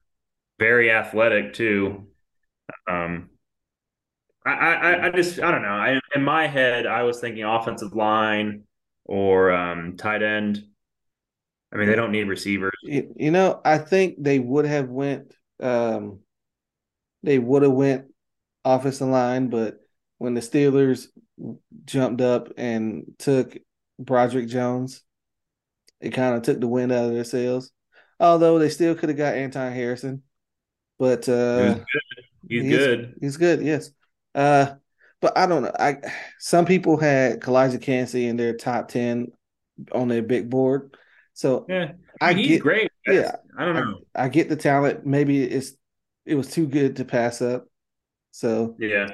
very 0.59 0.91
athletic 0.91 1.53
too. 1.53 2.07
Um, 2.89 3.29
I, 4.45 4.51
I, 4.51 5.05
I 5.07 5.09
just, 5.11 5.41
I 5.41 5.51
don't 5.51 5.61
know. 5.61 5.69
I, 5.69 5.99
in 6.15 6.23
my 6.23 6.47
head, 6.47 6.85
I 6.85 7.03
was 7.03 7.19
thinking 7.19 7.43
offensive 7.43 7.93
line 7.93 8.63
or 9.07 9.51
um, 9.51 9.97
tight 9.97 10.21
end. 10.21 10.63
I 11.73 11.77
mean, 11.77 11.87
they 11.87 11.95
don't 11.95 12.11
need 12.11 12.27
receivers. 12.27 12.73
You, 12.83 13.31
know, 13.31 13.59
I 13.65 13.77
think 13.77 14.15
they 14.19 14.39
would 14.39 14.65
have 14.65 14.89
went 14.89 15.33
um 15.59 16.19
they 17.23 17.39
would 17.39 17.63
have 17.63 17.71
went 17.71 18.05
offensive 18.63 19.07
line, 19.07 19.49
but 19.49 19.79
when 20.17 20.33
the 20.33 20.41
Steelers 20.41 21.07
jumped 21.85 22.21
up 22.21 22.49
and 22.57 23.15
took 23.17 23.57
Broderick 23.99 24.47
Jones, 24.47 25.03
it 25.99 26.11
kind 26.11 26.35
of 26.35 26.43
took 26.43 26.59
the 26.59 26.67
wind 26.67 26.91
out 26.91 27.05
of 27.05 27.13
their 27.13 27.23
sails. 27.23 27.71
Although 28.19 28.59
they 28.59 28.69
still 28.69 28.95
could 28.95 29.09
have 29.09 29.17
got 29.17 29.35
Anton 29.35 29.73
Harrison, 29.73 30.23
but 30.97 31.27
uh 31.27 31.73
good? 31.73 31.85
He's 32.47 32.63
he's 32.63 32.77
good. 32.77 33.15
he's 33.19 33.37
good, 33.37 33.61
yes. 33.61 33.91
Uh 34.33 34.75
but 35.21 35.38
I 35.38 35.45
don't 35.47 35.63
know. 35.63 35.71
I 35.80 35.97
some 36.39 36.65
people 36.65 36.97
had 36.97 37.39
Calijah 37.41 37.82
Kancey 37.82 38.27
in 38.27 38.38
their 38.38 38.56
top 38.56 38.88
ten 38.89 39.32
on 39.91 40.08
their 40.08 40.21
big 40.21 40.49
board. 40.49 40.95
So 41.34 41.65
Yeah, 41.69 41.93
I 42.21 42.30
I 42.30 42.34
he's 42.34 42.47
get 42.47 42.62
great. 42.62 42.91
Yeah, 43.06 43.38
I 43.58 43.65
don't 43.65 43.75
know. 43.75 43.99
I 44.15 44.30
get 44.30 44.49
the 44.49 44.56
talent. 44.56 45.06
Maybe 45.06 45.43
it's 45.43 45.73
it 46.25 46.36
was 46.36 46.49
too 46.49 46.67
good 46.67 46.97
to 46.97 47.06
pass 47.06 47.41
up. 47.41 47.67
So 48.32 48.75
Yeah, 48.80 49.08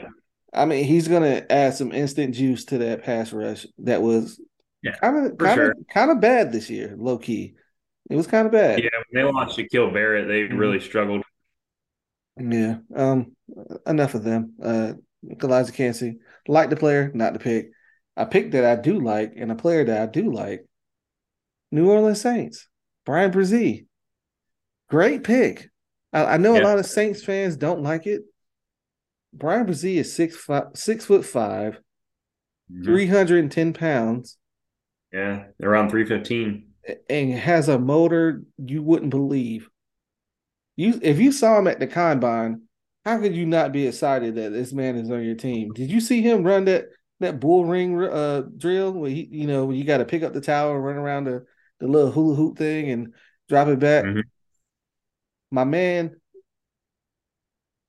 I 0.54 0.66
mean, 0.66 0.86
he's 0.86 1.08
gonna 1.08 1.46
add 1.50 1.76
some 1.76 1.92
instant 1.92 2.36
juice 2.36 2.66
to 2.66 2.78
that 2.80 3.04
pass 3.04 3.34
rush 3.34 3.66
that 3.80 4.02
was 4.02 4.40
yeah, 4.82 4.96
kind 5.02 5.28
of 5.28 5.38
kind 5.38 5.62
of 5.62 5.74
kind 5.90 6.12
of 6.12 6.20
bad 6.22 6.52
this 6.52 6.70
year, 6.70 6.96
low 6.98 7.18
key. 7.18 7.56
It 8.10 8.16
was 8.16 8.28
kind 8.28 8.46
of 8.46 8.52
bad. 8.52 8.80
Yeah, 8.84 8.90
when 9.10 9.26
they 9.26 9.32
lost 9.32 9.58
Shaquille 9.58 9.94
Barrett, 9.94 10.28
they 10.28 10.44
Mhm. 10.44 10.60
really 10.60 10.80
struggled. 10.80 11.24
Yeah. 12.38 12.78
Um. 12.96 13.36
Enough 13.86 14.16
of 14.16 14.24
them. 14.24 14.54
Uh. 14.62 14.94
Elijah 15.42 15.72
Kancey, 15.72 16.18
like 16.48 16.70
the 16.70 16.76
player, 16.76 17.12
not 17.14 17.34
the 17.34 17.40
pick. 17.40 17.72
A 18.16 18.26
pick 18.26 18.52
that 18.52 18.66
I 18.66 18.80
do 18.80 19.00
like 19.00 19.34
and 19.36 19.52
a 19.52 19.56
player 19.56 19.84
that 19.86 20.02
I 20.02 20.06
do 20.06 20.32
like. 20.32 20.66
New 21.72 21.90
Orleans 21.90 22.22
Saints. 22.22 22.68
Bryan 23.06 23.32
Bresee. 23.32 23.86
Great 24.90 25.24
pick. 25.24 25.70
I, 26.12 26.26
I 26.26 26.38
know 26.38 26.56
a 26.56 26.62
lot 26.64 26.78
of 26.80 26.86
Saints 26.86 27.24
fans 27.24 27.58
don't 27.58 27.82
like 27.82 28.06
it. 28.06 28.22
Bryan 29.34 29.66
Bresee 29.66 29.96
is 29.96 30.14
six 30.14 30.36
five, 30.38 30.66
six 30.76 31.06
foot 31.06 31.26
five, 31.26 31.80
Mhm. 32.72 32.84
three 32.86 33.08
hundred 33.08 33.40
and 33.40 33.52
ten 33.52 33.74
pounds, 33.74 34.38
yeah, 35.12 35.46
around 35.62 35.90
three 35.90 36.06
fifteen. 36.06 36.68
and 37.10 37.34
has 37.34 37.68
a 37.68 37.80
motor 37.80 38.44
you 38.58 38.84
wouldn't 38.84 39.10
believe. 39.10 39.70
You 40.76 41.00
if 41.02 41.20
you 41.20 41.32
saw 41.32 41.58
him 41.58 41.68
at 41.68 41.80
the 41.80 41.88
combine, 41.88 42.62
how 43.06 43.20
could 43.20 43.36
you 43.36 43.46
not 43.46 43.72
be 43.72 43.88
excited 43.88 44.36
that 44.36 44.52
this 44.52 44.74
man 44.74 44.96
is 44.96 45.12
on 45.12 45.24
your 45.24 45.36
team? 45.36 45.74
Did 45.74 45.92
you 45.92 46.00
see 46.00 46.22
him 46.22 46.44
run 46.44 46.66
that 46.66 46.86
that 47.20 47.40
bull 47.40 47.66
ring 47.66 48.02
uh 48.04 48.44
drill 48.58 48.92
where 48.92 49.10
he 49.10 49.28
you 49.32 49.48
know 49.48 49.72
you 49.72 49.84
got 49.84 49.98
to 49.98 50.06
pick 50.06 50.24
up 50.24 50.34
the 50.34 50.42
towel 50.42 50.74
and 50.76 50.84
run 50.84 50.96
around 50.98 51.26
the 51.26 51.46
the 51.80 51.88
little 51.88 52.12
hula 52.12 52.36
hoop 52.36 52.58
thing 52.58 52.90
and 52.92 53.14
drop 53.50 53.68
it 53.68 53.80
back? 53.80 54.06
Mhm. 54.06 54.24
My 55.52 55.64
man 55.64 56.20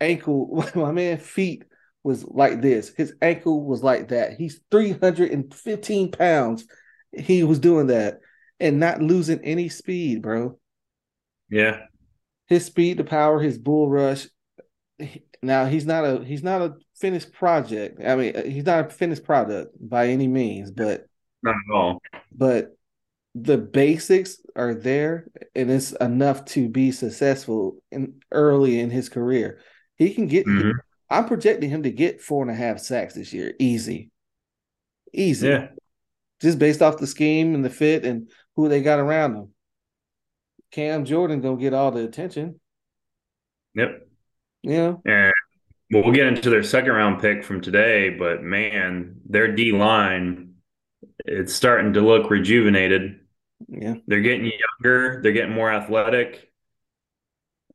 ankle, 0.01 0.65
my 0.75 0.93
man 0.93 1.19
feet 1.19 1.65
was 2.03 2.25
like 2.25 2.61
this. 2.61 2.91
His 2.91 3.15
ankle 3.23 3.65
was 3.65 3.83
like 3.83 4.09
that. 4.09 4.35
He's 4.35 4.61
315 4.71 6.11
pounds. 6.13 6.67
He 7.13 7.45
was 7.45 7.59
doing 7.59 7.89
that 7.89 8.21
and 8.61 8.81
not 8.81 9.01
losing 9.01 9.41
any 9.45 9.69
speed, 9.69 10.23
bro. 10.23 10.59
Yeah, 11.49 11.87
His 12.47 12.65
speed, 12.65 12.99
the 12.99 13.05
power, 13.05 13.41
his 13.41 13.59
bull 13.59 13.89
rush. 13.89 14.27
Now 15.43 15.67
he's 15.67 15.85
not 15.85 16.05
a 16.05 16.25
he's 16.25 16.43
not 16.43 16.63
a 16.63 16.75
finished 16.97 17.33
project. 17.33 18.01
I 18.05 18.17
mean, 18.17 18.51
he's 18.51 18.65
not 18.65 18.87
a 18.87 18.91
finished 18.91 19.25
product 19.25 19.77
by 19.81 20.09
any 20.09 20.27
means, 20.27 20.71
but 20.71 21.07
not 21.43 21.55
at 21.55 21.75
all. 21.75 22.01
but 22.35 22.77
the 23.35 23.59
basics 23.59 24.39
are 24.55 24.75
there 24.75 25.27
and 25.55 25.71
it's 25.71 25.93
enough 25.93 26.45
to 26.45 26.69
be 26.69 26.93
successful 26.93 27.77
in 27.91 28.21
early 28.31 28.79
in 28.79 28.91
his 28.91 29.09
career. 29.09 29.61
He 29.97 30.15
can 30.15 30.27
get. 30.27 30.47
Mm-hmm. 30.47 30.71
I'm 31.11 31.27
projecting 31.27 31.71
him 31.71 31.83
to 31.83 31.91
get 31.91 32.23
four 32.23 32.43
and 32.43 32.51
a 32.51 32.55
half 32.55 32.79
sacks 32.79 33.15
this 33.15 33.33
year, 33.33 33.55
easy, 33.59 34.11
easy. 35.13 35.49
Yeah. 35.49 35.69
Just 36.41 36.59
based 36.59 36.83
off 36.83 36.99
the 36.99 37.07
scheme 37.07 37.55
and 37.55 37.65
the 37.65 37.71
fit 37.71 38.05
and 38.05 38.31
who 38.57 38.69
they 38.69 38.83
got 38.83 38.99
around 38.99 39.37
him. 39.37 39.49
Cam 40.71 41.05
Jordan 41.05 41.41
gonna 41.41 41.61
get 41.61 41.75
all 41.75 41.91
the 41.91 42.05
attention. 42.05 42.61
Yep. 43.75 44.09
Yeah. 44.65 44.95
And 45.05 45.33
well, 45.93 46.11
get 46.11 46.27
into 46.27 46.51
their 46.51 46.63
second 46.63 46.93
round 46.93 47.21
pick 47.21 47.45
from 47.45 47.61
today, 47.61 48.11
but 48.11 48.43
man, 48.43 49.21
their 49.27 49.55
D 49.55 49.73
line, 49.73 50.55
it's 51.19 51.53
starting 51.53 51.93
to 51.93 52.01
look 52.01 52.31
rejuvenated. 52.31 53.21
Yeah. 53.69 53.95
They're 54.07 54.23
getting 54.23 54.51
younger, 54.83 55.21
they're 55.23 55.33
getting 55.33 55.55
more 55.55 55.71
athletic. 55.71 56.51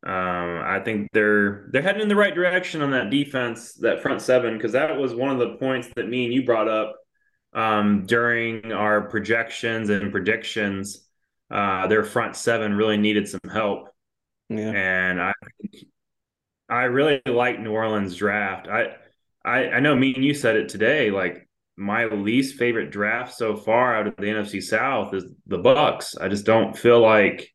Um, 0.06 0.62
I 0.64 0.82
think 0.84 1.10
they're 1.14 1.70
they're 1.72 1.82
heading 1.82 2.02
in 2.02 2.08
the 2.08 2.16
right 2.16 2.34
direction 2.34 2.82
on 2.82 2.92
that 2.92 3.10
defense, 3.10 3.74
that 3.76 4.02
front 4.02 4.22
seven, 4.22 4.58
because 4.58 4.72
that 4.72 4.98
was 4.98 5.14
one 5.14 5.30
of 5.30 5.40
the 5.40 5.58
points 5.58 5.90
that 5.96 6.08
me 6.08 6.26
and 6.26 6.34
you 6.34 6.46
brought 6.46 6.70
up 6.70 6.96
um, 7.54 8.06
during 8.06 8.72
our 8.72 9.02
projections 9.10 9.90
and 9.90 10.12
predictions. 10.12 11.06
Uh, 11.52 11.88
their 11.88 12.04
front 12.04 12.36
seven 12.36 12.74
really 12.74 12.98
needed 12.98 13.28
some 13.28 13.42
help, 13.52 13.90
yeah. 14.50 14.72
and 14.72 15.22
I 15.22 15.34
I 16.70 16.84
really 16.84 17.22
like 17.26 17.60
New 17.60 17.72
Orleans 17.72 18.16
draft. 18.16 18.68
I, 18.68 18.96
I 19.44 19.70
I 19.70 19.80
know 19.80 19.96
me 19.96 20.14
and 20.14 20.24
you 20.24 20.34
said 20.34 20.56
it 20.56 20.70
today. 20.70 21.12
Like 21.12 21.48
my 21.78 22.06
least 22.06 22.58
favorite 22.58 22.92
draft 22.92 23.34
so 23.36 23.56
far 23.56 23.96
out 23.96 24.08
of 24.08 24.16
the 24.18 24.24
NFC 24.24 24.62
South 24.62 25.14
is 25.14 25.26
the 25.48 25.58
Bucs. 25.58 26.20
I 26.20 26.28
just 26.28 26.46
don't 26.46 26.78
feel 26.78 27.00
like 27.02 27.54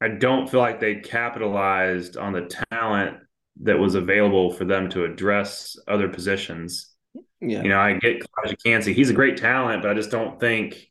I 0.00 0.08
don't 0.08 0.50
feel 0.50 0.60
like 0.60 0.80
they 0.80 0.96
capitalized 0.96 2.16
on 2.16 2.32
the 2.32 2.50
talent 2.70 3.18
that 3.62 3.78
was 3.78 3.94
available 3.94 4.50
for 4.50 4.64
them 4.64 4.90
to 4.90 5.04
address 5.04 5.76
other 5.86 6.08
positions. 6.08 6.92
Yeah. 7.40 7.62
You 7.62 7.68
know, 7.68 7.78
I 7.78 7.94
get 7.94 8.20
Calijah 8.20 8.62
Kancey. 8.64 8.92
He's 8.92 9.10
a 9.10 9.14
great 9.14 9.36
talent, 9.36 9.82
but 9.82 9.90
I 9.90 9.94
just 9.94 10.10
don't 10.10 10.40
think 10.40 10.90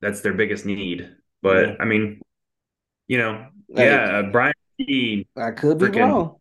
that's 0.00 0.20
their 0.20 0.34
biggest 0.34 0.64
need. 0.64 1.10
But 1.42 1.66
yeah. 1.66 1.74
I 1.80 1.84
mean, 1.84 2.20
you 3.06 3.18
know, 3.18 3.46
yeah, 3.68 4.22
uh, 4.24 4.30
Bryan 4.30 4.54
I 5.36 5.50
could 5.50 5.78
be 5.78 5.86
freaking, 5.86 6.00
wrong. 6.00 6.36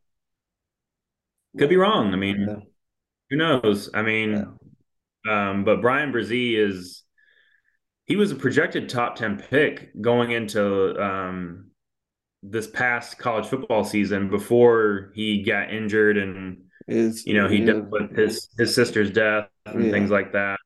Could 1.58 1.69
be 1.69 1.78
wrong. 1.78 2.13
I 2.13 2.17
mean, 2.17 2.45
yeah. 2.47 2.56
who 3.30 3.38
knows? 3.38 3.89
I 3.93 4.02
mean, 4.02 4.58
yeah. 5.26 5.50
um, 5.50 5.63
but 5.63 5.82
Bryan 5.82 6.12
Bresee 6.12 6.58
is 6.58 7.04
he 8.06 8.15
was 8.15 8.32
a 8.32 8.36
projected 8.36 8.89
top 8.89 9.15
10 9.15 9.38
pick 9.38 10.02
going 10.02 10.32
into 10.32 11.02
um, 11.04 11.71
this 12.41 12.67
past 12.67 13.17
college 13.17 13.45
football 13.47 13.84
season 13.84 14.30
before 14.30 15.12
he 15.13 15.43
got 15.43 15.71
injured 15.71 16.17
and 16.17 16.63
is 16.88 17.26
you 17.26 17.34
know 17.34 17.50
he 17.50 17.58
yeah. 17.58 17.65
dealt 17.65 17.89
with 17.89 18.15
his 18.15 18.47
his 18.58 18.73
sister's 18.73 19.12
death 19.12 19.50
and 19.65 19.91
things 19.91 20.10
like 20.10 20.32
that 20.32 20.56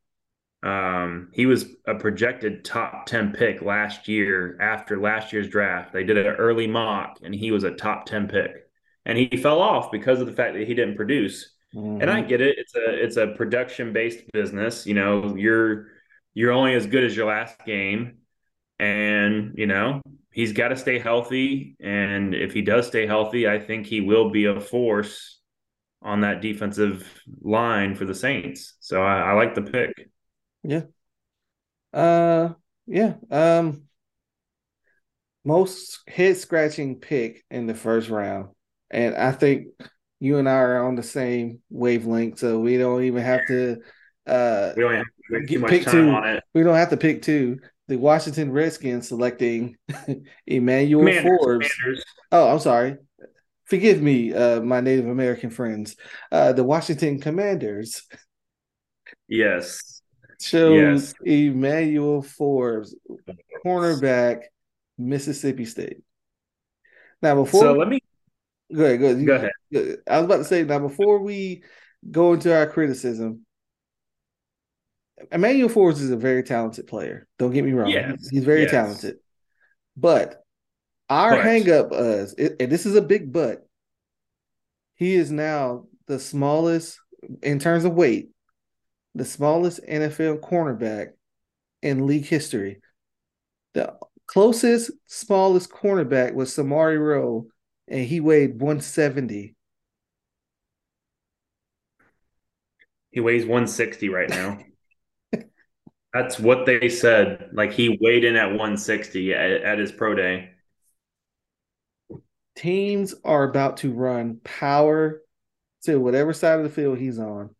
um, 0.63 1.29
he 1.33 1.45
was 1.45 1.65
a 1.87 1.95
projected 1.95 2.63
top 2.63 3.05
10 3.07 3.33
pick 3.33 3.61
last 3.61 4.07
year 4.07 4.57
after 4.61 4.99
last 4.99 5.33
year's 5.33 5.49
draft 5.49 5.91
they 5.91 6.03
did 6.03 6.17
an 6.17 6.27
early 6.27 6.67
mock 6.67 7.17
and 7.23 7.33
he 7.33 7.51
was 7.51 7.63
a 7.63 7.71
top 7.71 8.05
10 8.05 8.27
pick 8.27 8.67
and 9.05 9.17
he 9.17 9.27
fell 9.37 9.59
off 9.59 9.91
because 9.91 10.19
of 10.19 10.27
the 10.27 10.33
fact 10.33 10.53
that 10.53 10.67
he 10.67 10.73
didn't 10.73 10.95
produce 10.95 11.53
mm-hmm. 11.75 12.01
and 12.01 12.11
i 12.11 12.19
mm-hmm. 12.19 12.29
get 12.29 12.41
it 12.41 12.57
it's 12.59 12.75
a 12.75 13.03
it's 13.03 13.17
a 13.17 13.27
production 13.27 13.91
based 13.91 14.19
business 14.31 14.85
you 14.85 14.93
know 14.93 15.35
you're 15.35 15.87
you're 16.33 16.51
only 16.51 16.73
as 16.73 16.85
good 16.85 17.03
as 17.03 17.15
your 17.15 17.27
last 17.27 17.57
game. 17.65 18.17
And, 18.79 19.53
you 19.57 19.67
know, 19.67 20.01
he's 20.31 20.53
got 20.53 20.69
to 20.69 20.75
stay 20.75 20.97
healthy. 20.97 21.75
And 21.79 22.33
if 22.33 22.53
he 22.53 22.61
does 22.61 22.87
stay 22.87 23.05
healthy, 23.05 23.47
I 23.47 23.59
think 23.59 23.85
he 23.85 24.01
will 24.01 24.29
be 24.29 24.45
a 24.45 24.59
force 24.59 25.39
on 26.01 26.21
that 26.21 26.41
defensive 26.41 27.07
line 27.41 27.95
for 27.95 28.05
the 28.05 28.15
Saints. 28.15 28.73
So 28.79 29.03
I, 29.03 29.19
I 29.19 29.33
like 29.33 29.53
the 29.53 29.61
pick. 29.61 30.10
Yeah. 30.63 30.83
Uh 31.93 32.53
yeah. 32.87 33.15
Um 33.29 33.83
most 35.43 36.01
head 36.07 36.37
scratching 36.37 36.99
pick 36.99 37.43
in 37.49 37.65
the 37.67 37.73
first 37.73 38.09
round. 38.09 38.49
And 38.89 39.15
I 39.15 39.31
think 39.31 39.67
you 40.19 40.37
and 40.37 40.47
I 40.47 40.53
are 40.53 40.85
on 40.85 40.95
the 40.95 41.03
same 41.03 41.59
wavelength, 41.69 42.39
so 42.39 42.59
we 42.59 42.77
don't 42.77 43.03
even 43.03 43.23
have 43.23 43.47
to 43.47 43.77
uh 44.27 44.73
we 44.75 44.83
don't 44.83 44.95
have 44.95 45.05
much 45.61 45.71
pick 45.71 45.83
time 45.85 45.93
two. 45.93 46.09
on 46.09 46.29
it. 46.29 46.43
We 46.53 46.63
don't 46.63 46.75
have 46.75 46.89
to 46.89 46.97
pick 46.97 47.21
two. 47.21 47.59
The 47.87 47.97
Washington 47.97 48.51
Redskins 48.51 49.07
selecting 49.07 49.75
Emmanuel 50.47 51.05
Commanders, 51.05 51.37
Forbes. 51.39 51.73
Commanders. 51.73 52.05
Oh, 52.31 52.49
I'm 52.51 52.59
sorry. 52.59 52.97
Forgive 53.65 54.01
me, 54.01 54.33
uh, 54.33 54.61
my 54.61 54.81
Native 54.81 55.07
American 55.07 55.49
friends. 55.49 55.95
Uh, 56.31 56.53
the 56.53 56.63
Washington 56.63 57.19
Commanders. 57.19 58.03
Yes. 59.27 60.00
Chose 60.41 61.13
yes. 61.23 61.49
Emmanuel 61.51 62.21
Forbes, 62.21 62.95
cornerback, 63.63 64.43
Mississippi 64.97 65.65
State. 65.65 65.97
Now, 67.21 67.35
before 67.35 67.61
so 67.61 67.73
let 67.73 67.87
me 67.87 67.99
go 68.73 68.83
ahead, 68.85 68.99
go 68.99 69.05
ahead. 69.05 69.25
Go 69.71 69.79
ahead. 69.79 69.97
I 70.09 70.17
was 70.17 70.25
about 70.25 70.37
to 70.37 70.45
say 70.45 70.63
now 70.63 70.79
before 70.79 71.19
we 71.19 71.63
go 72.09 72.33
into 72.33 72.55
our 72.55 72.65
criticism, 72.65 73.45
Emmanuel 75.31 75.69
Forbes 75.69 76.01
is 76.01 76.09
a 76.09 76.17
very 76.17 76.41
talented 76.41 76.87
player. 76.87 77.27
Don't 77.37 77.51
get 77.51 77.63
me 77.63 77.73
wrong. 77.73 77.89
Yes. 77.89 78.27
He's 78.29 78.43
very 78.43 78.63
yes. 78.63 78.71
talented. 78.71 79.17
But 79.95 80.43
our 81.09 81.35
but. 81.35 81.45
hang 81.45 81.71
up 81.71 81.89
is, 81.91 82.33
and 82.33 82.71
this 82.71 82.87
is 82.87 82.95
a 82.95 83.01
big 83.03 83.31
but, 83.31 83.67
he 84.95 85.13
is 85.13 85.29
now 85.29 85.85
the 86.07 86.17
smallest, 86.17 86.99
in 87.43 87.59
terms 87.59 87.85
of 87.85 87.93
weight, 87.93 88.30
the 89.15 89.25
smallest 89.25 89.81
NFL 89.87 90.39
cornerback 90.39 91.09
in 91.81 92.07
league 92.07 92.25
history. 92.25 92.81
The 93.73 93.95
closest, 94.27 94.91
smallest 95.07 95.69
cornerback 95.69 96.33
was 96.33 96.55
Samari 96.55 96.99
Rolle, 96.99 97.47
and 97.87 98.05
he 98.05 98.19
weighed 98.19 98.59
170. 98.61 99.55
He 103.11 103.19
weighs 103.19 103.43
160 103.43 104.09
right 104.09 104.29
now. 104.29 104.59
That's 106.13 106.39
what 106.39 106.65
they 106.65 106.87
said. 106.87 107.49
Like 107.51 107.73
he 107.73 107.97
weighed 108.01 108.23
in 108.23 108.37
at 108.37 108.47
160 108.47 109.33
at, 109.33 109.51
at 109.51 109.79
his 109.79 109.91
pro 109.91 110.15
day. 110.15 110.51
Teams 112.55 113.15
are 113.23 113.43
about 113.43 113.77
to 113.77 113.91
run 113.91 114.39
power 114.43 115.21
to 115.83 115.97
whatever 115.97 116.31
side 116.31 116.59
of 116.59 116.63
the 116.63 116.69
field 116.69 116.97
he's 116.97 117.17
on, 117.17 117.55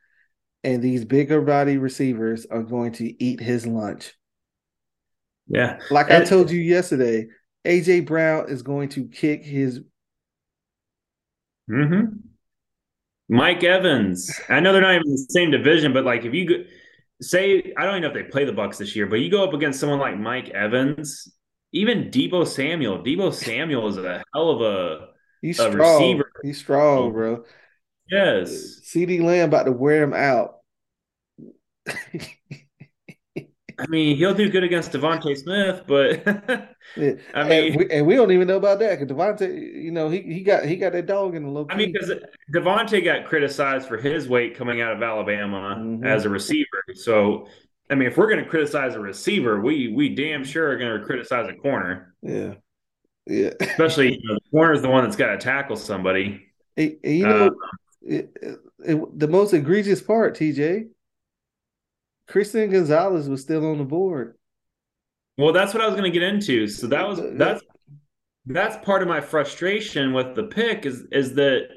and 0.64 0.82
these 0.82 1.06
bigger 1.06 1.42
body 1.42 1.78
receivers 1.78 2.46
are 2.46 2.64
going 2.64 2.94
to 2.94 3.24
eat 3.24 3.40
his 3.40 3.66
lunch. 3.66 4.14
Yeah. 5.48 5.80
Like 5.90 6.08
and, 6.10 6.24
I 6.24 6.26
told 6.26 6.52
you 6.52 6.60
yesterday, 6.60 7.28
AJ 7.66 8.06
Brown 8.06 8.50
is 8.50 8.62
going 8.62 8.90
to 8.90 9.06
kick 9.06 9.44
his. 9.44 9.82
Mm-hmm. 11.70 12.18
Mike 13.30 13.64
Evans. 13.64 14.40
I 14.50 14.60
know 14.60 14.74
they're 14.74 14.82
not 14.82 14.96
even 14.96 15.08
in 15.08 15.12
the 15.12 15.28
same 15.30 15.52
division, 15.52 15.94
but 15.94 16.04
like 16.04 16.26
if 16.26 16.34
you 16.34 16.48
go 16.48 16.64
say 17.22 17.74
I 17.78 17.86
don't 17.86 17.98
even 17.98 18.02
know 18.02 18.08
if 18.10 18.14
they 18.14 18.30
play 18.30 18.46
the 18.46 18.52
Bucs 18.52 18.78
this 18.78 18.96
year, 18.96 19.08
but 19.08 19.18
you 19.18 19.32
go 19.32 19.44
up 19.44 19.54
against 19.54 19.80
someone 19.80 20.00
like 20.00 20.18
Mike 20.18 20.50
Evans, 20.50 21.32
even 21.72 22.12
Deebo 22.12 22.46
Samuel. 22.46 23.00
Deebo 23.00 23.34
Samuel 23.34 23.88
is 23.88 23.98
a 23.98 24.24
hell 24.34 24.50
of 24.50 24.62
a, 24.62 25.08
He's 25.42 25.60
a 25.60 25.72
strong. 25.72 26.02
receiver. 26.02 26.32
He's 26.44 26.58
strong, 26.60 27.14
bro. 27.14 27.46
Yes. 28.12 28.82
CeeDee 28.84 29.22
Lamb 29.22 29.48
about 29.48 29.64
to 29.64 29.72
wear 29.72 30.04
him 30.04 30.14
out. 30.14 30.58
I 33.82 33.88
mean, 33.88 34.16
he'll 34.16 34.36
do 34.36 34.50
good 34.50 34.64
against 34.64 34.92
DeVonta 34.92 35.36
Smith, 35.36 35.84
but 35.88 36.24
yeah. 36.96 37.14
I 37.34 37.44
mean, 37.48 37.68
and 37.68 37.76
we, 37.76 37.90
and 37.90 38.06
we, 38.06 38.16
don't 38.16 38.32
even 38.32 38.48
know 38.48 38.58
about 38.58 38.80
that 38.80 39.00
because 39.00 39.16
DeVonta, 39.16 39.50
you 39.52 39.92
know, 39.92 40.10
he 40.10 40.22
he 40.22 40.42
got 40.42 40.66
he 40.66 40.76
got 40.76 40.94
that 40.94 41.08
dog 41.08 41.36
in 41.36 41.44
the 41.44 41.50
low. 41.50 41.66
I 41.70 41.76
mean, 41.76 41.92
because 41.92 42.12
DeVonta 42.54 43.04
got 43.04 43.26
criticized 43.26 43.88
for 43.88 43.98
his 43.98 44.30
weight 44.30 44.56
coming 44.56 44.82
out 44.82 44.96
of 44.96 45.02
Alabama 45.02 45.78
mm-hmm. 45.80 46.06
as 46.06 46.26
a 46.26 46.30
receiver. 46.30 46.68
So, 46.94 47.48
I 47.90 47.96
mean, 47.96 48.08
if 48.08 48.18
we're 48.18 48.30
going 48.30 48.44
to 48.44 48.50
criticize 48.50 48.94
a 48.94 49.00
receiver, 49.00 49.62
we 49.62 49.88
we 49.88 50.14
damn 50.14 50.44
sure 50.44 50.70
are 50.70 50.78
going 50.78 51.00
to 51.00 51.06
criticize 51.06 51.48
a 51.50 51.56
corner. 51.56 52.14
Yeah, 52.22 52.56
yeah. 53.26 53.52
Especially 53.60 54.14
you 54.14 54.28
know, 54.28 54.36
the 54.36 54.50
corner 54.52 54.74
is 54.74 54.84
the 54.84 54.90
one 54.90 55.06
that's 55.06 55.16
got 55.16 55.32
to 55.32 55.38
tackle 55.38 55.76
somebody. 55.76 56.46
Hey, 56.76 56.98
you 57.04 57.26
know, 57.26 57.48
uh, 57.48 57.50
it, 58.02 58.36
it, 58.80 59.20
the 59.20 59.28
most 59.28 59.54
egregious 59.54 60.02
part, 60.02 60.38
TJ 60.38 60.90
Christian 62.28 62.70
Gonzalez 62.70 63.28
was 63.28 63.42
still 63.42 63.70
on 63.70 63.78
the 63.78 63.84
board. 63.84 64.36
Well, 65.38 65.54
that's 65.54 65.74
what 65.74 65.84
I 65.84 65.86
was 65.86 65.96
going 65.96 66.12
to 66.12 66.20
get 66.20 66.24
into. 66.24 66.68
So 66.68 66.88
that 66.88 67.08
was 67.08 67.20
that's 67.34 67.62
that's 68.46 68.84
part 68.86 69.02
of 69.02 69.08
my 69.08 69.22
frustration 69.22 70.14
with 70.14 70.36
the 70.36 70.44
pick 70.44 70.86
is 70.86 71.06
is 71.12 71.36
that 71.36 71.68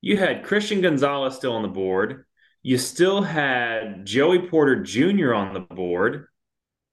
you 0.00 0.16
had 0.16 0.44
Christian 0.44 0.80
Gonzalez 0.80 1.34
still 1.34 1.54
on 1.54 1.62
the 1.62 1.68
board. 1.68 2.24
You 2.62 2.78
still 2.78 3.22
had 3.22 4.06
Joey 4.06 4.48
Porter 4.48 4.82
Jr. 4.82 5.34
on 5.34 5.54
the 5.54 5.60
board. 5.60 6.26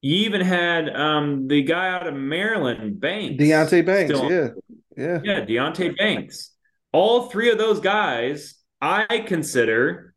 You 0.02 0.18
even 0.26 0.42
had 0.42 0.90
um, 0.94 1.48
the 1.48 1.64
guy 1.64 1.90
out 1.90 2.08
of 2.08 2.14
Maryland, 2.14 3.00
Banks. 3.00 3.42
Deonte 3.42 3.86
Banks, 3.86 4.12
yeah. 4.12 4.50
Yeah. 4.96 5.20
Yeah, 5.24 5.46
Deonte 5.46 5.98
Banks. 5.98 6.52
All 6.92 7.30
three 7.30 7.52
of 7.52 7.58
those 7.58 7.80
guys 7.80 8.56
I 8.84 9.20
consider 9.20 10.14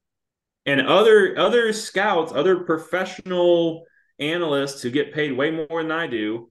and 0.67 0.81
other 0.81 1.39
other 1.39 1.73
scouts, 1.73 2.33
other 2.35 2.65
professional 2.65 3.85
analysts 4.19 4.83
who 4.83 4.91
get 4.91 5.15
paid 5.15 5.37
way 5.37 5.53
more 5.53 5.83
than 5.83 5.93
I 5.93 6.09
do 6.09 6.51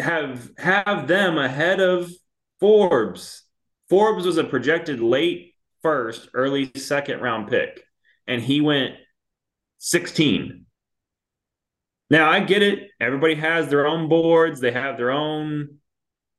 have 0.00 0.50
have 0.58 1.06
them 1.06 1.38
ahead 1.38 1.78
of 1.78 2.10
Forbes. 2.58 3.44
Forbes 3.88 4.26
was 4.26 4.38
a 4.38 4.44
projected 4.44 4.98
late 4.98 5.54
first, 5.82 6.30
early 6.34 6.72
second 6.76 7.20
round 7.20 7.48
pick, 7.48 7.84
and 8.26 8.42
he 8.42 8.60
went 8.60 8.94
16. 9.78 10.66
Now 12.10 12.28
I 12.28 12.40
get 12.40 12.64
it. 12.64 12.88
Everybody 13.00 13.36
has 13.36 13.68
their 13.68 13.86
own 13.86 14.08
boards, 14.08 14.58
they 14.58 14.72
have 14.72 14.96
their 14.96 15.12
own, 15.12 15.78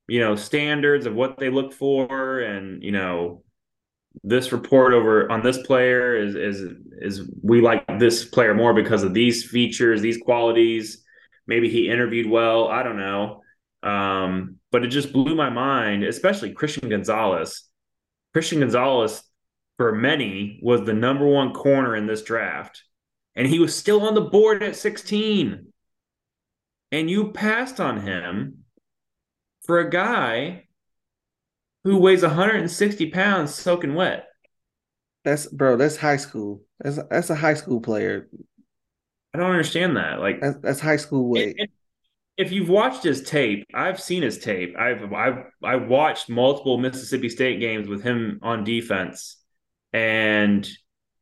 you 0.10 0.20
know, 0.20 0.36
standards 0.36 1.06
of 1.06 1.16
what 1.16 1.38
they 1.38 1.50
look 1.50 1.72
for, 1.72 2.42
and 2.42 2.84
you 2.84 2.92
know, 2.92 3.45
this 4.24 4.52
report 4.52 4.94
over 4.94 5.32
on 5.32 5.44
this 5.44 5.58
player 5.64 6.16
is 6.16 6.36
is 6.36 6.74
is 7.00 7.30
we 7.44 7.62
like 7.62 8.00
this 8.00 8.26
player 8.26 8.54
more 8.54 8.74
because 8.74 9.04
of 9.04 9.14
these 9.14 9.44
features, 9.44 10.02
these 10.02 10.18
qualities. 10.18 11.04
Maybe 11.48 11.70
he 11.70 11.90
interviewed 11.90 12.30
well. 12.30 12.68
I 12.68 12.84
don't 12.84 12.98
know. 12.98 13.42
Um, 13.84 14.58
but 14.72 14.84
it 14.84 14.88
just 14.88 15.14
blew 15.14 15.36
my 15.36 15.50
mind, 15.50 16.04
especially 16.04 16.54
Christian 16.54 16.90
Gonzalez. 16.90 17.64
Christian 18.34 18.60
Gonzalez, 18.60 19.22
for 19.78 19.94
many, 19.94 20.60
was 20.64 20.82
the 20.82 20.94
number 20.94 21.28
one 21.28 21.54
corner 21.54 21.96
in 21.96 22.08
this 22.08 22.24
draft. 22.24 22.84
And 23.36 23.48
he 23.48 23.60
was 23.60 23.76
still 23.76 24.08
on 24.08 24.16
the 24.16 24.22
board 24.22 24.64
at 24.64 24.76
16. 24.76 25.68
And 26.92 27.10
you 27.10 27.32
passed 27.32 27.80
on 27.80 28.02
him 28.02 28.66
for 29.66 29.80
a 29.80 29.90
guy 29.90 30.65
who 31.86 32.00
weighs 32.00 32.24
160 32.24 33.12
pounds 33.12 33.54
soaking 33.54 33.94
wet. 33.94 34.26
That's 35.24 35.46
bro. 35.46 35.78
That's 35.78 35.96
high 35.96 36.18
school. 36.18 36.64
That's 36.80 37.00
that's 37.10 37.30
a 37.30 37.36
high 37.36 37.54
school 37.54 37.80
player. 37.80 38.28
I 39.34 39.38
don't 39.38 39.52
understand 39.52 39.96
that. 39.96 40.20
Like 40.20 40.42
that's, 40.42 40.58
that's 40.58 40.80
high 40.80 40.98
school 40.98 41.30
weight. 41.30 41.56
if 42.38 42.52
you've 42.52 42.70
watched 42.70 43.04
his 43.04 43.24
tape, 43.24 43.66
I've 43.74 44.02
seen 44.02 44.24
his 44.24 44.40
tape. 44.40 44.76
I've 44.78 45.14
I've 45.14 45.46
I 45.64 45.76
watched 45.78 46.28
multiple 46.28 46.78
Mississippi 46.78 47.30
State 47.30 47.60
games 47.60 47.88
with 47.88 48.04
him 48.04 48.40
on 48.42 48.64
defense, 48.64 49.38
and 49.94 50.68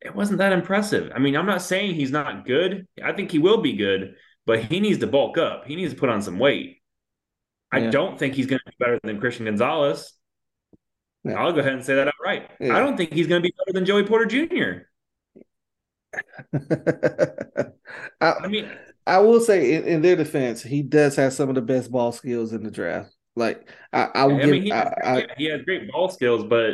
it 0.01 0.15
wasn't 0.15 0.39
that 0.39 0.53
impressive. 0.53 1.11
I 1.13 1.19
mean, 1.19 1.35
I'm 1.35 1.45
not 1.45 1.61
saying 1.61 1.95
he's 1.95 2.11
not 2.11 2.45
good. 2.45 2.87
I 3.03 3.11
think 3.11 3.31
he 3.31 3.39
will 3.39 3.61
be 3.61 3.73
good, 3.73 4.15
but 4.45 4.63
he 4.63 4.79
needs 4.79 4.99
to 4.99 5.07
bulk 5.07 5.37
up. 5.37 5.65
He 5.65 5.75
needs 5.75 5.93
to 5.93 5.99
put 5.99 6.09
on 6.09 6.21
some 6.21 6.39
weight. 6.39 6.81
I 7.71 7.79
yeah. 7.79 7.91
don't 7.91 8.17
think 8.17 8.33
he's 8.33 8.45
going 8.45 8.59
to 8.65 8.71
be 8.71 8.75
better 8.79 8.99
than 9.03 9.19
Christian 9.19 9.45
Gonzalez. 9.45 10.13
Yeah. 11.23 11.41
I'll 11.41 11.53
go 11.53 11.59
ahead 11.59 11.73
and 11.73 11.83
say 11.83 11.95
that 11.95 12.07
outright. 12.07 12.49
Yeah. 12.59 12.75
I 12.75 12.79
don't 12.79 12.97
think 12.97 13.13
he's 13.13 13.27
going 13.27 13.41
to 13.41 13.47
be 13.47 13.53
better 13.57 13.73
than 13.73 13.85
Joey 13.85 14.03
Porter 14.03 14.25
Jr. 14.25 14.87
I, 18.21 18.31
I, 18.43 18.47
mean, 18.47 18.69
I 19.07 19.19
will 19.19 19.39
say 19.39 19.73
in, 19.73 19.83
in, 19.85 20.01
their 20.01 20.15
defense, 20.15 20.61
he 20.61 20.81
does 20.81 21.15
have 21.15 21.33
some 21.33 21.49
of 21.49 21.55
the 21.55 21.61
best 21.61 21.91
ball 21.91 22.11
skills 22.11 22.53
in 22.53 22.63
the 22.63 22.71
draft. 22.71 23.15
Like 23.35 23.69
I, 23.91 24.09
I 24.13 24.25
will 24.25 24.35
I 24.35 24.41
give, 24.41 24.49
mean, 24.49 24.63
he, 24.63 24.69
has, 24.69 25.25
he 25.37 25.45
has 25.45 25.61
great 25.63 25.91
ball 25.91 26.09
skills, 26.09 26.43
but 26.43 26.73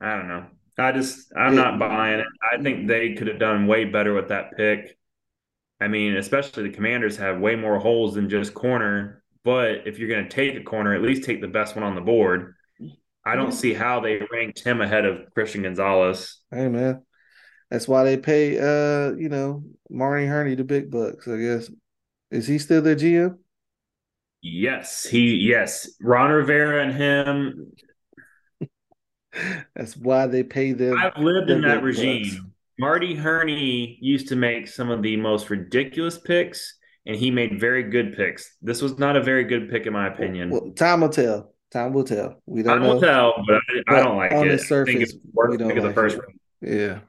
I 0.00 0.16
don't 0.16 0.28
know. 0.28 0.46
I 0.78 0.92
just 0.92 1.32
I'm 1.36 1.54
not 1.54 1.78
buying 1.78 2.20
it. 2.20 2.26
I 2.52 2.60
think 2.62 2.88
they 2.88 3.14
could 3.14 3.26
have 3.28 3.38
done 3.38 3.66
way 3.66 3.84
better 3.84 4.14
with 4.14 4.28
that 4.28 4.56
pick. 4.56 4.96
I 5.80 5.88
mean, 5.88 6.16
especially 6.16 6.64
the 6.64 6.74
Commanders 6.74 7.16
have 7.18 7.38
way 7.38 7.54
more 7.54 7.78
holes 7.78 8.14
than 8.14 8.28
just 8.28 8.54
corner. 8.54 9.22
But 9.44 9.86
if 9.86 9.98
you're 9.98 10.08
going 10.08 10.24
to 10.24 10.30
take 10.30 10.56
a 10.56 10.64
corner, 10.64 10.94
at 10.94 11.02
least 11.02 11.24
take 11.24 11.40
the 11.40 11.48
best 11.48 11.74
one 11.74 11.84
on 11.84 11.94
the 11.94 12.00
board. 12.00 12.54
I 13.24 13.36
don't 13.36 13.52
see 13.52 13.74
how 13.74 14.00
they 14.00 14.20
ranked 14.32 14.60
him 14.60 14.80
ahead 14.80 15.04
of 15.04 15.32
Christian 15.34 15.62
Gonzalez. 15.62 16.38
Hey 16.50 16.68
man, 16.68 17.02
that's 17.70 17.86
why 17.86 18.04
they 18.04 18.16
pay 18.16 18.58
uh 18.58 19.14
you 19.14 19.28
know 19.28 19.64
Marty 19.90 20.26
Hurney 20.26 20.54
the 20.54 20.64
big 20.64 20.90
bucks. 20.90 21.28
I 21.28 21.36
guess 21.36 21.70
is 22.30 22.46
he 22.46 22.58
still 22.58 22.82
their 22.82 22.96
GM? 22.96 23.36
Yes, 24.42 25.04
he 25.04 25.34
yes 25.34 25.90
Ron 26.00 26.30
Rivera 26.30 26.82
and 26.82 26.92
him. 26.92 27.72
that's 29.76 29.96
why 29.96 30.26
they 30.26 30.42
pay 30.42 30.72
them. 30.72 30.96
I've 30.96 31.22
lived 31.22 31.50
in 31.50 31.62
that 31.62 31.82
regime. 31.82 32.22
Bucks. 32.22 32.40
Marty 32.78 33.14
Hurney 33.14 33.98
used 34.00 34.28
to 34.28 34.36
make 34.36 34.66
some 34.66 34.90
of 34.90 35.02
the 35.02 35.14
most 35.18 35.50
ridiculous 35.50 36.16
picks, 36.16 36.78
and 37.04 37.14
he 37.14 37.30
made 37.30 37.60
very 37.60 37.82
good 37.82 38.16
picks. 38.16 38.56
This 38.62 38.80
was 38.80 38.98
not 38.98 39.16
a 39.16 39.22
very 39.22 39.44
good 39.44 39.68
pick, 39.68 39.84
in 39.84 39.92
my 39.92 40.08
opinion. 40.08 40.48
Well, 40.48 40.70
time 40.74 41.02
will 41.02 41.10
tell. 41.10 41.49
Time 41.70 41.92
will 41.92 42.04
tell. 42.04 42.42
We 42.46 42.62
don't 42.62 42.78
Time 42.78 42.82
know. 42.82 42.94
will 42.94 43.00
tell, 43.00 43.44
but 43.46 43.60
I, 43.88 43.96
I 43.96 44.00
don't 44.02 44.16
like 44.16 44.32
on 44.32 44.48
it. 44.48 44.52
the 44.52 44.58
surface, 44.58 45.14
we 45.32 45.56
don't 45.56 45.68
like 45.68 45.82
the 45.82 45.92
first 45.92 46.16
it. 46.16 46.20
round. 46.20 46.34
Yeah. 46.62 47.00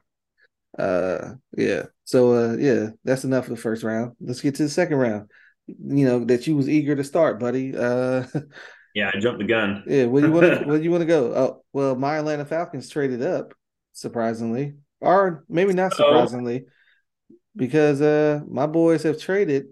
Uh 0.78 1.34
yeah. 1.56 1.86
So 2.04 2.32
uh 2.32 2.56
yeah, 2.56 2.90
that's 3.04 3.24
enough 3.24 3.44
for 3.44 3.50
the 3.50 3.56
first 3.56 3.82
round. 3.82 4.16
Let's 4.20 4.40
get 4.40 4.54
to 4.56 4.62
the 4.62 4.68
second 4.68 4.96
round. 4.96 5.30
You 5.66 6.06
know, 6.06 6.24
that 6.24 6.46
you 6.46 6.56
was 6.56 6.68
eager 6.68 6.94
to 6.96 7.04
start, 7.04 7.40
buddy. 7.40 7.76
Uh 7.76 8.24
Yeah, 8.94 9.10
I 9.14 9.18
jumped 9.18 9.38
the 9.40 9.46
gun. 9.46 9.84
Yeah, 9.86 10.04
where 10.06 10.24
you 10.24 10.32
want 10.32 10.66
where 10.66 10.80
you 10.80 10.90
want 10.90 11.02
to 11.02 11.06
go? 11.06 11.34
Oh, 11.34 11.64
well, 11.72 11.94
my 11.96 12.18
Atlanta 12.18 12.44
Falcons 12.44 12.88
traded 12.88 13.22
up, 13.22 13.54
surprisingly. 13.92 14.74
Or 15.00 15.44
maybe 15.48 15.72
not 15.72 15.94
surprisingly, 15.94 16.64
oh. 16.66 17.34
because 17.56 18.00
uh 18.00 18.40
my 18.46 18.66
boys 18.66 19.02
have 19.02 19.18
traded 19.18 19.66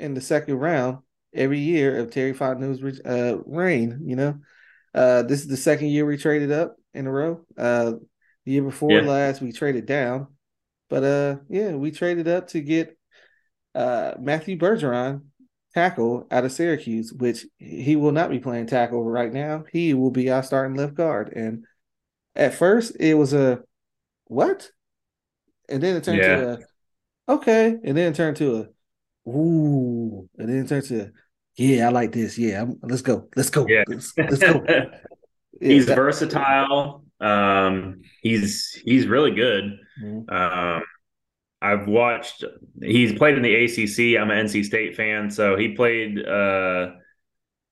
in 0.00 0.14
the 0.14 0.20
second 0.20 0.56
round 0.56 0.98
every 1.34 1.58
year 1.58 1.98
of 1.98 2.10
Terry 2.10 2.32
Fontenot's 2.32 3.00
uh, 3.00 3.38
reign. 3.46 4.00
You 4.04 4.16
know, 4.16 4.38
uh, 4.94 5.22
this 5.22 5.40
is 5.40 5.48
the 5.48 5.56
second 5.56 5.88
year 5.88 6.04
we 6.04 6.16
traded 6.16 6.52
up 6.52 6.76
in 6.94 7.06
a 7.06 7.12
row. 7.12 7.44
Uh, 7.56 7.92
the 8.44 8.52
year 8.52 8.62
before 8.62 8.92
yeah. 8.92 9.02
last, 9.02 9.40
we 9.40 9.52
traded 9.52 9.86
down, 9.86 10.26
but 10.90 11.04
uh, 11.04 11.36
yeah, 11.48 11.72
we 11.72 11.90
traded 11.90 12.28
up 12.28 12.48
to 12.48 12.60
get 12.60 12.96
uh, 13.74 14.14
Matthew 14.18 14.58
Bergeron 14.58 15.22
tackle 15.74 16.26
out 16.30 16.44
of 16.44 16.52
Syracuse, 16.52 17.12
which 17.12 17.46
he 17.58 17.96
will 17.96 18.12
not 18.12 18.30
be 18.30 18.40
playing 18.40 18.66
tackle 18.66 19.04
right 19.04 19.32
now. 19.32 19.64
He 19.72 19.94
will 19.94 20.10
be 20.10 20.30
our 20.30 20.42
starting 20.42 20.76
left 20.76 20.94
guard. 20.94 21.32
And 21.34 21.64
at 22.34 22.54
first, 22.54 22.96
it 22.98 23.14
was 23.14 23.32
a 23.32 23.60
what? 24.26 24.70
And 25.68 25.82
then 25.82 25.96
it 25.96 26.04
turned 26.04 26.18
yeah. 26.18 26.36
to 26.36 26.52
a 27.28 27.32
okay, 27.34 27.76
and 27.84 27.96
then 27.96 28.12
it 28.12 28.16
turned 28.16 28.36
to 28.38 28.56
a 28.56 28.66
Ooh, 29.28 30.28
and 30.36 30.48
then 30.48 30.64
it 30.64 30.68
turns 30.68 30.88
to, 30.88 31.12
yeah, 31.56 31.86
I 31.86 31.90
like 31.90 32.12
this. 32.12 32.38
Yeah, 32.38 32.62
I'm, 32.62 32.78
let's 32.82 33.02
go, 33.02 33.28
let's 33.36 33.50
go, 33.50 33.66
yeah. 33.68 33.84
let's, 33.86 34.12
let's 34.16 34.38
go. 34.38 34.64
yeah, 34.68 34.84
he's 35.60 35.86
versatile. 35.86 37.04
Um, 37.20 38.02
he's 38.22 38.80
he's 38.84 39.06
really 39.06 39.32
good. 39.32 39.78
Mm-hmm. 40.02 40.34
Um, 40.34 40.82
I've 41.60 41.86
watched. 41.86 42.44
He's 42.80 43.16
played 43.16 43.36
in 43.36 43.42
the 43.42 43.54
ACC. 43.54 44.20
I'm 44.20 44.30
an 44.30 44.46
NC 44.46 44.64
State 44.64 44.96
fan, 44.96 45.30
so 45.30 45.56
he 45.56 45.74
played. 45.74 46.18
Uh, 46.24 46.92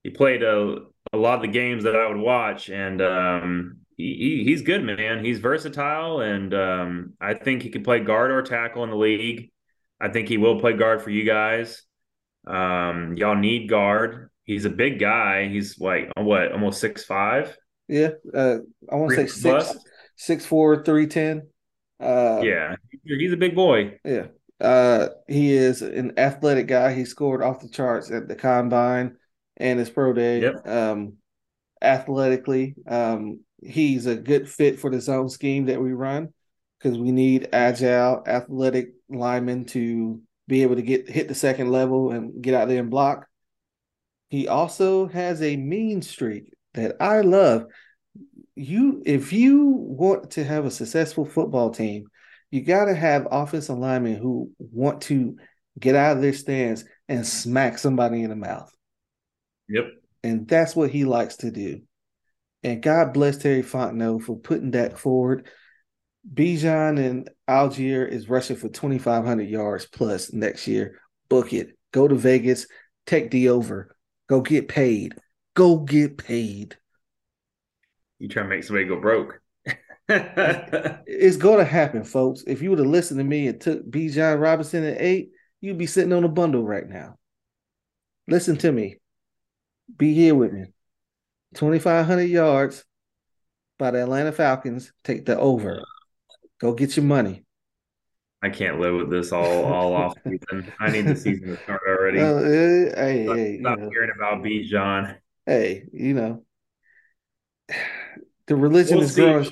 he 0.04 0.10
played 0.10 0.42
a 0.42 0.76
a 1.12 1.16
lot 1.16 1.36
of 1.36 1.42
the 1.42 1.48
games 1.48 1.84
that 1.84 1.96
I 1.96 2.06
would 2.06 2.18
watch, 2.18 2.68
and 2.68 3.02
um, 3.02 3.78
he, 3.96 4.42
he's 4.44 4.62
good, 4.62 4.82
man. 4.84 5.24
He's 5.24 5.40
versatile, 5.40 6.20
and 6.20 6.54
um, 6.54 7.12
I 7.20 7.34
think 7.34 7.62
he 7.62 7.70
could 7.70 7.84
play 7.84 8.00
guard 8.00 8.30
or 8.30 8.42
tackle 8.42 8.84
in 8.84 8.90
the 8.90 8.96
league. 8.96 9.50
I 10.00 10.08
think 10.08 10.28
he 10.28 10.38
will 10.38 10.60
play 10.60 10.74
guard 10.74 11.02
for 11.02 11.10
you 11.10 11.24
guys. 11.24 11.82
Um, 12.46 13.16
y'all 13.16 13.36
need 13.36 13.68
guard. 13.68 14.30
He's 14.44 14.64
a 14.64 14.70
big 14.70 14.98
guy. 14.98 15.48
He's 15.48 15.78
like 15.78 16.10
what, 16.16 16.52
almost 16.52 16.80
six 16.80 17.04
five. 17.04 17.56
Yeah, 17.88 18.10
uh, 18.34 18.58
I 18.90 18.96
want 18.96 19.10
to 19.10 19.16
say 19.16 19.26
six, 19.26 19.76
six 20.16 20.46
four, 20.46 20.82
three 20.82 21.06
ten. 21.06 21.48
Uh, 22.00 22.40
yeah, 22.42 22.76
he's 23.04 23.32
a 23.32 23.36
big 23.36 23.54
boy. 23.54 23.98
Yeah, 24.04 24.26
uh, 24.60 25.08
he 25.28 25.52
is 25.52 25.82
an 25.82 26.18
athletic 26.18 26.66
guy. 26.66 26.94
He 26.94 27.04
scored 27.04 27.42
off 27.42 27.60
the 27.60 27.68
charts 27.68 28.10
at 28.10 28.28
the 28.28 28.34
combine 28.34 29.16
and 29.56 29.78
his 29.78 29.90
pro 29.90 30.12
day. 30.12 30.40
Yep. 30.40 30.66
Um, 30.66 31.14
athletically, 31.82 32.74
um, 32.86 33.40
he's 33.62 34.06
a 34.06 34.16
good 34.16 34.48
fit 34.48 34.78
for 34.78 34.90
the 34.90 35.00
zone 35.00 35.28
scheme 35.28 35.66
that 35.66 35.80
we 35.80 35.92
run 35.92 36.32
because 36.78 36.98
we 36.98 37.12
need 37.12 37.48
agile, 37.52 38.22
athletic 38.26 38.94
linemen 39.08 39.66
to 39.66 40.20
be 40.50 40.62
able 40.62 40.74
to 40.74 40.82
get 40.82 41.08
hit 41.08 41.28
the 41.28 41.34
second 41.34 41.70
level 41.70 42.10
and 42.10 42.42
get 42.42 42.54
out 42.54 42.66
there 42.66 42.80
and 42.80 42.90
block. 42.90 43.26
He 44.30 44.48
also 44.48 45.06
has 45.06 45.40
a 45.42 45.56
mean 45.56 46.02
streak 46.02 46.52
that 46.74 46.96
I 47.00 47.20
love. 47.20 47.66
You, 48.56 49.00
if 49.06 49.32
you 49.32 49.68
want 49.68 50.32
to 50.32 50.44
have 50.44 50.66
a 50.66 50.70
successful 50.70 51.24
football 51.24 51.70
team, 51.70 52.08
you 52.50 52.62
got 52.62 52.86
to 52.86 52.94
have 52.94 53.28
offensive 53.30 53.78
linemen 53.78 54.16
who 54.16 54.50
want 54.58 55.02
to 55.02 55.36
get 55.78 55.94
out 55.94 56.16
of 56.16 56.22
their 56.22 56.32
stands 56.32 56.84
and 57.08 57.24
smack 57.24 57.78
somebody 57.78 58.24
in 58.24 58.30
the 58.30 58.36
mouth. 58.36 58.70
Yep. 59.68 59.84
And 60.24 60.48
that's 60.48 60.74
what 60.74 60.90
he 60.90 61.04
likes 61.04 61.36
to 61.38 61.52
do. 61.52 61.82
And 62.64 62.82
God 62.82 63.14
bless 63.14 63.38
Terry 63.38 63.62
Fontenot 63.62 64.24
for 64.24 64.36
putting 64.36 64.72
that 64.72 64.98
forward 64.98 65.48
Bijan 66.28 66.98
and 66.98 67.30
Allgeier 67.48 68.06
is 68.06 68.28
rushing 68.28 68.56
for 68.56 68.68
2,500 68.68 69.48
yards 69.48 69.86
plus 69.86 70.32
next 70.32 70.66
year. 70.66 71.00
Book 71.28 71.52
it. 71.52 71.76
Go 71.92 72.06
to 72.06 72.14
Vegas. 72.14 72.66
Take 73.06 73.30
the 73.30 73.48
over. 73.48 73.94
Go 74.28 74.40
get 74.40 74.68
paid. 74.68 75.14
Go 75.54 75.78
get 75.78 76.18
paid. 76.18 76.76
You 78.18 78.28
trying 78.28 78.46
to 78.46 78.50
make 78.50 78.64
somebody 78.64 78.86
go 78.86 79.00
broke. 79.00 79.40
it's 80.08 81.36
going 81.36 81.58
to 81.58 81.64
happen, 81.64 82.04
folks. 82.04 82.42
If 82.46 82.62
you 82.62 82.70
would 82.70 82.78
have 82.80 82.88
listened 82.88 83.18
to 83.18 83.24
me 83.24 83.48
and 83.48 83.60
took 83.60 83.88
Bijan 83.88 84.40
Robinson 84.40 84.84
at 84.84 85.00
eight, 85.00 85.30
you'd 85.60 85.78
be 85.78 85.86
sitting 85.86 86.12
on 86.12 86.24
a 86.24 86.28
bundle 86.28 86.64
right 86.64 86.88
now. 86.88 87.16
Listen 88.28 88.56
to 88.58 88.70
me. 88.70 88.98
Be 89.96 90.14
here 90.14 90.34
with 90.34 90.52
me. 90.52 90.66
2,500 91.54 92.22
yards 92.22 92.84
by 93.78 93.90
the 93.90 94.02
Atlanta 94.02 94.32
Falcons. 94.32 94.92
Take 95.02 95.26
the 95.26 95.38
over. 95.38 95.82
Go 96.60 96.74
get 96.74 96.96
your 96.96 97.04
money. 97.04 97.44
I 98.42 98.48
can't 98.48 98.80
live 98.80 98.94
with 98.94 99.10
this 99.10 99.32
all 99.32 99.64
all 99.64 99.94
off 99.94 100.14
season. 100.24 100.72
I 100.78 100.90
need 100.90 101.06
the 101.06 101.16
season 101.16 101.48
to 101.48 101.56
start 101.62 101.80
already. 101.86 102.20
Uh, 102.20 102.38
hey, 102.42 103.24
stop, 103.24 103.36
hey, 103.36 103.58
stop 103.60 103.78
know, 103.78 103.90
hearing 103.90 104.10
about 104.14 104.42
Bijan. 104.42 105.16
hey, 105.46 105.84
you 105.92 106.14
know, 106.14 106.42
the 108.46 108.56
religion 108.56 108.96
We'll 108.98 109.06
is 109.06 109.14
see. 109.14 109.22
growing. 109.22 109.44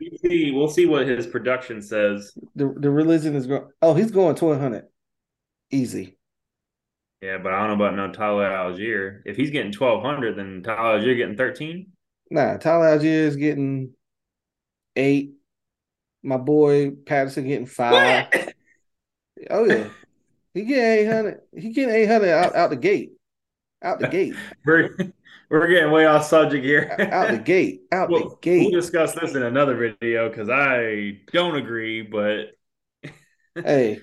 We'll 0.00 0.18
see. 0.30 0.50
We'll 0.52 0.68
see 0.68 0.86
what 0.86 1.06
his 1.06 1.26
production 1.26 1.82
says. 1.82 2.32
The, 2.54 2.72
the 2.78 2.90
religion 2.90 3.34
is 3.34 3.46
growing. 3.46 3.68
Oh, 3.82 3.94
he's 3.94 4.10
going 4.10 4.36
1,200. 4.36 4.84
Easy. 5.70 6.16
Yeah, 7.20 7.38
but 7.38 7.52
I 7.52 7.66
don't 7.66 7.76
know 7.76 7.84
about 7.84 7.96
no 7.96 8.12
Tyler 8.12 8.48
Allgeier. 8.48 9.22
If 9.26 9.36
he's 9.36 9.50
getting 9.50 9.72
twelve 9.72 10.02
hundred, 10.04 10.36
then 10.36 10.62
Tyler 10.62 11.00
Allgeier 11.00 11.16
getting 11.16 11.36
thirteen. 11.36 11.88
Nah, 12.30 12.56
Tyler 12.58 12.96
Allgeier 12.96 13.24
is 13.24 13.34
getting 13.34 13.94
eight. 14.94 15.32
My 16.28 16.36
boy 16.36 16.90
Patterson 16.90 17.46
getting 17.46 17.64
five. 17.64 18.26
Oh 19.48 19.64
yeah, 19.64 19.88
he 20.52 20.64
get 20.64 20.78
eight 20.78 21.06
hundred. 21.06 21.40
He 21.56 21.70
getting 21.70 21.94
eight 21.94 22.06
hundred 22.06 22.30
out, 22.30 22.54
out 22.54 22.68
the 22.68 22.76
gate, 22.76 23.12
out 23.82 23.98
the 23.98 24.08
gate, 24.08 24.34
We're 24.66 24.90
we're 25.48 25.68
getting 25.68 25.90
way 25.90 26.04
off 26.04 26.26
subject 26.26 26.62
here. 26.62 26.94
out 27.10 27.30
the 27.30 27.38
gate, 27.38 27.84
out 27.90 28.10
the 28.10 28.14
We'll, 28.14 28.38
we'll 28.44 28.70
discuss 28.70 29.14
this 29.14 29.34
in 29.36 29.42
another 29.42 29.74
video 29.74 30.28
because 30.28 30.50
I 30.50 31.20
don't 31.32 31.56
agree, 31.56 32.02
but 32.02 32.48
Hey, 33.54 34.00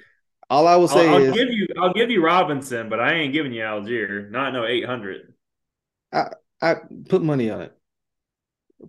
all 0.50 0.68
I 0.68 0.78
will 0.78 0.88
say 0.88 1.08
I'll, 1.08 1.16
I'll 1.16 1.22
is 1.22 1.36
give 1.36 1.50
you 1.50 1.68
I'll 1.80 1.94
give 1.94 2.10
you 2.10 2.24
Robinson, 2.26 2.90
but 2.90 3.00
I 3.00 3.14
ain't 3.14 3.34
giving 3.34 3.54
you 3.54 3.62
Allgeier. 3.62 4.32
Not 4.32 4.52
no 4.54 4.66
eight 4.66 4.86
hundred. 4.86 5.34
I 6.12 6.30
I 6.62 6.76
put 7.10 7.22
money 7.22 7.50
on 7.50 7.62
it. 7.62 7.78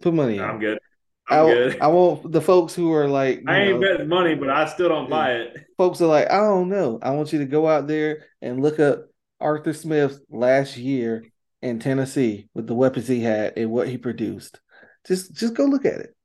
Put 0.01 0.15
money 0.15 0.39
on 0.39 0.51
I'm 0.51 0.63
it. 0.63 0.83
I, 1.29 1.45
good. 1.45 1.81
I 1.81 1.89
want 1.89 2.31
the 2.31 2.41
folks 2.41 2.75
who 2.75 2.93
are 2.93 3.09
like, 3.09 3.43
I 3.49 3.63
ain't 3.63 3.81
know, 3.81 3.93
betting 3.93 4.09
money, 4.09 4.35
but 4.35 4.49
I 4.49 4.67
still 4.67 4.89
don't 4.89 5.11
buy 5.11 5.33
it. 5.33 5.67
folks 5.77 6.01
are 6.01 6.07
like, 6.07 6.31
I 6.31 6.39
don't 6.39 6.69
know. 6.69 7.01
I 7.03 7.11
want 7.11 7.33
you 7.33 7.41
to 7.41 7.47
go 7.47 7.67
out 7.67 7.89
there 7.89 8.27
and 8.41 8.63
look 8.63 8.79
up 8.79 9.07
Arthur 9.41 9.73
Smith 9.73 10.21
last 10.31 10.77
year 10.77 11.25
in 11.63 11.81
Tennessee 11.81 12.49
with 12.55 12.67
the 12.67 12.75
weapons 12.75 13.09
he 13.09 13.21
had 13.21 13.55
and 13.57 13.71
what 13.71 13.89
he 13.89 13.99
produced. 13.99 14.61
Just 15.07 15.35
just 15.35 15.55
go 15.55 15.65
look 15.65 15.85
at 15.85 16.01
it. 16.01 16.17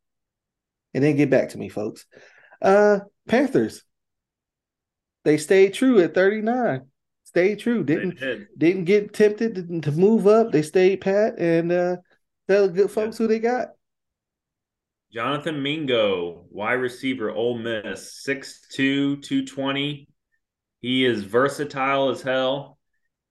And 0.93 1.04
then 1.04 1.16
get 1.16 1.30
back 1.30 1.49
to 1.49 1.58
me, 1.58 1.70
folks. 1.70 2.06
Uh 2.62 2.99
Panthers. 3.28 3.84
They 5.24 5.38
stayed 5.38 5.74
true 5.74 5.99
at 5.99 6.14
39. 6.14 6.86
Stayed 7.24 7.60
true. 7.60 7.84
Didn't 7.84 8.20
did. 8.20 8.47
didn't 8.58 8.86
get 8.86 9.14
tempted 9.14 9.56
to, 9.56 9.82
to 9.82 9.91
move 9.91 10.28
up. 10.28 10.52
They 10.52 10.62
stayed 10.62 11.02
pat 11.02 11.39
and 11.39 11.72
uh 11.72 11.97
tell 12.47 12.68
the 12.68 12.74
good 12.74 12.91
folks 12.91 13.18
who 13.18 13.28
they 13.28 13.39
got. 13.39 13.70
Jonathan 15.14 15.62
Mingo, 15.62 16.45
wide 16.49 16.74
receiver, 16.74 17.30
Ole 17.32 17.57
Miss, 17.57 18.24
6'2", 18.26 19.22
220. 19.22 20.07
He 20.80 21.05
is 21.05 21.24
versatile 21.24 22.09
as 22.09 22.22
hell. 22.22 22.78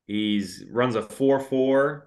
He's 0.07 0.64
runs 0.70 0.95
a 0.95 1.03
4-4, 1.03 2.03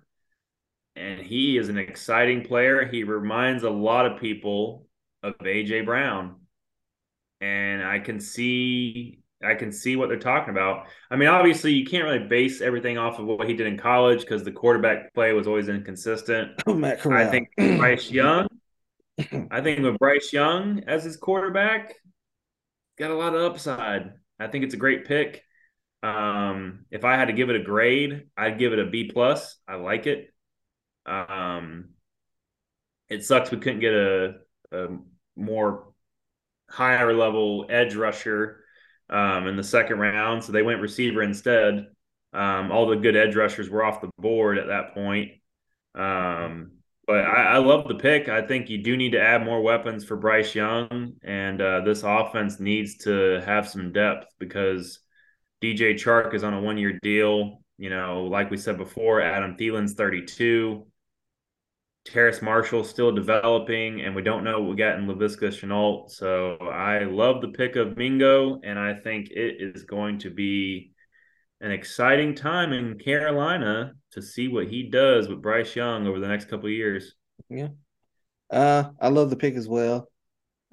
and 0.95 1.19
he 1.19 1.57
is 1.57 1.69
an 1.69 1.78
exciting 1.78 2.43
player. 2.43 2.86
He 2.86 3.03
reminds 3.03 3.63
a 3.63 3.69
lot 3.69 4.05
of 4.05 4.19
people 4.21 4.86
of 5.24 5.38
AJ 5.39 5.86
Brown. 5.86 6.36
And 7.41 7.84
I 7.84 7.99
can 7.99 8.19
see 8.19 9.19
I 9.43 9.55
can 9.55 9.71
see 9.71 9.95
what 9.95 10.07
they're 10.07 10.19
talking 10.19 10.51
about. 10.51 10.86
I 11.11 11.17
mean, 11.17 11.28
obviously 11.28 11.74
you 11.74 11.86
can't 11.86 12.05
really 12.05 12.28
base 12.28 12.61
everything 12.61 12.97
off 12.97 13.19
of 13.19 13.26
what 13.26 13.49
he 13.49 13.53
did 13.53 13.67
in 13.67 13.78
college 13.78 14.21
because 14.21 14.43
the 14.43 14.51
quarterback 14.51 15.13
play 15.13 15.34
was 15.34 15.47
always 15.47 15.67
inconsistent. 15.67 16.51
Matt 16.67 17.01
Corral. 17.01 17.28
I 17.28 17.30
think 17.30 17.49
Bryce 17.57 18.09
Young. 18.09 18.47
I 19.51 19.61
think 19.61 19.80
with 19.80 19.99
Bryce 19.99 20.34
Young 20.34 20.84
as 20.88 21.03
his 21.03 21.18
quarterback, 21.18 21.93
got 22.97 23.11
a 23.11 23.16
lot 23.16 23.36
of 23.36 23.51
upside. 23.51 24.14
I 24.39 24.47
think 24.47 24.64
it's 24.64 24.74
a 24.74 24.78
great 24.78 25.05
pick. 25.05 25.43
Um, 26.01 26.86
if 26.91 27.05
I 27.05 27.16
had 27.16 27.26
to 27.26 27.34
give 27.34 27.49
it 27.49 27.55
a 27.55 27.64
grade, 27.64 28.28
I'd 28.36 28.59
give 28.59 28.74
it 28.74 28.80
a 28.80 28.86
B 28.86 29.09
plus. 29.11 29.57
I 29.68 29.76
like 29.76 30.07
it. 30.07 30.34
Um, 31.05 31.89
it 33.09 33.24
sucks 33.24 33.51
we 33.51 33.57
couldn't 33.57 33.80
get 33.80 33.93
a, 33.93 34.36
a 34.72 34.88
more 35.36 35.93
higher 36.70 37.14
level 37.14 37.68
edge 37.70 37.95
rusher 37.95 38.64
um, 39.09 39.47
in 39.47 39.55
the 39.55 39.64
second 39.64 39.99
round, 39.99 40.43
so 40.43 40.51
they 40.51 40.64
went 40.64 40.82
receiver 40.82 41.22
instead. 41.22 41.88
Um, 42.34 42.72
all 42.72 42.88
the 42.88 42.95
good 42.95 43.16
edge 43.16 43.36
rushers 43.36 43.70
were 43.70 43.84
off 43.84 44.01
the 44.01 44.09
board 44.18 44.57
at 44.57 44.68
that 44.68 44.93
point. 44.93 45.34
Um, 45.93 46.72
but 47.06 47.26
I, 47.26 47.56
I, 47.56 47.58
love 47.58 47.88
the 47.88 47.95
pick. 47.95 48.30
I 48.30 48.41
think 48.41 48.70
you 48.70 48.82
do 48.82 48.95
need 48.95 49.12
to 49.12 49.22
add 49.22 49.43
more 49.43 49.62
weapons 49.62 50.06
for 50.06 50.16
Bryce 50.16 50.56
Young, 50.56 51.14
and 51.24 51.62
uh, 51.62 51.82
this 51.82 52.04
offense 52.04 52.60
needs 52.60 52.97
to 52.99 53.41
have 53.45 53.68
some 53.68 53.91
depth 53.91 54.28
because 54.39 54.99
DJ 55.62 55.95
Chark 55.95 56.34
is 56.34 56.43
on 56.43 56.54
a 56.54 56.62
one 56.62 56.78
year 56.78 56.99
deal. 57.01 57.62
You 57.78 57.89
know, 57.89 58.26
like 58.26 58.49
we 58.51 58.58
said 58.58 58.78
before, 58.78 59.22
Adam 59.22 59.58
Thielen's 59.58 59.93
32. 59.93 60.88
Terrace 62.06 62.41
Marshall 62.41 62.84
still 62.84 63.14
developing, 63.14 64.01
and 64.01 64.14
we 64.14 64.22
don't 64.22 64.43
know 64.43 64.60
what 64.60 64.70
we 64.72 64.76
got 64.76 64.99
in 64.99 65.08
Laviska 65.08 65.49
Shenault. 65.49 66.10
So 66.12 66.58
I 66.58 67.06
love 67.06 67.41
the 67.41 67.47
pick 67.49 67.76
of 67.76 67.97
Mingo, 67.97 68.60
and 68.64 68.78
I 68.78 68.93
think 68.95 69.30
it 69.30 69.58
is 69.60 69.84
going 69.84 70.20
to 70.20 70.30
be 70.30 70.91
an 71.62 71.72
exciting 71.72 72.36
time 72.36 72.74
in 72.74 72.99
Carolina 72.99 73.93
to 74.14 74.22
see 74.22 74.47
what 74.47 74.68
he 74.68 74.84
does 74.84 75.28
with 75.28 75.41
Bryce 75.41 75.76
Young 75.76 76.07
over 76.07 76.20
the 76.20 76.28
next 76.28 76.45
couple 76.45 76.68
of 76.68 76.74
years. 76.74 77.14
Yeah. 77.49 77.70
Uh, 78.49 78.91
I 78.99 79.09
love 79.09 79.30
the 79.30 79.36
pick 79.36 79.55
as 79.55 79.68
well. 79.68 80.09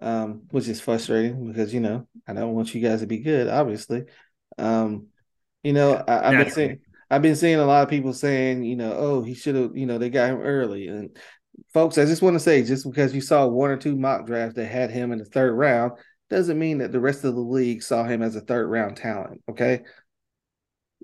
Um, 0.03 0.45
which 0.51 0.67
is 0.67 0.81
frustrating 0.81 1.47
because 1.47 1.75
you 1.75 1.81
know 1.81 2.09
I 2.27 2.33
don't 2.33 2.55
want 2.55 2.75
you 2.75 2.81
guys 2.81 3.01
to 3.01 3.07
be 3.07 3.19
good, 3.19 3.49
obviously. 3.49 4.05
Um, 4.57 5.09
you 5.63 5.75
know, 5.75 5.93
I, 5.93 6.29
I've 6.29 6.45
been 6.45 6.51
seeing 6.51 6.81
I've 7.11 7.23
been 7.23 7.37
seeing 7.37 7.59
a 7.59 7.67
lot 7.67 7.83
of 7.83 7.91
people 7.91 8.13
saying, 8.13 8.63
you 8.63 8.77
know, 8.77 8.93
oh, 8.93 9.23
he 9.23 9.35
should 9.35 9.57
have, 9.57 9.77
you 9.77 9.85
know, 9.85 9.99
they 9.99 10.11
got 10.11 10.31
him 10.31 10.41
early. 10.41 10.87
And 10.87 11.17
folks, 11.75 11.99
I 11.99 12.05
just 12.05 12.23
want 12.23 12.35
to 12.35 12.41
say, 12.41 12.63
just 12.63 12.89
because 12.89 13.13
you 13.15 13.21
saw 13.21 13.47
one 13.47 13.71
or 13.71 13.77
two 13.77 13.97
mock 13.97 14.27
drafts 14.27 14.55
that 14.55 14.67
had 14.67 14.91
him 14.91 15.11
in 15.11 15.19
the 15.19 15.25
third 15.25 15.53
round, 15.53 15.93
doesn't 16.29 16.59
mean 16.59 16.79
that 16.79 16.93
the 16.93 17.01
rest 17.01 17.25
of 17.25 17.35
the 17.35 17.41
league 17.41 17.83
saw 17.83 18.05
him 18.05 18.23
as 18.23 18.37
a 18.37 18.41
third 18.41 18.69
round 18.69 18.97
talent. 18.97 19.43
Okay. 19.51 19.83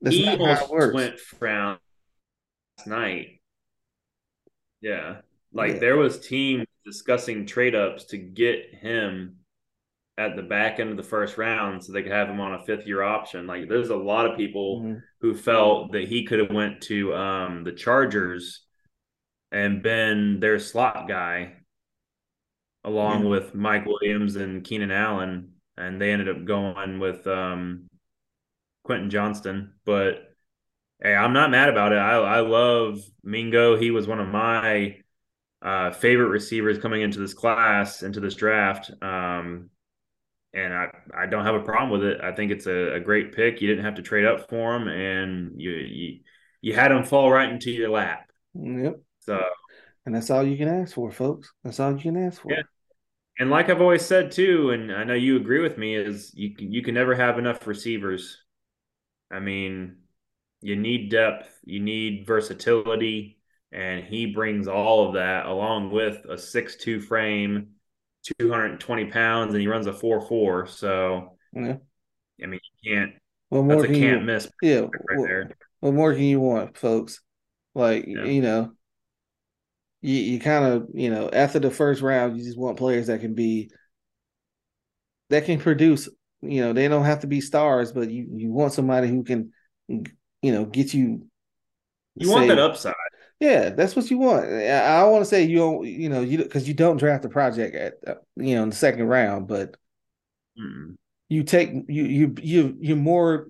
That's 0.00 0.14
he 0.14 0.24
not 0.24 0.38
how 0.38 0.64
it 0.64 0.70
works. 0.70 0.94
went 0.94 1.20
round 1.40 1.80
night. 2.84 3.40
Yeah. 4.80 5.16
Like 5.52 5.74
yeah. 5.74 5.78
there 5.78 5.96
was 5.96 6.20
teams 6.20 6.66
discussing 6.84 7.46
trade 7.46 7.74
ups 7.74 8.04
to 8.04 8.18
get 8.18 8.74
him 8.74 9.36
at 10.18 10.36
the 10.36 10.42
back 10.42 10.80
end 10.80 10.90
of 10.90 10.96
the 10.96 11.02
first 11.02 11.36
round 11.36 11.84
so 11.84 11.92
they 11.92 12.02
could 12.02 12.12
have 12.12 12.28
him 12.28 12.40
on 12.40 12.54
a 12.54 12.64
fifth 12.64 12.86
year 12.86 13.02
option. 13.02 13.46
Like 13.46 13.68
there's 13.68 13.90
a 13.90 13.96
lot 13.96 14.26
of 14.26 14.36
people 14.36 14.80
mm-hmm. 14.80 14.98
who 15.20 15.34
felt 15.34 15.92
that 15.92 16.08
he 16.08 16.24
could 16.24 16.38
have 16.38 16.50
went 16.50 16.80
to 16.82 17.14
um, 17.14 17.64
the 17.64 17.72
Chargers 17.72 18.62
and 19.52 19.82
been 19.82 20.40
their 20.40 20.58
slot 20.58 21.08
guy 21.08 21.54
along 22.84 23.20
mm-hmm. 23.20 23.30
with 23.30 23.54
Mike 23.54 23.84
Williams 23.84 24.36
and 24.36 24.64
Keenan 24.64 24.90
Allen. 24.90 25.52
And 25.76 26.00
they 26.00 26.10
ended 26.10 26.30
up 26.30 26.44
going 26.46 26.98
with 26.98 27.26
um, 27.26 27.88
Quentin 28.84 29.10
Johnston. 29.10 29.74
But 29.84 30.25
hey, 31.02 31.14
I'm 31.14 31.32
not 31.32 31.50
mad 31.50 31.68
about 31.68 31.92
it. 31.92 31.98
I, 31.98 32.16
I 32.16 32.40
love 32.40 33.00
Mingo. 33.22 33.76
He 33.76 33.90
was 33.90 34.06
one 34.06 34.20
of 34.20 34.28
my 34.28 34.96
uh, 35.62 35.90
favorite 35.92 36.28
receivers 36.28 36.78
coming 36.78 37.02
into 37.02 37.18
this 37.18 37.34
class, 37.34 38.02
into 38.02 38.20
this 38.20 38.34
draft. 38.34 38.90
Um, 39.02 39.70
and 40.54 40.72
I, 40.72 40.88
I 41.14 41.26
don't 41.26 41.44
have 41.44 41.54
a 41.54 41.62
problem 41.62 41.90
with 41.90 42.02
it. 42.02 42.20
I 42.22 42.32
think 42.32 42.50
it's 42.50 42.66
a, 42.66 42.94
a 42.94 43.00
great 43.00 43.34
pick. 43.34 43.60
You 43.60 43.68
didn't 43.68 43.84
have 43.84 43.96
to 43.96 44.02
trade 44.02 44.24
up 44.24 44.48
for 44.48 44.74
him, 44.74 44.88
and 44.88 45.60
you 45.60 45.70
you, 45.70 46.20
you 46.62 46.74
had 46.74 46.92
him 46.92 47.04
fall 47.04 47.30
right 47.30 47.50
into 47.50 47.70
your 47.70 47.90
lap. 47.90 48.30
Yep. 48.54 49.00
So, 49.20 49.42
and 50.06 50.14
that's 50.14 50.30
all 50.30 50.46
you 50.46 50.56
can 50.56 50.68
ask 50.68 50.94
for, 50.94 51.10
folks. 51.10 51.52
That's 51.62 51.78
all 51.78 51.92
you 51.94 52.00
can 52.00 52.16
ask 52.16 52.40
for. 52.40 52.52
Yeah. 52.52 52.62
And 53.38 53.50
like 53.50 53.68
I've 53.68 53.82
always 53.82 54.02
said 54.02 54.30
too, 54.30 54.70
and 54.70 54.90
I 54.90 55.04
know 55.04 55.12
you 55.12 55.36
agree 55.36 55.60
with 55.60 55.76
me, 55.76 55.94
is 55.94 56.32
you 56.34 56.54
you 56.58 56.82
can 56.82 56.94
never 56.94 57.14
have 57.14 57.38
enough 57.38 57.66
receivers. 57.66 58.38
I 59.30 59.40
mean, 59.40 59.96
you 60.60 60.76
need 60.76 61.10
depth, 61.10 61.48
you 61.64 61.80
need 61.80 62.26
versatility, 62.26 63.38
and 63.72 64.04
he 64.04 64.26
brings 64.26 64.68
all 64.68 65.08
of 65.08 65.14
that 65.14 65.46
along 65.46 65.90
with 65.90 66.24
a 66.28 66.38
six-two 66.38 67.00
frame 67.00 67.68
220 68.40 69.06
pounds 69.06 69.54
and 69.54 69.60
he 69.60 69.68
runs 69.68 69.86
a 69.86 69.92
4-4. 69.92 70.68
So, 70.68 71.36
yeah. 71.52 71.76
I 72.42 72.46
mean, 72.46 72.60
you 72.82 72.94
can't. 72.94 73.12
What 73.48 73.64
more 73.64 73.82
that's 73.82 73.96
a 73.96 74.00
can't 74.00 74.20
you, 74.20 74.26
miss. 74.26 74.48
Yeah. 74.60 74.80
Right 74.80 75.18
what, 75.18 75.26
there. 75.26 75.56
What 75.80 75.94
more 75.94 76.12
can 76.12 76.24
you 76.24 76.40
want, 76.40 76.76
folks? 76.76 77.20
Like, 77.74 78.06
yeah. 78.06 78.24
you 78.24 78.42
know, 78.42 78.72
you, 80.00 80.14
you 80.14 80.40
kind 80.40 80.64
of 80.64 80.88
you 80.94 81.10
know 81.10 81.30
after 81.32 81.58
the 81.58 81.70
first 81.70 82.02
round, 82.02 82.36
you 82.36 82.44
just 82.44 82.58
want 82.58 82.78
players 82.78 83.06
that 83.06 83.20
can 83.20 83.34
be 83.34 83.70
that 85.30 85.44
can 85.44 85.60
produce. 85.60 86.08
You 86.42 86.62
know, 86.62 86.72
they 86.72 86.88
don't 86.88 87.04
have 87.04 87.20
to 87.20 87.26
be 87.26 87.40
stars, 87.40 87.92
but 87.92 88.10
you 88.10 88.26
you 88.34 88.52
want 88.52 88.72
somebody 88.72 89.08
who 89.08 89.24
can 89.24 89.52
you 90.42 90.52
know 90.52 90.64
get 90.64 90.94
you. 90.94 91.26
You 92.14 92.28
say, 92.28 92.32
want 92.32 92.48
that 92.48 92.58
upside. 92.58 92.94
Yeah, 93.40 93.70
that's 93.70 93.94
what 93.94 94.10
you 94.10 94.18
want. 94.18 94.46
I, 94.46 95.00
I 95.00 95.04
want 95.04 95.22
to 95.22 95.28
say 95.28 95.42
you 95.44 95.58
don't, 95.58 95.86
you 95.86 96.08
know, 96.08 96.22
you 96.22 96.38
because 96.38 96.66
you 96.66 96.74
don't 96.74 96.96
draft 96.96 97.24
a 97.24 97.28
project 97.28 97.74
at 97.74 97.94
uh, 98.06 98.14
you 98.36 98.54
know 98.54 98.62
in 98.62 98.70
the 98.70 98.76
second 98.76 99.06
round, 99.06 99.46
but 99.46 99.76
mm. 100.58 100.96
you 101.28 101.42
take 101.42 101.70
you 101.88 102.04
you 102.04 102.34
you 102.40 102.76
you're 102.80 102.96
more 102.96 103.48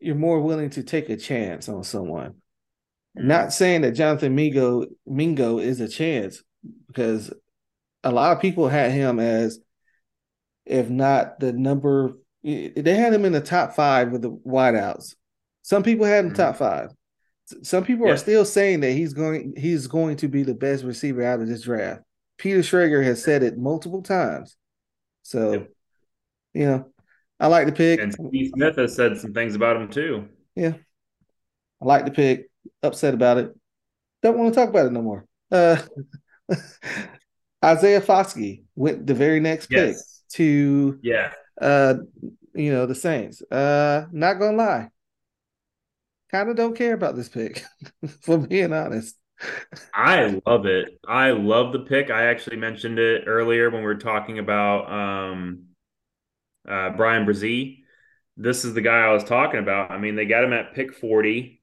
you're 0.00 0.14
more 0.14 0.40
willing 0.40 0.70
to 0.70 0.82
take 0.82 1.10
a 1.10 1.16
chance 1.16 1.68
on 1.68 1.84
someone. 1.84 2.36
Mm. 3.18 3.24
Not 3.24 3.52
saying 3.52 3.82
that 3.82 3.92
Jonathan 3.92 4.34
Mingo 4.34 4.86
Mingo 5.06 5.58
is 5.58 5.80
a 5.80 5.88
chance 5.88 6.42
because 6.86 7.30
a 8.02 8.10
lot 8.10 8.34
of 8.34 8.40
people 8.40 8.68
had 8.68 8.92
him 8.92 9.20
as 9.20 9.58
if 10.64 10.88
not 10.88 11.40
the 11.40 11.52
number 11.52 12.12
they 12.44 12.94
had 12.94 13.14
him 13.14 13.24
in 13.24 13.32
the 13.32 13.40
top 13.40 13.74
five 13.74 14.10
with 14.10 14.22
the 14.22 14.30
wideouts. 14.30 15.14
Some 15.62 15.82
people 15.82 16.04
had 16.04 16.26
him 16.26 16.32
mm. 16.32 16.36
top 16.36 16.56
five. 16.56 16.90
Some 17.62 17.84
people 17.84 18.06
yeah. 18.06 18.12
are 18.12 18.18
still 18.18 18.44
saying 18.44 18.80
that 18.80 18.92
he's 18.92 19.14
going 19.14 19.54
he's 19.56 19.86
going 19.86 20.16
to 20.18 20.28
be 20.28 20.42
the 20.42 20.54
best 20.54 20.84
receiver 20.84 21.22
out 21.22 21.40
of 21.40 21.48
this 21.48 21.62
draft. 21.62 22.02
Peter 22.36 22.60
Schrager 22.60 23.02
has 23.02 23.22
said 23.22 23.42
it 23.42 23.56
multiple 23.56 24.02
times. 24.02 24.56
So, 25.22 25.52
yep. 25.52 25.70
you 26.52 26.66
know, 26.66 26.90
I 27.40 27.46
like 27.46 27.66
the 27.66 27.72
pick. 27.72 28.00
And 28.00 28.12
Steve 28.12 28.50
Smith 28.54 28.76
has 28.76 28.94
said 28.94 29.16
some 29.18 29.32
things 29.32 29.54
about 29.54 29.76
him 29.76 29.88
too. 29.88 30.28
Yeah. 30.54 30.74
I 31.80 31.84
like 31.84 32.04
the 32.04 32.10
pick. 32.10 32.50
Upset 32.82 33.14
about 33.14 33.38
it. 33.38 33.54
Don't 34.22 34.38
want 34.38 34.52
to 34.52 34.60
talk 34.60 34.68
about 34.68 34.86
it 34.86 34.92
no 34.92 35.02
more. 35.02 35.26
Uh 35.50 35.80
Isaiah 37.64 38.02
Foskey 38.02 38.64
went 38.74 39.06
the 39.06 39.14
very 39.14 39.40
next 39.40 39.70
yes. 39.70 39.86
pick 39.86 40.36
to 40.36 40.98
yeah 41.02 41.32
uh 41.60 41.94
you 42.54 42.72
know 42.72 42.86
the 42.86 42.94
Saints. 42.94 43.42
Uh 43.42 44.06
not 44.12 44.34
gonna 44.34 44.56
lie 44.56 44.90
kind 46.34 46.50
of 46.50 46.56
don't 46.56 46.76
care 46.76 46.94
about 46.94 47.14
this 47.14 47.28
pick, 47.28 47.64
for 48.22 48.38
being 48.38 48.72
honest. 48.72 49.16
I 49.94 50.40
love 50.46 50.66
it. 50.66 50.98
I 51.06 51.30
love 51.30 51.72
the 51.72 51.80
pick. 51.80 52.10
I 52.10 52.26
actually 52.26 52.56
mentioned 52.56 52.98
it 52.98 53.24
earlier 53.26 53.70
when 53.70 53.82
we 53.82 53.86
were 53.86 53.94
talking 53.96 54.40
about 54.40 54.90
um, 54.90 55.66
uh, 56.68 56.90
Bryan 56.90 57.24
Bresee. 57.24 57.84
This 58.36 58.64
is 58.64 58.74
the 58.74 58.80
guy 58.80 58.98
I 58.98 59.12
was 59.12 59.22
talking 59.22 59.60
about. 59.60 59.92
I 59.92 59.98
mean, 59.98 60.16
they 60.16 60.24
got 60.24 60.42
him 60.42 60.52
at 60.52 60.74
pick 60.74 60.94
40. 60.94 61.60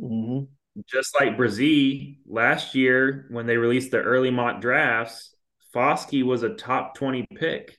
Mm-hmm. 0.00 0.44
Just 0.86 1.14
like 1.20 1.36
Bresee, 1.36 2.18
last 2.26 2.74
year 2.74 3.26
when 3.30 3.46
they 3.46 3.58
released 3.58 3.92
the 3.92 3.98
early 3.98 4.30
mock 4.30 4.60
drafts, 4.60 5.36
Foskey 5.72 6.24
was 6.24 6.42
a 6.42 6.54
top 6.54 6.96
20 6.96 7.26
pick. 7.36 7.78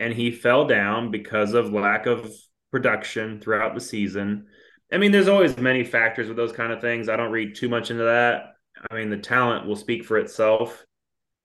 And 0.00 0.12
he 0.12 0.32
fell 0.32 0.66
down 0.66 1.12
because 1.12 1.54
of 1.54 1.72
lack 1.72 2.06
of 2.06 2.32
production 2.72 3.40
throughout 3.40 3.74
the 3.74 3.80
season. 3.80 4.46
I 4.92 4.98
mean, 4.98 5.12
there's 5.12 5.28
always 5.28 5.56
many 5.56 5.84
factors 5.84 6.26
with 6.26 6.36
those 6.36 6.52
kind 6.52 6.72
of 6.72 6.80
things. 6.80 7.08
I 7.08 7.16
don't 7.16 7.30
read 7.30 7.54
too 7.54 7.68
much 7.68 7.92
into 7.92 8.04
that. 8.04 8.54
I 8.90 8.94
mean, 8.94 9.10
the 9.10 9.18
talent 9.18 9.66
will 9.66 9.76
speak 9.76 10.04
for 10.04 10.18
itself. 10.18 10.84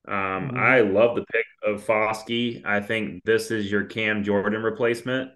Um, 0.07 0.15
mm-hmm. 0.15 0.57
I 0.57 0.81
love 0.81 1.15
the 1.15 1.25
pick 1.31 1.45
of 1.63 1.85
Foskey. 1.85 2.65
I 2.65 2.79
think 2.79 3.23
this 3.25 3.51
is 3.51 3.69
your 3.69 3.83
Cam 3.83 4.23
Jordan 4.23 4.63
replacement. 4.63 5.31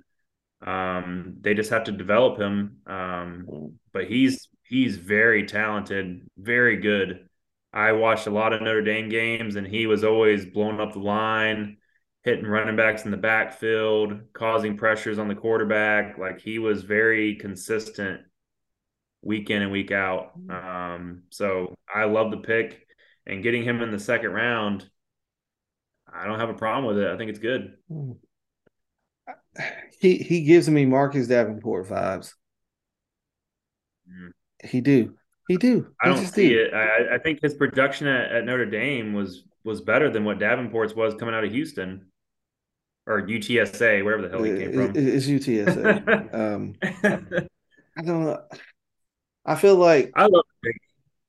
Um, 0.65 1.35
they 1.41 1.53
just 1.53 1.69
have 1.71 1.85
to 1.85 1.91
develop 1.91 2.39
him. 2.39 2.77
Um, 2.87 3.77
but 3.93 4.05
he's 4.05 4.47
he's 4.63 4.97
very 4.97 5.45
talented, 5.45 6.21
very 6.37 6.77
good. 6.77 7.27
I 7.73 7.91
watched 7.91 8.27
a 8.27 8.31
lot 8.31 8.53
of 8.53 8.61
Notre 8.61 8.81
Dame 8.81 9.09
games, 9.09 9.55
and 9.55 9.67
he 9.67 9.87
was 9.87 10.03
always 10.03 10.45
blowing 10.45 10.79
up 10.79 10.93
the 10.93 10.99
line 10.99 11.77
hitting 12.23 12.45
running 12.45 12.75
backs 12.75 13.05
in 13.05 13.11
the 13.11 13.17
backfield, 13.17 14.13
causing 14.33 14.77
pressures 14.77 15.19
on 15.19 15.27
the 15.27 15.35
quarterback. 15.35 16.17
Like 16.17 16.39
he 16.41 16.59
was 16.59 16.83
very 16.83 17.35
consistent 17.35 18.21
week 19.21 19.49
in 19.49 19.61
and 19.61 19.71
week 19.71 19.91
out. 19.91 20.31
Um, 20.49 21.23
so 21.29 21.75
I 21.93 22.05
love 22.05 22.31
the 22.31 22.37
pick 22.37 22.85
and 23.25 23.43
getting 23.43 23.63
him 23.63 23.81
in 23.81 23.91
the 23.91 23.99
second 23.99 24.31
round. 24.31 24.89
I 26.11 26.25
don't 26.25 26.39
have 26.39 26.49
a 26.49 26.55
problem 26.55 26.85
with 26.85 26.97
it. 26.97 27.09
I 27.09 27.17
think 27.17 27.29
it's 27.29 27.39
good. 27.39 27.73
He 29.99 30.17
he 30.17 30.43
gives 30.43 30.69
me 30.69 30.85
Marcus 30.85 31.27
Davenport 31.27 31.87
vibes. 31.87 32.33
Mm. 34.09 34.31
He 34.63 34.81
do. 34.81 35.15
He 35.47 35.57
do. 35.57 35.87
I 36.01 36.09
don't 36.09 36.25
see 36.25 36.49
do. 36.49 36.61
it. 36.61 36.73
I, 36.73 37.15
I 37.15 37.17
think 37.17 37.41
his 37.41 37.55
production 37.55 38.07
at, 38.07 38.31
at 38.31 38.45
Notre 38.45 38.65
Dame 38.65 39.13
was 39.13 39.43
was 39.69 39.81
better 39.81 40.09
than 40.09 40.25
what 40.25 40.39
Davenport's 40.39 40.95
was 40.95 41.13
coming 41.13 41.35
out 41.35 41.45
of 41.45 41.51
Houston 41.51 42.07
or 43.05 43.21
UTSA, 43.21 44.03
wherever 44.03 44.23
the 44.23 44.29
hell 44.29 44.43
he 44.43 44.57
came 44.57 44.73
from. 44.73 44.93
It's 44.95 45.27
UTSA. 45.27 46.33
um, 46.33 46.75
I 47.97 48.01
don't 48.01 48.25
know. 48.25 48.41
I 49.45 49.55
feel 49.55 49.75
like 49.75 50.11
I 50.15 50.23
love 50.23 50.45
it, 50.63 50.75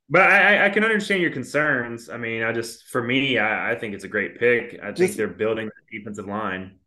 but 0.09 0.22
I, 0.22 0.66
I 0.66 0.70
can 0.70 0.82
understand 0.82 1.22
your 1.22 1.30
concerns. 1.30 2.09
I 2.09 2.16
mean, 2.16 2.43
I 2.43 2.53
just 2.53 2.88
for 2.88 3.03
me, 3.03 3.38
I, 3.38 3.72
I 3.72 3.74
think 3.76 3.95
it's 3.95 4.05
a 4.05 4.09
great 4.09 4.38
pick. 4.38 4.80
I 4.82 4.88
just, 4.88 4.99
think 4.99 5.16
they're 5.16 5.28
building 5.28 5.68
the 5.68 5.99
defensive 5.99 6.26
line. 6.26 6.78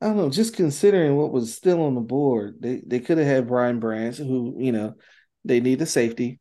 I 0.00 0.06
don't 0.06 0.16
know. 0.16 0.30
Just 0.30 0.54
considering 0.54 1.16
what 1.16 1.32
was 1.32 1.54
still 1.54 1.82
on 1.82 1.94
the 1.94 2.00
board, 2.00 2.56
they 2.60 2.82
they 2.86 3.00
could 3.00 3.18
have 3.18 3.26
had 3.26 3.48
Brian 3.48 3.80
Branch, 3.80 4.16
who 4.16 4.56
you 4.58 4.72
know 4.72 4.94
they 5.44 5.60
need 5.60 5.82
a 5.82 5.86
safety. 5.86 6.40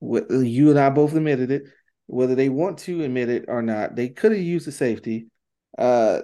You 0.00 0.70
and 0.70 0.78
I 0.78 0.90
both 0.90 1.14
admitted 1.14 1.50
it. 1.50 1.64
Whether 2.12 2.34
they 2.34 2.50
want 2.50 2.78
to 2.80 3.04
admit 3.04 3.30
it 3.30 3.46
or 3.48 3.62
not, 3.62 3.96
they 3.96 4.10
could 4.10 4.32
have 4.32 4.40
used 4.40 4.66
the 4.66 4.72
safety. 4.72 5.28
Uh, 5.78 6.20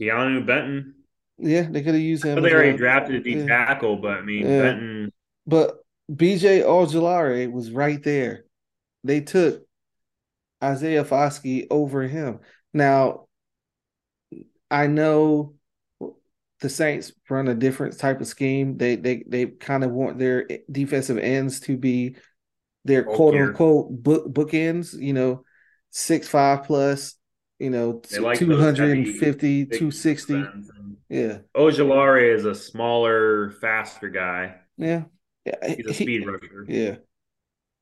Keanu 0.00 0.46
Benton. 0.46 0.94
Yeah, 1.36 1.68
they 1.70 1.82
could 1.82 1.92
have 1.92 2.02
used 2.02 2.24
him. 2.24 2.42
they 2.42 2.50
already 2.50 2.70
well. 2.70 2.78
drafted 2.78 3.16
a 3.16 3.20
D 3.20 3.34
yeah. 3.36 3.46
tackle, 3.46 3.96
but 3.96 4.12
I 4.12 4.22
mean 4.22 4.46
yeah. 4.46 4.62
Benton. 4.62 5.12
But 5.46 5.84
BJ 6.10 6.64
Ojulari 6.64 7.52
was 7.52 7.70
right 7.70 8.02
there. 8.02 8.46
They 9.04 9.20
took 9.20 9.62
Isaiah 10.64 11.04
Foskey 11.04 11.66
over 11.70 12.04
him. 12.04 12.40
Now, 12.72 13.26
I 14.70 14.86
know 14.86 15.56
the 16.60 16.70
Saints 16.70 17.12
run 17.28 17.48
a 17.48 17.54
different 17.54 17.98
type 17.98 18.22
of 18.22 18.26
scheme. 18.26 18.78
They 18.78 18.96
they 18.96 19.24
they 19.28 19.44
kind 19.44 19.84
of 19.84 19.90
want 19.90 20.18
their 20.18 20.48
defensive 20.72 21.18
ends 21.18 21.60
to 21.60 21.76
be 21.76 22.16
their 22.86 23.04
quote 23.04 23.34
unquote 23.34 24.02
book 24.02 24.32
bookends. 24.32 24.98
You 24.98 25.12
know, 25.12 25.44
six 25.90 26.28
five 26.28 26.64
plus 26.64 27.16
you 27.58 27.70
know, 27.70 28.02
like 28.20 28.38
250, 28.38 29.66
260. 29.66 30.44
Yeah. 31.08 31.38
Ojulari 31.56 32.34
is 32.34 32.44
a 32.44 32.54
smaller, 32.54 33.52
faster 33.60 34.08
guy. 34.08 34.56
Yeah. 34.76 35.04
yeah. 35.44 35.74
He's 35.74 35.86
a 35.86 35.92
he, 35.92 36.04
speed 36.04 36.26
rusher. 36.26 36.66
Yeah. 36.68 36.96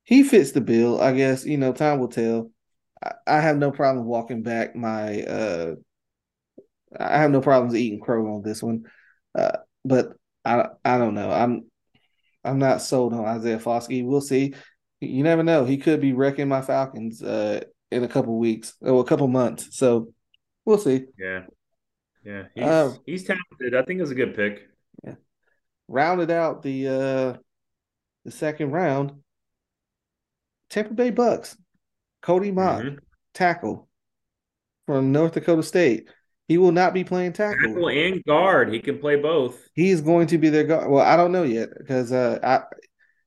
He 0.05 0.23
fits 0.23 0.53
the 0.53 0.61
bill, 0.61 1.01
I 1.01 1.13
guess. 1.13 1.45
You 1.45 1.57
know, 1.57 1.73
time 1.73 1.99
will 1.99 2.09
tell. 2.09 2.51
I, 3.03 3.13
I 3.27 3.41
have 3.41 3.57
no 3.57 3.73
problem 3.73 4.07
walking 4.07 4.43
back 4.43 4.77
my 4.77 5.23
uh 5.23 5.75
I 6.97 7.19
have 7.19 7.33
no 7.33 7.41
problems 7.41 7.75
eating 7.75 8.01
crow 8.01 8.37
on 8.37 8.43
this 8.43 8.63
one. 8.63 8.85
Uh, 9.35 9.59
but 9.85 10.13
I 10.45 10.67
I 10.85 10.99
don't 10.99 11.15
know. 11.15 11.31
I'm 11.31 11.65
I'm 12.45 12.59
not 12.59 12.83
sold 12.83 13.13
on 13.15 13.25
Isaiah 13.25 13.59
Foskey. 13.59 14.05
We'll 14.05 14.21
see. 14.21 14.55
You 15.11 15.23
never 15.23 15.43
know. 15.43 15.65
He 15.65 15.77
could 15.77 16.01
be 16.01 16.13
wrecking 16.13 16.49
my 16.49 16.63
Falcons 16.63 17.23
uh, 17.23 17.61
in 17.91 18.05
a 18.05 18.09
couple 18.09 18.39
weeks 18.39 18.75
or 18.81 19.01
a 19.01 19.05
couple 19.05 19.29
months. 19.29 19.77
So 19.77 20.13
we'll 20.65 20.79
see. 20.79 21.05
Yeah. 21.19 21.43
Yeah. 22.25 22.45
He's, 22.55 22.65
uh, 22.65 22.95
he's 23.07 23.25
talented. 23.25 23.75
I 23.75 23.83
think 23.83 24.01
it's 24.01 24.11
a 24.11 24.15
good 24.15 24.35
pick. 24.35 24.63
Yeah. 25.05 25.15
Rounded 25.89 26.31
out 26.31 26.63
the 26.63 26.89
uh 26.89 27.39
the 28.25 28.31
second 28.31 28.71
round. 28.71 29.13
Tampa 30.71 30.95
Bay 30.95 31.11
Bucks. 31.11 31.57
Cody 32.23 32.51
Mauch, 32.51 32.83
mm-hmm. 32.83 32.97
tackle 33.35 33.87
from 34.87 35.13
North 35.13 35.35
Dakota 35.35 35.63
State. 35.63 36.09
He 36.49 36.57
will 36.57 36.73
not 36.73 36.95
be 36.95 37.05
playing 37.05 37.35
tackle. 37.35 37.69
Tackle 37.69 37.89
and 37.89 38.25
guard. 38.25 38.73
He 38.73 38.81
can 38.81 38.99
play 38.99 39.17
both. 39.17 39.61
He's 39.75 40.01
going 40.01 40.27
to 40.29 40.39
be 40.39 40.49
their 40.49 40.65
guard. 40.65 40.91
Well, 40.91 41.05
I 41.05 41.19
don't 41.19 41.33
know 41.33 41.43
yet 41.43 41.69
because 41.77 42.13
uh, 42.13 42.39
I, 42.43 42.63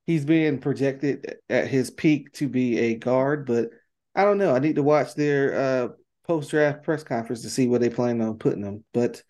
he's 0.08 0.26
being 0.26 0.58
projected 0.58 1.36
at 1.50 1.68
his 1.68 1.92
peak 1.92 2.32
to 2.34 2.48
be 2.48 2.80
a 2.80 2.96
guard, 2.96 3.46
but 3.46 3.70
I 4.16 4.24
don't 4.24 4.40
know. 4.40 4.56
I 4.56 4.60
need 4.60 4.78
to 4.78 4.84
watch 4.84 5.14
their 5.14 5.54
uh, 5.54 5.88
post 6.26 6.50
draft 6.50 6.84
press 6.84 7.04
conference 7.04 7.44
to 7.44 7.50
see 7.50 7.68
where 7.68 7.80
they 7.80 7.90
plan 7.90 8.20
on 8.22 8.40
putting 8.40 8.64
him. 8.64 8.84
But 8.94 9.22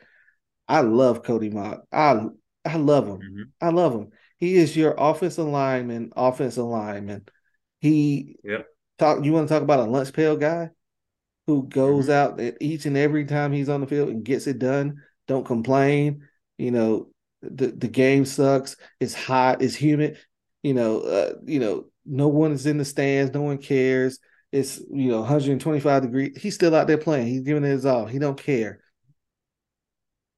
I 0.67 0.81
love 0.81 1.23
Cody 1.23 1.49
Mauch. 1.49 1.81
I 1.91 2.21
I 2.63 2.77
love 2.77 3.07
him. 3.07 3.17
Mm-hmm. 3.17 3.41
I 3.59 3.69
love 3.69 3.93
him. 3.93 4.11
He 4.37 4.55
is 4.55 4.77
your 4.77 4.93
offensive 4.97 5.47
lineman, 5.47 6.13
offensive 6.15 6.63
lineman. 6.63 7.25
He 7.81 8.37
yep. 8.43 8.67
talk. 8.99 9.25
You 9.25 9.33
want 9.33 9.47
to 9.47 9.53
talk 9.53 9.63
about 9.63 9.87
a 9.87 9.91
lunch 9.91 10.13
pail 10.13 10.37
guy 10.37 10.69
who 11.47 11.67
goes 11.67 12.07
mm-hmm. 12.07 12.41
out 12.41 12.53
each 12.61 12.85
and 12.85 12.97
every 12.97 13.25
time 13.25 13.51
he's 13.51 13.69
on 13.69 13.81
the 13.81 13.87
field 13.87 14.09
and 14.09 14.23
gets 14.23 14.47
it 14.47 14.59
done. 14.59 15.01
Don't 15.27 15.45
complain. 15.45 16.27
You 16.57 16.71
know 16.71 17.09
the 17.41 17.67
the 17.67 17.87
game 17.87 18.25
sucks. 18.25 18.75
It's 18.99 19.13
hot. 19.13 19.61
It's 19.61 19.75
humid. 19.75 20.17
You 20.63 20.73
know, 20.73 21.01
uh, 21.01 21.33
you 21.45 21.59
know, 21.59 21.85
no 22.05 22.27
one 22.27 22.51
is 22.51 22.65
in 22.65 22.77
the 22.77 22.85
stands, 22.85 23.33
no 23.33 23.41
one 23.41 23.57
cares. 23.57 24.19
It's 24.51 24.79
you 24.79 25.09
know 25.09 25.19
125 25.19 26.03
degrees. 26.03 26.37
He's 26.41 26.55
still 26.55 26.75
out 26.75 26.87
there 26.87 26.97
playing. 26.97 27.27
He's 27.27 27.41
giving 27.41 27.63
it 27.63 27.69
his 27.69 27.85
all. 27.85 28.05
He 28.05 28.19
don't 28.19 28.41
care. 28.41 28.81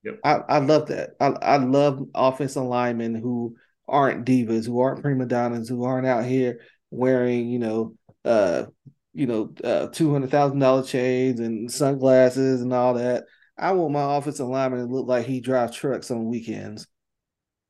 Yep. 0.03 0.19
I, 0.23 0.33
I 0.47 0.57
love 0.59 0.87
that. 0.87 1.11
I, 1.19 1.27
I 1.27 1.57
love 1.57 2.05
offensive 2.15 2.63
linemen 2.63 3.15
who 3.15 3.55
aren't 3.87 4.25
divas, 4.25 4.65
who 4.65 4.79
aren't 4.79 5.01
prima 5.01 5.25
donnas, 5.25 5.67
who 5.67 5.83
aren't 5.83 6.07
out 6.07 6.25
here 6.25 6.61
wearing, 6.89 7.49
you 7.49 7.59
know, 7.59 7.95
uh, 8.23 8.65
you 9.13 9.27
know, 9.27 9.53
uh, 9.63 9.87
two 9.87 10.11
hundred 10.11 10.31
thousand 10.31 10.59
dollar 10.59 10.83
chains 10.83 11.39
and 11.39 11.71
sunglasses 11.71 12.61
and 12.61 12.73
all 12.73 12.93
that. 12.95 13.25
I 13.57 13.71
want 13.73 13.91
my 13.91 14.15
offensive 14.17 14.47
lineman 14.47 14.79
to 14.79 14.93
look 14.93 15.07
like 15.07 15.25
he 15.25 15.41
drives 15.41 15.75
trucks 15.75 16.11
on 16.11 16.25
weekends. 16.25 16.87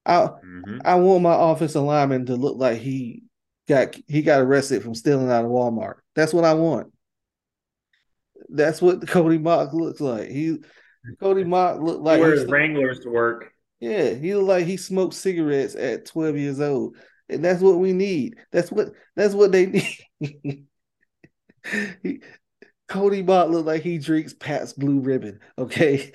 I 0.06 0.16
mm-hmm. 0.16 0.80
I 0.86 0.96
want 0.96 1.24
my 1.24 1.36
offensive 1.52 1.84
lineman 1.84 2.26
to 2.28 2.36
look 2.36 2.58
like 2.58 2.80
he 2.80 3.24
got 3.68 3.96
he 4.08 4.22
got 4.22 4.42
arrested 4.42 4.84
from 4.84 4.96
stealing 4.96 5.30
out 5.30 5.46
of 5.46 5.52
Walmart. 5.52 5.96
That's 6.16 6.34
what 6.34 6.46
I 6.46 6.54
want. 6.54 6.92
That's 8.50 8.82
what 8.82 9.08
Cody 9.08 9.38
Mauch 9.38 9.74
looks 9.74 10.02
like. 10.02 10.30
He 10.30 10.58
Cody 11.20 11.44
Mauch 11.46 11.80
looked 11.80 12.02
like 12.02 12.18
he 12.18 12.22
wears 12.22 12.46
Wranglers 12.46 13.00
to 13.02 13.10
work. 13.10 13.54
Yeah, 13.80 14.14
he 14.14 14.36
looked 14.36 14.48
like 14.48 14.66
he 14.66 14.78
smoked 14.78 15.14
cigarettes 15.14 15.76
at 15.76 16.06
12 16.06 16.38
years 16.38 16.60
old. 16.60 16.98
And 17.30 17.46
that's 17.46 17.62
what 17.62 17.78
we 17.78 17.94
need. 17.94 18.38
That's 18.52 18.72
what 18.72 18.90
that's 19.16 19.36
what 19.36 19.52
they 19.52 19.66
need. 20.20 20.66
he, 22.02 22.22
Cody 22.88 23.22
Mauch 23.22 23.50
looked 23.50 23.68
like 23.68 23.84
he 23.84 24.00
drinks 24.00 24.34
Pat's 24.34 24.74
Blue 24.74 25.00
Ribbon. 25.00 25.40
Okay. 25.58 26.12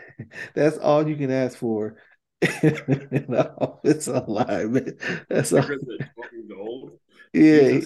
that's 0.54 0.78
all 0.78 1.06
you 1.06 1.16
can 1.16 1.32
ask 1.32 1.58
for. 1.58 1.96
it's 3.84 4.08
alignment. 4.08 5.00
That's 5.28 5.52
all. 5.52 6.98
Yeah, 7.32 7.80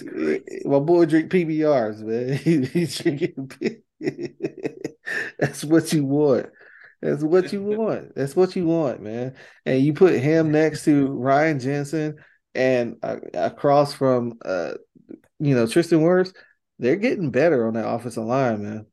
my 0.65 0.79
boy 0.79 1.05
drink 1.05 1.31
PBRs, 1.31 2.01
man. 2.01 2.39
He, 2.39 2.65
he's 2.65 2.99
drinking. 2.99 3.83
That's 5.39 5.63
what 5.63 5.93
you 5.93 6.05
want. 6.05 6.47
That's 7.03 7.23
what 7.23 7.53
you 7.53 7.63
want. 7.63 8.15
That's 8.15 8.35
what 8.35 8.57
you 8.57 8.67
want, 8.67 9.03
man. 9.03 9.37
And 9.67 9.83
you 9.83 9.93
put 9.93 10.15
him 10.15 10.51
next 10.51 10.85
to 10.87 11.07
Ryan 11.09 11.61
Jensen 11.61 12.17
and 12.55 12.97
uh, 13.03 13.19
across 13.35 13.93
from, 13.93 14.39
uh, 14.43 14.73
you 15.39 15.55
know, 15.55 15.67
Tristan 15.67 16.01
Wirfs. 16.01 16.35
They're 16.79 16.97
getting 16.97 17.31
better 17.31 17.67
on 17.67 17.75
that 17.75 17.89
offensive 17.89 18.25
line, 18.25 18.63
man. 18.63 18.87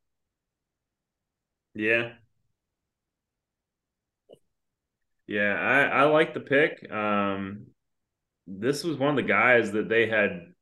Yeah. 1.74 2.12
Yeah, 5.26 5.54
I, 5.54 6.00
I 6.00 6.02
like 6.04 6.34
the 6.34 6.40
pick. 6.40 6.90
Um, 6.90 7.66
this 8.46 8.84
was 8.84 8.96
one 8.96 9.10
of 9.10 9.16
the 9.16 9.22
guys 9.22 9.72
that 9.72 9.88
they 9.88 10.06
had 10.06 10.52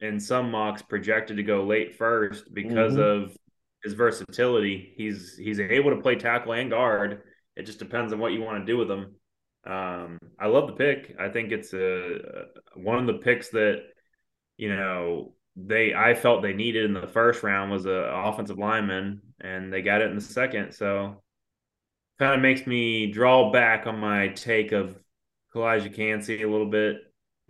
in 0.00 0.18
some 0.20 0.50
mocks 0.50 0.82
projected 0.82 1.36
to 1.36 1.42
go 1.42 1.64
late 1.64 1.96
first 1.96 2.52
because 2.52 2.94
mm-hmm. 2.94 3.24
of 3.24 3.36
his 3.82 3.94
versatility. 3.94 4.92
He's 4.96 5.36
he's 5.36 5.60
able 5.60 5.90
to 5.90 6.02
play 6.02 6.16
tackle 6.16 6.52
and 6.52 6.70
guard. 6.70 7.22
It 7.56 7.66
just 7.66 7.78
depends 7.78 8.12
on 8.12 8.18
what 8.18 8.32
you 8.32 8.42
want 8.42 8.64
to 8.64 8.72
do 8.72 8.76
with 8.76 8.90
him. 8.90 9.14
Um, 9.66 10.18
I 10.38 10.46
love 10.46 10.68
the 10.68 10.74
pick. 10.74 11.16
I 11.18 11.28
think 11.28 11.52
it's 11.52 11.72
a 11.74 12.18
one 12.74 12.98
of 12.98 13.06
the 13.06 13.22
picks 13.22 13.50
that 13.50 13.82
you 14.56 14.74
know 14.74 15.34
they 15.56 15.94
I 15.94 16.14
felt 16.14 16.42
they 16.42 16.52
needed 16.52 16.84
in 16.84 16.94
the 16.94 17.06
first 17.06 17.42
round 17.42 17.70
was 17.70 17.86
a 17.86 18.10
offensive 18.24 18.58
lineman, 18.58 19.20
and 19.40 19.72
they 19.72 19.82
got 19.82 20.00
it 20.00 20.10
in 20.10 20.16
the 20.16 20.20
second. 20.20 20.72
So 20.72 21.22
kind 22.18 22.34
of 22.34 22.40
makes 22.40 22.66
me 22.66 23.10
draw 23.12 23.52
back 23.52 23.86
on 23.86 23.98
my 23.98 24.28
take 24.28 24.72
of 24.72 24.98
Calijah 25.54 25.94
Kancey 25.94 26.42
a 26.42 26.50
little 26.50 26.70
bit. 26.70 26.96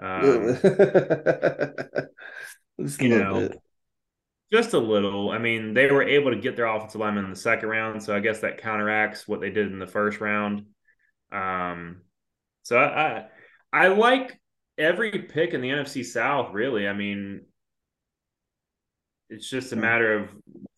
Um, 0.00 0.58
you 3.00 3.08
know, 3.08 3.48
bit. 3.48 3.58
just 4.52 4.74
a 4.74 4.78
little. 4.78 5.30
I 5.30 5.38
mean, 5.38 5.74
they 5.74 5.90
were 5.90 6.02
able 6.02 6.30
to 6.30 6.38
get 6.38 6.56
their 6.56 6.66
offensive 6.66 7.00
lineman 7.00 7.24
in 7.24 7.30
the 7.30 7.36
second 7.36 7.68
round, 7.68 8.02
so 8.02 8.14
I 8.14 8.20
guess 8.20 8.40
that 8.40 8.58
counteracts 8.58 9.26
what 9.26 9.40
they 9.40 9.50
did 9.50 9.72
in 9.72 9.78
the 9.78 9.86
first 9.86 10.20
round. 10.20 10.66
Um, 11.32 12.02
so 12.62 12.78
I, 12.78 13.26
I, 13.72 13.84
I 13.84 13.88
like 13.88 14.38
every 14.76 15.10
pick 15.10 15.54
in 15.54 15.60
the 15.60 15.70
NFC 15.70 16.04
South. 16.04 16.52
Really, 16.52 16.86
I 16.86 16.92
mean, 16.92 17.46
it's 19.30 19.48
just 19.48 19.72
a 19.72 19.76
matter 19.76 20.14
of 20.18 20.28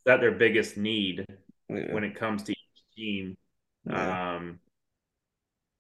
that 0.06 0.20
their 0.20 0.32
biggest 0.32 0.76
need 0.76 1.26
yeah. 1.68 1.92
when 1.92 2.04
it 2.04 2.14
comes 2.14 2.44
to 2.44 2.52
each 2.52 2.96
team. 2.96 3.36
Yeah. 3.86 4.36
Um, 4.36 4.58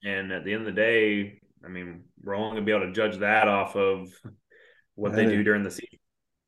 and 0.02 0.32
at 0.32 0.44
the 0.44 0.52
end 0.52 0.66
of 0.66 0.74
the 0.74 0.80
day, 0.80 1.40
I 1.64 1.68
mean, 1.68 2.04
we're 2.22 2.34
only 2.34 2.56
gonna 2.56 2.66
be 2.66 2.72
able 2.72 2.86
to 2.86 2.92
judge 2.92 3.18
that 3.18 3.48
off 3.48 3.76
of 3.76 4.08
what 4.94 5.12
they 5.12 5.26
do 5.26 5.42
during 5.42 5.62
the 5.62 5.70
season. 5.70 5.98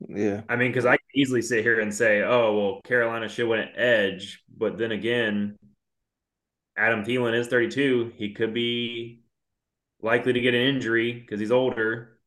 Yeah. 0.09 0.41
I 0.49 0.55
mean, 0.55 0.71
because 0.71 0.85
I 0.85 0.97
can 0.97 1.05
easily 1.15 1.41
sit 1.41 1.63
here 1.63 1.79
and 1.79 1.93
say, 1.93 2.21
oh, 2.21 2.57
well, 2.57 2.81
Carolina 2.81 3.29
should 3.29 3.47
win 3.47 3.59
at 3.59 3.73
edge. 3.75 4.43
But 4.55 4.77
then 4.77 4.91
again, 4.91 5.57
Adam 6.77 7.03
Thielen 7.03 7.37
is 7.37 7.47
32. 7.47 8.13
He 8.15 8.33
could 8.33 8.53
be 8.53 9.21
likely 10.01 10.33
to 10.33 10.41
get 10.41 10.53
an 10.53 10.61
injury 10.61 11.13
because 11.13 11.39
he's 11.39 11.51
older. 11.51 12.19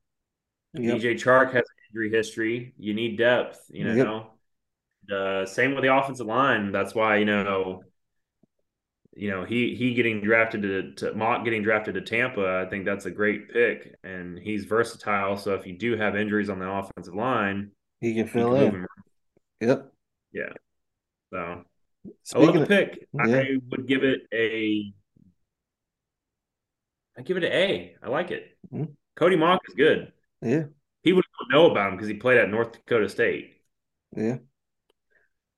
Yep. 0.74 1.00
DJ 1.00 1.14
Chark 1.14 1.52
has 1.52 1.64
an 1.64 1.90
injury 1.90 2.10
history. 2.10 2.74
You 2.78 2.94
need 2.94 3.18
depth, 3.18 3.60
you 3.70 3.84
know. 3.84 4.30
Yep. 5.08 5.18
Uh, 5.18 5.46
same 5.46 5.74
with 5.74 5.82
the 5.82 5.94
offensive 5.94 6.26
line. 6.26 6.72
That's 6.72 6.94
why, 6.94 7.16
you 7.16 7.24
know, 7.24 7.82
you 9.16 9.30
know, 9.30 9.44
he 9.44 9.74
he 9.74 9.94
getting 9.94 10.20
drafted 10.20 10.62
to, 10.62 10.92
to 10.92 11.14
Mauch 11.14 11.42
getting 11.42 11.62
drafted 11.62 11.94
to 11.94 12.02
Tampa, 12.02 12.64
I 12.66 12.68
think 12.68 12.84
that's 12.84 13.06
a 13.06 13.10
great 13.10 13.50
pick, 13.50 13.94
and 14.04 14.38
he's 14.38 14.66
versatile. 14.66 15.38
So 15.38 15.54
if 15.54 15.66
you 15.66 15.76
do 15.76 15.96
have 15.96 16.16
injuries 16.16 16.50
on 16.50 16.58
the 16.58 16.70
offensive 16.70 17.14
line, 17.14 17.70
he 18.00 18.14
can 18.14 18.26
fill 18.26 18.54
he 18.54 18.66
can 18.66 18.86
in. 19.60 19.68
Yep. 19.68 19.92
Yeah. 20.32 20.52
So 21.32 21.64
Speaking 22.22 22.48
I 22.48 22.50
love 22.50 22.60
the 22.60 22.66
pick. 22.66 23.08
Of, 23.18 23.30
yeah. 23.30 23.36
I 23.38 23.56
would 23.70 23.88
give 23.88 24.04
it 24.04 24.20
a. 24.34 24.92
I 27.18 27.22
give 27.22 27.38
it 27.38 27.44
an 27.44 27.52
A. 27.52 27.96
I 28.02 28.08
like 28.08 28.30
it. 28.30 28.56
Mm-hmm. 28.72 28.92
Cody 29.16 29.36
Mauch 29.36 29.60
is 29.66 29.74
good. 29.74 30.12
Yeah. 30.42 30.64
People 31.02 31.22
don't 31.40 31.50
know 31.50 31.70
about 31.70 31.88
him 31.88 31.96
because 31.96 32.08
he 32.08 32.14
played 32.14 32.38
at 32.38 32.50
North 32.50 32.72
Dakota 32.72 33.08
State. 33.08 33.54
Yeah. 34.14 34.36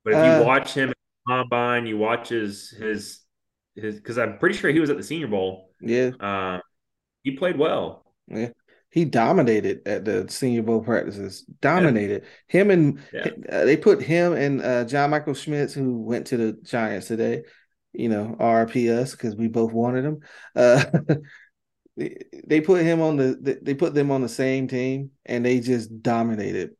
But 0.04 0.12
if 0.12 0.18
uh, 0.18 0.38
you 0.38 0.46
watch 0.46 0.74
him 0.74 0.92
combine, 1.26 1.86
you 1.86 1.98
watch 1.98 2.28
his 2.28 2.70
his 2.70 3.20
his 3.80 3.96
because 3.96 4.18
I'm 4.18 4.38
pretty 4.38 4.56
sure 4.56 4.70
he 4.70 4.80
was 4.80 4.90
at 4.90 4.96
the 4.96 5.02
Senior 5.02 5.28
Bowl. 5.28 5.70
Yeah, 5.80 6.10
uh, 6.20 6.60
he 7.22 7.32
played 7.32 7.58
well. 7.58 8.04
Yeah, 8.26 8.50
he 8.90 9.04
dominated 9.04 9.86
at 9.86 10.04
the 10.04 10.28
Senior 10.28 10.62
Bowl 10.62 10.82
practices. 10.82 11.44
Dominated 11.60 12.22
yeah. 12.22 12.60
him 12.60 12.70
and 12.70 13.00
yeah. 13.12 13.28
uh, 13.50 13.64
they 13.64 13.76
put 13.76 14.02
him 14.02 14.32
and 14.32 14.62
uh, 14.62 14.84
John 14.84 15.10
Michael 15.10 15.34
Schmitz, 15.34 15.74
who 15.74 16.00
went 16.00 16.26
to 16.28 16.36
the 16.36 16.52
Giants 16.62 17.08
today. 17.08 17.42
You 17.92 18.08
know, 18.10 18.36
RPS 18.38 19.12
because 19.12 19.34
we 19.34 19.48
both 19.48 19.72
wanted 19.72 20.04
him. 20.04 20.20
Uh, 20.54 20.84
they 22.46 22.60
put 22.60 22.82
him 22.82 23.00
on 23.00 23.16
the 23.16 23.58
they 23.60 23.74
put 23.74 23.94
them 23.94 24.10
on 24.10 24.22
the 24.22 24.28
same 24.28 24.68
team 24.68 25.10
and 25.26 25.44
they 25.44 25.58
just 25.58 26.02
dominated 26.02 26.70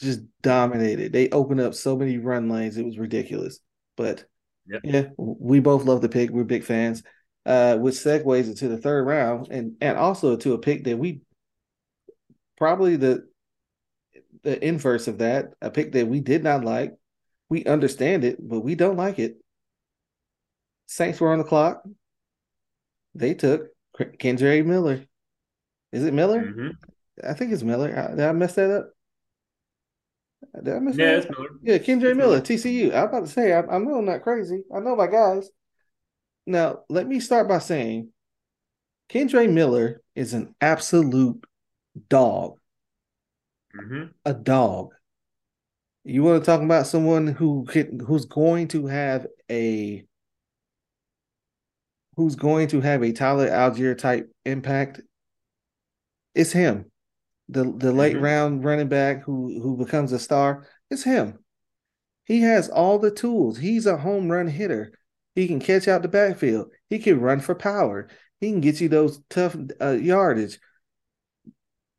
just 0.00 0.20
dominated 0.42 1.12
they 1.12 1.28
opened 1.30 1.60
up 1.60 1.74
so 1.74 1.96
many 1.96 2.16
run 2.18 2.48
lanes 2.48 2.76
it 2.76 2.84
was 2.84 2.98
ridiculous 2.98 3.60
but 3.96 4.24
Yep. 4.66 4.80
Yeah, 4.84 5.08
we 5.16 5.60
both 5.60 5.84
love 5.84 6.00
the 6.00 6.08
pick. 6.08 6.30
We're 6.30 6.44
big 6.44 6.64
fans. 6.64 7.02
Uh, 7.46 7.76
which 7.76 7.96
segues 7.96 8.46
into 8.46 8.68
the 8.68 8.78
third 8.78 9.04
round, 9.04 9.48
and 9.50 9.76
and 9.82 9.98
also 9.98 10.34
to 10.34 10.54
a 10.54 10.58
pick 10.58 10.84
that 10.84 10.96
we 10.96 11.20
probably 12.56 12.96
the 12.96 13.28
the 14.42 14.66
inverse 14.66 15.08
of 15.08 15.18
that, 15.18 15.52
a 15.60 15.70
pick 15.70 15.92
that 15.92 16.08
we 16.08 16.20
did 16.20 16.42
not 16.42 16.64
like. 16.64 16.94
We 17.50 17.66
understand 17.66 18.24
it, 18.24 18.38
but 18.40 18.60
we 18.60 18.74
don't 18.74 18.96
like 18.96 19.18
it. 19.18 19.36
Saints 20.86 21.20
were 21.20 21.32
on 21.32 21.38
the 21.38 21.44
clock. 21.44 21.82
They 23.14 23.34
took 23.34 23.68
Kendre 23.98 24.64
Miller. 24.64 25.04
Is 25.92 26.04
it 26.04 26.14
Miller? 26.14 26.42
Mm-hmm. 26.42 27.28
I 27.28 27.34
think 27.34 27.52
it's 27.52 27.62
Miller. 27.62 27.88
Did 27.88 28.24
I 28.24 28.32
mess 28.32 28.54
that 28.54 28.70
up? 28.70 28.90
Did 30.62 30.74
I 30.74 30.78
miss 30.78 30.96
yeah, 30.96 31.20
that? 31.20 31.30
Miller. 31.30 31.48
Yeah, 31.62 31.78
Kendre 31.78 32.16
Miller, 32.16 32.40
TCU. 32.40 32.94
I'm 32.94 33.08
about 33.08 33.26
to 33.26 33.28
say, 33.28 33.52
I, 33.52 33.60
I 33.60 33.78
know 33.78 33.96
I'm 33.96 34.04
not 34.04 34.22
crazy. 34.22 34.62
I 34.74 34.80
know 34.80 34.96
my 34.96 35.06
guys. 35.06 35.50
Now, 36.46 36.80
let 36.88 37.06
me 37.06 37.20
start 37.20 37.48
by 37.48 37.58
saying 37.58 38.10
Kendre 39.08 39.50
Miller 39.50 40.02
is 40.14 40.34
an 40.34 40.54
absolute 40.60 41.44
dog. 42.08 42.58
Mm-hmm. 43.76 44.04
A 44.24 44.34
dog. 44.34 44.90
You 46.04 46.22
want 46.22 46.42
to 46.42 46.46
talk 46.46 46.60
about 46.60 46.86
someone 46.86 47.26
who 47.26 47.64
can, 47.64 47.98
who's 47.98 48.26
going 48.26 48.68
to 48.68 48.86
have 48.86 49.26
a 49.50 50.04
who's 52.16 52.36
going 52.36 52.68
to 52.68 52.80
have 52.80 53.02
a 53.02 53.12
Tyler 53.12 53.48
Allgeier 53.48 53.96
type 53.96 54.30
impact? 54.44 55.00
It's 56.34 56.52
him 56.52 56.90
the 57.48 57.64
the 57.76 57.92
late 57.92 58.14
mm-hmm. 58.14 58.24
round 58.24 58.64
running 58.64 58.88
back 58.88 59.22
who 59.24 59.60
who 59.60 59.76
becomes 59.76 60.12
a 60.12 60.18
star, 60.18 60.66
it's 60.90 61.04
him. 61.04 61.38
He 62.24 62.40
has 62.40 62.68
all 62.68 62.98
the 62.98 63.10
tools. 63.10 63.58
He's 63.58 63.86
a 63.86 63.98
home 63.98 64.30
run 64.30 64.46
hitter. 64.46 64.92
He 65.34 65.46
can 65.46 65.60
catch 65.60 65.88
out 65.88 66.02
the 66.02 66.08
backfield. 66.08 66.70
He 66.88 66.98
can 66.98 67.20
run 67.20 67.40
for 67.40 67.54
power. 67.54 68.08
He 68.40 68.50
can 68.50 68.60
get 68.60 68.80
you 68.80 68.88
those 68.88 69.20
tough 69.28 69.56
uh, 69.80 69.90
yardage. 69.90 70.58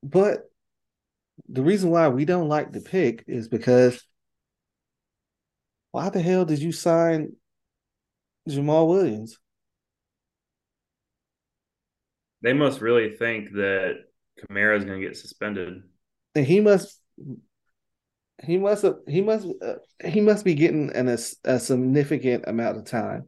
but 0.04 0.50
the 1.50 1.62
reason 1.62 1.90
why 1.90 2.08
we 2.08 2.26
don't 2.26 2.48
like 2.48 2.72
the 2.72 2.82
pick 2.82 3.24
is 3.28 3.48
because 3.48 4.04
why 5.92 6.10
the 6.10 6.22
hell 6.22 6.46
did 6.46 6.60
you 6.60 6.72
sign 6.72 7.34
Jamaal 8.50 8.88
Williams? 8.88 9.38
They 12.42 12.54
must 12.54 12.82
really 12.82 13.16
think 13.16 13.52
that 13.54 13.96
Kamara 14.40 14.78
is 14.78 14.86
going 14.86 15.00
to 15.00 15.08
get 15.08 15.18
suspended. 15.18 15.84
And 16.36 16.46
he 16.46 16.60
must 16.60 17.00
he 18.44 18.58
must 18.58 18.84
have 18.84 18.98
he 19.08 19.22
must 19.22 19.48
uh, 19.62 19.76
he 20.06 20.20
must 20.20 20.44
be 20.44 20.54
getting 20.54 20.92
an 20.94 21.08
a, 21.08 21.18
a 21.46 21.60
significant 21.60 22.44
amount 22.48 22.78
of 22.78 22.86
time 22.86 23.28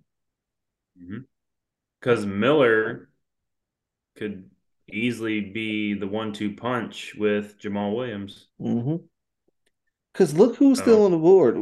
because 2.00 2.26
mm-hmm. 2.26 2.40
Miller 2.40 3.10
could 4.18 4.50
easily 4.92 5.42
be 5.42 5.94
the 5.94 6.08
one-two 6.08 6.56
punch 6.56 7.14
with 7.18 7.60
Jamaal 7.60 7.96
Williams. 7.96 8.48
Because 8.58 8.78
mm-hmm. 10.32 10.38
look 10.38 10.56
who's 10.56 10.80
still 10.80 11.06
on 11.06 11.12
the 11.12 11.18
board. 11.18 11.58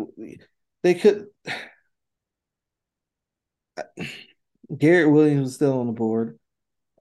They 0.84 0.94
could. 0.94 1.28
Garrett 4.78 5.12
Williams 5.12 5.50
is 5.50 5.56
still 5.56 5.80
on 5.80 5.88
the 5.88 5.94
board. 5.94 6.40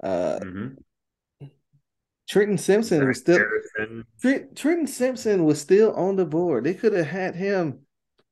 Uh, 0.03 0.39
mm-hmm. 0.43 0.75
Trenton 2.35 2.59
Simpson 2.59 3.07
was 3.07 3.19
still. 3.19 3.39
Trent, 4.21 4.57
Trenton 4.57 4.89
Simpson 4.89 5.45
was 5.45 5.61
still 5.61 5.95
on 5.95 6.17
the 6.17 6.25
board. 6.25 6.65
They 6.65 6.75
could 6.75 6.93
have 6.93 7.07
had 7.07 7.37
him, 7.37 7.83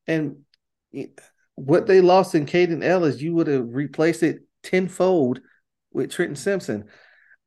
and 0.08 0.38
what 1.54 1.86
they 1.86 2.00
lost 2.00 2.34
in 2.34 2.44
Kaden 2.44 2.82
Elliss, 2.82 3.20
you 3.20 3.32
would 3.34 3.46
have 3.46 3.72
replaced 3.72 4.24
it 4.24 4.40
tenfold 4.64 5.40
with 5.92 6.10
Trenton 6.10 6.34
Simpson. 6.34 6.88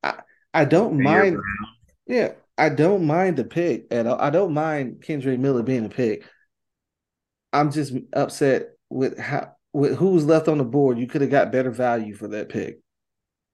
I 0.02 0.22
I 0.54 0.64
don't 0.64 1.04
mind. 1.04 1.40
Yeah, 2.08 2.36
I 2.58 2.70
don't 2.70 3.06
mind 3.06 3.36
the 3.36 3.44
pick 3.44 3.88
at 3.92 4.08
all. 4.08 4.18
I 4.18 4.30
don't 4.30 4.54
mind 4.54 5.04
Kendre 5.06 5.38
Miller 5.38 5.62
being 5.62 5.84
a 5.84 5.90
pick. 5.90 6.24
I'm 7.52 7.70
just 7.70 7.92
upset 8.14 8.68
with 8.90 9.20
how 9.20 9.56
with 9.74 9.98
who 9.98 10.12
was 10.12 10.26
left 10.26 10.48
on 10.48 10.60
the 10.60 10.64
board. 10.64 11.00
You 11.00 11.08
could 11.08 11.20
have 11.20 11.32
got 11.32 11.52
better 11.52 11.72
value 11.72 12.16
for 12.16 12.30
that 12.30 12.48
pick. 12.48 12.80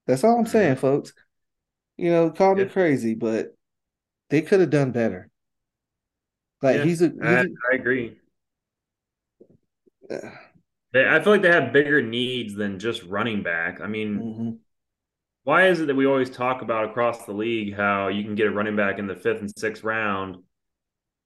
That's 0.06 0.22
all 0.22 0.38
I'm 0.38 0.46
saying, 0.46 0.76
folks. 0.76 1.12
You 1.96 2.10
know, 2.10 2.30
call 2.30 2.54
me 2.54 2.64
crazy, 2.64 3.14
but 3.14 3.54
they 4.30 4.42
could 4.42 4.60
have 4.60 4.70
done 4.70 4.92
better. 4.92 5.30
Like 6.62 6.78
yeah, 6.78 6.84
he's 6.84 7.02
a. 7.02 7.08
He's 7.08 7.20
I, 7.22 7.40
a 7.40 7.46
I 7.72 7.74
agree. 7.74 8.16
I 10.94 11.20
feel 11.20 11.32
like 11.32 11.42
they 11.42 11.52
have 11.52 11.72
bigger 11.72 12.02
needs 12.02 12.54
than 12.54 12.78
just 12.78 13.02
running 13.04 13.42
back. 13.42 13.80
I 13.80 13.86
mean, 13.86 14.18
mm-hmm. 14.18 14.50
why 15.44 15.68
is 15.68 15.80
it 15.80 15.86
that 15.86 15.96
we 15.96 16.06
always 16.06 16.30
talk 16.30 16.62
about 16.62 16.90
across 16.90 17.24
the 17.24 17.32
league 17.32 17.74
how 17.74 18.08
you 18.08 18.22
can 18.24 18.34
get 18.34 18.46
a 18.46 18.50
running 18.50 18.76
back 18.76 18.98
in 18.98 19.06
the 19.06 19.16
fifth 19.16 19.40
and 19.40 19.50
sixth 19.56 19.84
round, 19.84 20.36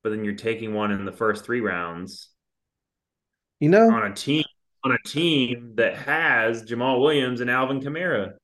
but 0.03 0.11
then 0.11 0.25
you're 0.25 0.35
taking 0.35 0.73
one 0.73 0.93
in 0.93 1.05
the 1.05 1.13
first 1.13 1.45
three 1.45 1.61
rounds? 1.61 2.31
You 3.61 3.71
know, 3.71 3.91
on 3.91 4.11
a 4.11 4.15
team 4.15 4.45
on 4.85 4.93
a 4.93 5.09
team 5.09 5.73
that 5.77 5.97
has 5.97 6.63
Jamaal 6.63 7.01
Williams 7.01 7.41
and 7.41 7.51
Alvin 7.51 7.81
Kamara. 7.81 8.35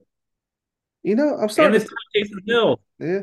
You 1.03 1.16
know, 1.16 1.36
I'm 1.36 1.48
starting 1.48 1.80
and 1.80 1.88
to 1.88 1.96
Taysom 2.16 2.38
Hill. 2.46 2.80
Yeah, 2.98 3.22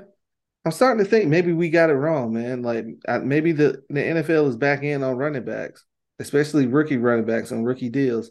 I'm 0.66 0.72
starting 0.72 1.04
to 1.04 1.10
think 1.10 1.28
maybe 1.28 1.54
we 1.54 1.70
got 1.70 1.90
it 1.90 1.94
wrong, 1.94 2.34
man. 2.34 2.62
Like 2.62 2.86
maybe 3.24 3.52
the 3.52 3.84
the 3.90 4.02
NFL 4.02 4.48
is 4.50 4.58
back 4.58 4.84
in 4.84 5.04
on 5.04 5.16
running 5.16 5.46
backs 5.46 5.86
especially 6.20 6.68
rookie 6.68 6.98
running 6.98 7.26
backs 7.26 7.52
on 7.52 7.64
rookie 7.64 7.90
deals. 7.90 8.30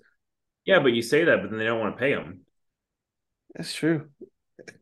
Yeah, 0.65 0.79
but 0.81 0.93
you 0.93 1.03
say 1.03 1.25
that, 1.25 1.41
but 1.41 1.51
then 1.51 1.59
they 1.59 1.65
don't 1.65 1.81
want 1.81 1.97
to 1.97 1.99
pay 1.99 2.15
them. 2.15 2.43
That's 3.55 3.75
true. 3.75 4.09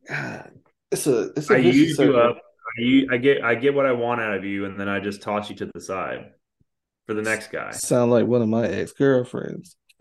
God, 0.09 0.51
it's 0.91 1.07
a 1.07 1.33
it's 1.37 1.49
a 1.51 1.55
I 1.55 1.59
use 1.59 1.99
you 1.99 2.17
up. 2.19 2.39
I, 2.79 3.07
I 3.13 3.17
get 3.19 3.43
I 3.45 3.55
get 3.55 3.75
what 3.75 3.87
I 3.87 3.93
want 3.93 4.21
out 4.21 4.37
of 4.37 4.45
you, 4.45 4.65
and 4.65 4.79
then 4.79 4.89
I 4.89 4.99
just 4.99 5.23
toss 5.23 5.49
you 5.49 5.57
to 5.57 5.71
the 5.73 5.81
side 5.81 6.33
for 7.07 7.15
the 7.15 7.23
next 7.23 7.53
guy. 7.53 7.71
Sound 7.71 8.11
like 8.11 8.27
one 8.27 8.43
of 8.43 8.49
my 8.49 8.67
ex 8.67 8.93
girlfriends. 8.93 9.77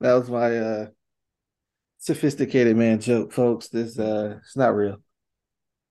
that 0.00 0.14
was 0.14 0.30
my 0.30 0.56
uh 0.58 0.86
sophisticated 1.98 2.76
man 2.76 3.00
joke, 3.00 3.32
folks. 3.32 3.68
This 3.68 3.98
uh 3.98 4.38
it's 4.38 4.56
not 4.56 4.74
real. 4.74 4.98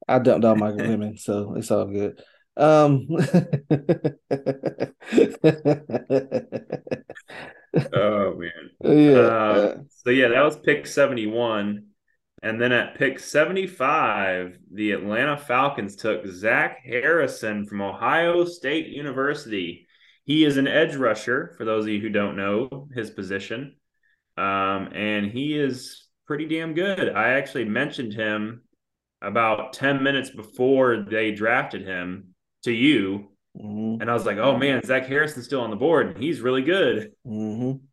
I 0.08 0.20
dumped 0.20 0.46
all 0.46 0.56
my 0.56 0.72
women, 0.76 1.18
so 1.18 1.56
it's 1.56 1.72
all 1.72 1.86
good. 1.86 2.22
Um, 2.58 3.08
oh 7.94 8.36
man. 8.36 8.52
Yeah. 8.82 9.20
Uh, 9.20 9.78
so 9.90 10.10
yeah, 10.10 10.30
that 10.30 10.42
was 10.42 10.58
pick 10.58 10.88
71. 10.88 11.86
And 12.42 12.62
then 12.62 12.72
at 12.72 12.98
pick 12.98 13.20
75, 13.20 14.58
the 14.72 14.92
Atlanta 14.92 15.38
Falcons 15.38 15.98
took 15.98 16.26
Zach 16.28 16.80
Harrison 16.86 17.66
from 17.66 17.82
Ohio 17.82 18.46
State 18.46 18.88
University. 18.88 19.88
He 20.24 20.46
is 20.46 20.56
an 20.58 20.68
edge 20.68 20.96
rusher, 20.96 21.54
for 21.58 21.66
those 21.66 21.84
of 21.84 21.90
you 21.90 22.00
who 22.00 22.10
don't 22.10 22.38
know 22.38 22.88
his 22.94 23.10
position. 23.10 23.76
Um, 24.40 24.94
and 24.94 25.30
he 25.30 25.60
is 25.60 26.08
pretty 26.26 26.46
damn 26.46 26.74
good. 26.74 27.10
I 27.10 27.32
actually 27.32 27.66
mentioned 27.66 28.14
him 28.14 28.62
about 29.22 29.74
10 29.74 30.02
minutes 30.02 30.30
before 30.30 31.06
they 31.10 31.32
drafted 31.32 31.86
him 31.86 32.36
to 32.64 32.72
you. 32.72 33.32
Mm-hmm. 33.58 34.02
And 34.02 34.10
I 34.10 34.14
was 34.14 34.26
like, 34.26 34.38
oh 34.38 34.56
man, 34.58 34.82
Zach 34.86 35.08
Harrison's 35.08 35.46
still 35.46 35.60
on 35.60 35.72
the 35.72 35.76
board. 35.76 36.08
And 36.08 36.18
he's 36.18 36.40
really 36.40 36.62
good. 36.62 37.12
Mm-hmm. 37.28 37.84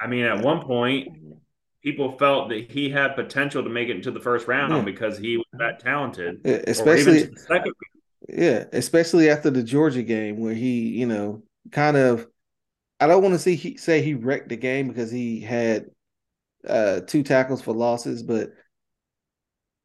I 0.00 0.06
mean, 0.06 0.24
at 0.24 0.40
one 0.40 0.62
point, 0.62 1.08
people 1.82 2.16
felt 2.16 2.48
that 2.48 2.70
he 2.70 2.88
had 2.88 3.14
potential 3.14 3.62
to 3.62 3.68
make 3.68 3.90
it 3.90 3.96
into 3.96 4.10
the 4.10 4.20
first 4.20 4.48
round 4.48 4.72
yeah. 4.72 4.82
because 4.82 5.18
he 5.18 5.36
was 5.36 5.46
that 5.54 5.80
talented. 5.80 6.40
Especially 6.46 7.28
Yeah, 8.26 8.64
especially 8.72 9.28
after 9.28 9.50
the 9.50 9.62
Georgia 9.62 10.02
game 10.02 10.38
where 10.38 10.54
he, 10.54 10.88
you 10.88 11.06
know, 11.06 11.42
kind 11.72 11.98
of 11.98 12.26
I 13.00 13.06
don't 13.06 13.22
want 13.22 13.34
to 13.34 13.38
see 13.38 13.54
he 13.54 13.76
say 13.76 14.02
he 14.02 14.14
wrecked 14.14 14.48
the 14.48 14.56
game 14.56 14.88
because 14.88 15.10
he 15.10 15.40
had 15.40 15.86
uh 16.66 17.00
two 17.00 17.22
tackles 17.22 17.62
for 17.62 17.72
losses, 17.72 18.22
but 18.22 18.50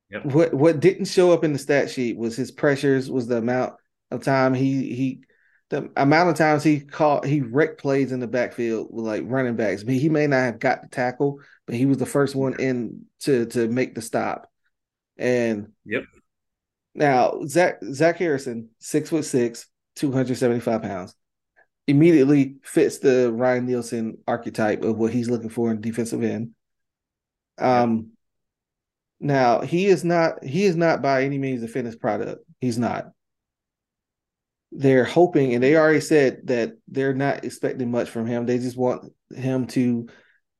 yep. 0.09 0.26
what 0.26 0.53
what 0.53 0.80
didn't 0.80 1.05
show 1.05 1.32
up 1.32 1.43
in 1.43 1.53
the 1.53 1.59
stat 1.59 1.89
sheet 1.89 2.18
was 2.18 2.36
his 2.36 2.51
pressures, 2.51 3.11
was 3.11 3.28
the 3.28 3.38
amount 3.38 3.76
of 4.11 4.24
time 4.24 4.53
he 4.53 4.93
he 4.93 5.22
the 5.70 5.89
amount 5.95 6.30
of 6.30 6.36
times 6.36 6.64
he 6.64 6.80
caught 6.80 7.26
he 7.26 7.41
wrecked 7.41 7.82
plays 7.82 8.11
in 8.11 8.20
the 8.20 8.28
backfield 8.28 8.89
with 8.91 9.05
like 9.05 9.24
running 9.26 9.55
backs. 9.55 9.82
He 9.82 10.09
may 10.09 10.28
not 10.28 10.38
have 10.38 10.59
got 10.59 10.82
the 10.82 10.88
tackle, 10.88 11.39
but 11.66 11.76
he 11.76 11.86
was 11.86 11.97
the 11.97 12.05
first 12.05 12.36
one 12.36 12.59
in 12.59 13.05
to 13.22 13.45
to 13.47 13.68
make 13.68 13.95
the 13.95 14.01
stop. 14.01 14.49
And 15.18 15.72
yep. 15.86 16.03
Now 16.95 17.41
Zach 17.47 17.80
Zach 17.91 18.18
Harrison, 18.18 18.70
six 18.80 19.09
foot 19.09 19.26
six, 19.26 19.68
two 19.95 20.11
hundred 20.11 20.38
seventy 20.38 20.59
five 20.59 20.84
pounds, 20.84 21.16
immediately 21.88 22.56
fits 22.64 23.00
the 23.00 23.32
Ryan 23.32 23.66
Nielsen 23.66 24.18
archetype 24.28 24.84
of 24.84 24.98
what 24.98 25.14
he's 25.14 25.30
looking 25.30 25.50
for 25.50 25.72
in 25.72 25.82
defensive 25.82 26.24
end. 26.24 26.52
Um. 27.58 28.10
Now 29.20 29.62
he 29.62 29.86
is 29.86 30.04
not 30.04 30.44
he 30.44 30.66
is 30.66 30.76
not 30.76 31.02
by 31.02 31.24
any 31.24 31.38
means 31.38 31.64
a 31.64 31.68
finished 31.70 32.02
product. 32.02 32.44
He's 32.60 32.78
not 32.78 33.12
they're 34.76 35.06
hoping, 35.06 35.54
and 35.54 35.64
they 35.64 35.76
already 35.76 36.02
said 36.02 36.48
that 36.48 36.74
they're 36.88 37.14
not 37.14 37.46
expecting 37.46 37.92
much 37.92 38.10
from 38.10 38.26
him. 38.26 38.46
They 38.46 38.58
just 38.58 38.78
want 38.78 39.12
him 39.34 39.68
to 39.68 40.08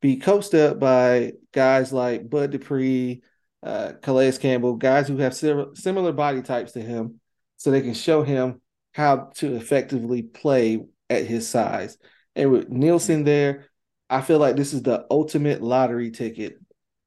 be 0.02 0.18
coached 0.18 0.54
up 0.54 0.80
by 0.80 1.34
guys 1.52 1.92
like 1.92 2.30
Bud 2.30 2.52
Dupree, 2.52 3.24
uh, 3.64 3.94
Calais 4.02 4.34
Campbell, 4.34 4.76
guys 4.76 5.08
who 5.08 5.18
have 5.18 5.36
similar 5.36 6.12
body 6.12 6.42
types 6.42 6.74
to 6.74 6.82
him, 6.82 7.20
so 7.58 7.72
they 7.72 7.82
can 7.82 7.94
show 7.94 8.24
him 8.24 8.62
how 8.92 9.32
to 9.36 9.56
effectively 9.56 10.22
play 10.22 10.86
at 11.14 11.26
his 11.26 11.48
size. 11.48 11.98
And 12.36 12.52
with 12.52 12.70
Nielsen 12.70 13.18
mm-hmm. 13.18 13.26
there, 13.26 13.70
I 14.10 14.22
feel 14.22 14.40
like 14.40 14.56
this 14.56 14.74
is 14.74 14.84
the 14.84 15.06
ultimate 15.10 15.62
lottery 15.62 16.12
ticket. 16.12 16.58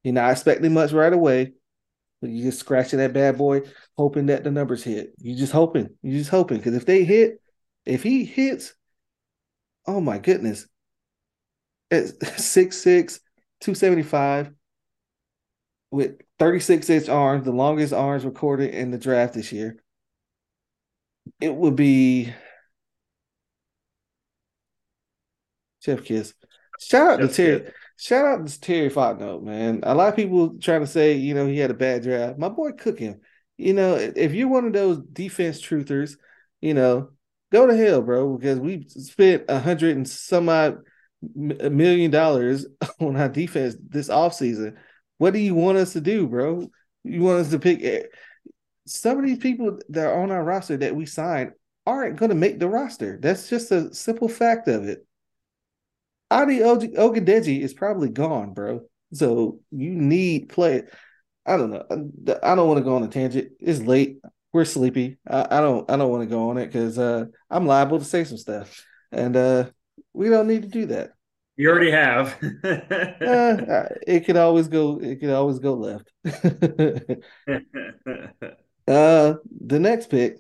You're 0.03 0.15
not 0.15 0.31
expecting 0.31 0.73
much 0.73 0.93
right 0.93 1.13
away, 1.13 1.53
but 2.21 2.31
you're 2.31 2.51
just 2.51 2.61
scratching 2.61 2.99
that 2.99 3.13
bad 3.13 3.39
boy 3.39 3.63
hoping 3.97 4.27
that 4.27 4.45
the 4.45 4.51
numbers 4.51 4.83
hit. 4.83 5.15
You 5.19 5.37
just 5.37 5.53
hoping. 5.53 5.91
You 6.03 6.19
just 6.19 6.31
hoping 6.31 6.59
because 6.59 6.75
if 6.75 6.87
they 6.87 7.05
hit, 7.05 7.41
if 7.85 8.03
he 8.03 8.25
hits, 8.25 8.75
oh 9.87 10.01
my 10.01 10.19
goodness, 10.19 10.67
at 11.91 12.05
6'6", 12.21 13.21
275 13.61 14.51
with 15.91 16.21
36 16.39 16.91
inch 16.91 17.09
arms, 17.09 17.45
the 17.45 17.53
longest 17.53 17.93
arms 17.93 18.25
recorded 18.25 18.75
in 18.75 18.91
the 18.91 18.99
draft 18.99 19.35
this 19.35 19.53
year, 19.53 19.77
it 21.41 21.55
would 21.55 21.77
be 21.77 22.33
Chef 25.87 26.05
Kiss. 26.05 26.35
Shout 26.81 27.13
out 27.13 27.21
Chef 27.21 27.31
to 27.31 27.35
Terry. 27.35 27.61
Kiss. 27.61 27.73
Shout 27.99 28.25
out 28.27 28.47
to 28.47 28.61
Terry 28.61 28.91
Fontenot, 28.91 29.43
man. 29.43 29.81
A 29.85 29.95
lot 29.95 30.09
of 30.09 30.17
people 30.17 30.59
trying 30.61 30.81
to 30.81 30.87
say, 30.87 31.15
you 31.15 31.33
know, 31.33 31.47
he 31.47 31.59
had 31.59 31.71
a 31.71 31.75
bad 31.75 32.03
draft. 32.03 32.39
My 32.39 32.51
boy 32.51 32.73
cooking 32.73 33.21
you 33.59 33.73
know, 33.73 33.95
if 33.95 34.35
you're 34.35 34.49
one 34.49 34.67
of 34.67 34.73
those 34.73 34.99
defense 34.99 35.61
truthers, 35.61 36.17
you 36.61 36.75
know, 36.75 37.11
go 37.53 37.67
to 37.67 37.77
hell, 37.77 38.03
bro, 38.03 38.37
because 38.37 38.59
we 38.59 38.87
spent 38.89 39.45
a 39.49 39.59
hundred 39.59 39.97
and 39.97 40.09
some 40.09 40.49
odd 40.49 40.79
million 41.35 42.11
dollars 42.11 42.67
on 43.01 43.17
our 43.17 43.29
defense 43.29 43.77
this 43.89 44.09
offseason. 44.09 44.77
what 45.19 45.33
do 45.33 45.39
you 45.39 45.55
want 45.55 45.79
us 45.79 45.95
to 45.95 46.01
do, 46.01 46.27
bro? 46.27 46.69
You 47.05 47.23
want 47.23 47.41
us 47.41 47.51
to 47.51 47.59
pick 47.59 48.11
some 48.87 49.19
of 49.19 49.25
these 49.25 49.39
people 49.39 49.79
that 49.91 50.07
are 50.07 50.23
on 50.23 50.31
our 50.31 50.45
roster 50.45 50.77
that 50.77 50.95
we 50.95 51.07
signed 51.07 51.53
aren't 51.87 52.17
going 52.17 52.31
to 52.31 52.35
make 52.35 52.59
the 52.59 52.69
roster. 52.69 53.19
That's 53.21 53.49
just 53.49 53.71
a 53.71 53.95
simple 53.95 54.29
fact 54.29 54.69
of 54.69 54.89
it. 54.89 55.06
Adi 56.31 56.59
Ogundeji 56.61 57.61
is 57.61 57.75
probably 57.75 58.09
gone, 58.09 58.53
bro. 58.53 58.83
So 59.13 59.61
you 59.71 59.91
need 59.91 60.49
play. 60.49 60.83
I 61.45 61.57
don't 61.57 61.71
know. 61.71 61.85
I 62.43 62.55
don't 62.55 62.69
want 62.69 62.79
to 62.79 62.85
go 62.85 62.97
on 62.97 63.05
a 63.05 63.09
tangent. 63.09 63.53
It's 63.61 63.81
late. 63.81 64.19
We're 64.53 64.65
sleepy. 64.65 65.19
I, 65.29 65.59
I 65.59 65.61
don't. 65.61 65.89
I 65.91 65.97
don't 65.97 66.11
want 66.11 66.23
to 66.23 66.35
go 66.35 66.51
on 66.51 66.59
it 66.59 66.67
because 66.67 66.99
uh, 66.99 67.27
I'm 67.51 67.67
liable 67.67 67.99
to 67.99 68.05
say 68.05 68.25
some 68.25 68.39
stuff, 68.39 68.85
and 69.13 69.37
uh, 69.37 69.67
we 70.13 70.29
don't 70.29 70.49
need 70.49 70.63
to 70.63 70.69
do 70.69 70.87
that. 70.87 71.11
You 71.57 71.71
already 71.71 71.91
have. 71.91 72.37
uh, 72.65 73.85
it 74.07 74.27
could 74.27 74.37
always 74.37 74.69
go. 74.69 74.99
It 75.01 75.21
could 75.21 75.31
always 75.31 75.59
go 75.59 75.75
left. 75.75 76.11
uh, 78.89 79.35
the 79.67 79.79
next 79.79 80.11
pick. 80.11 80.39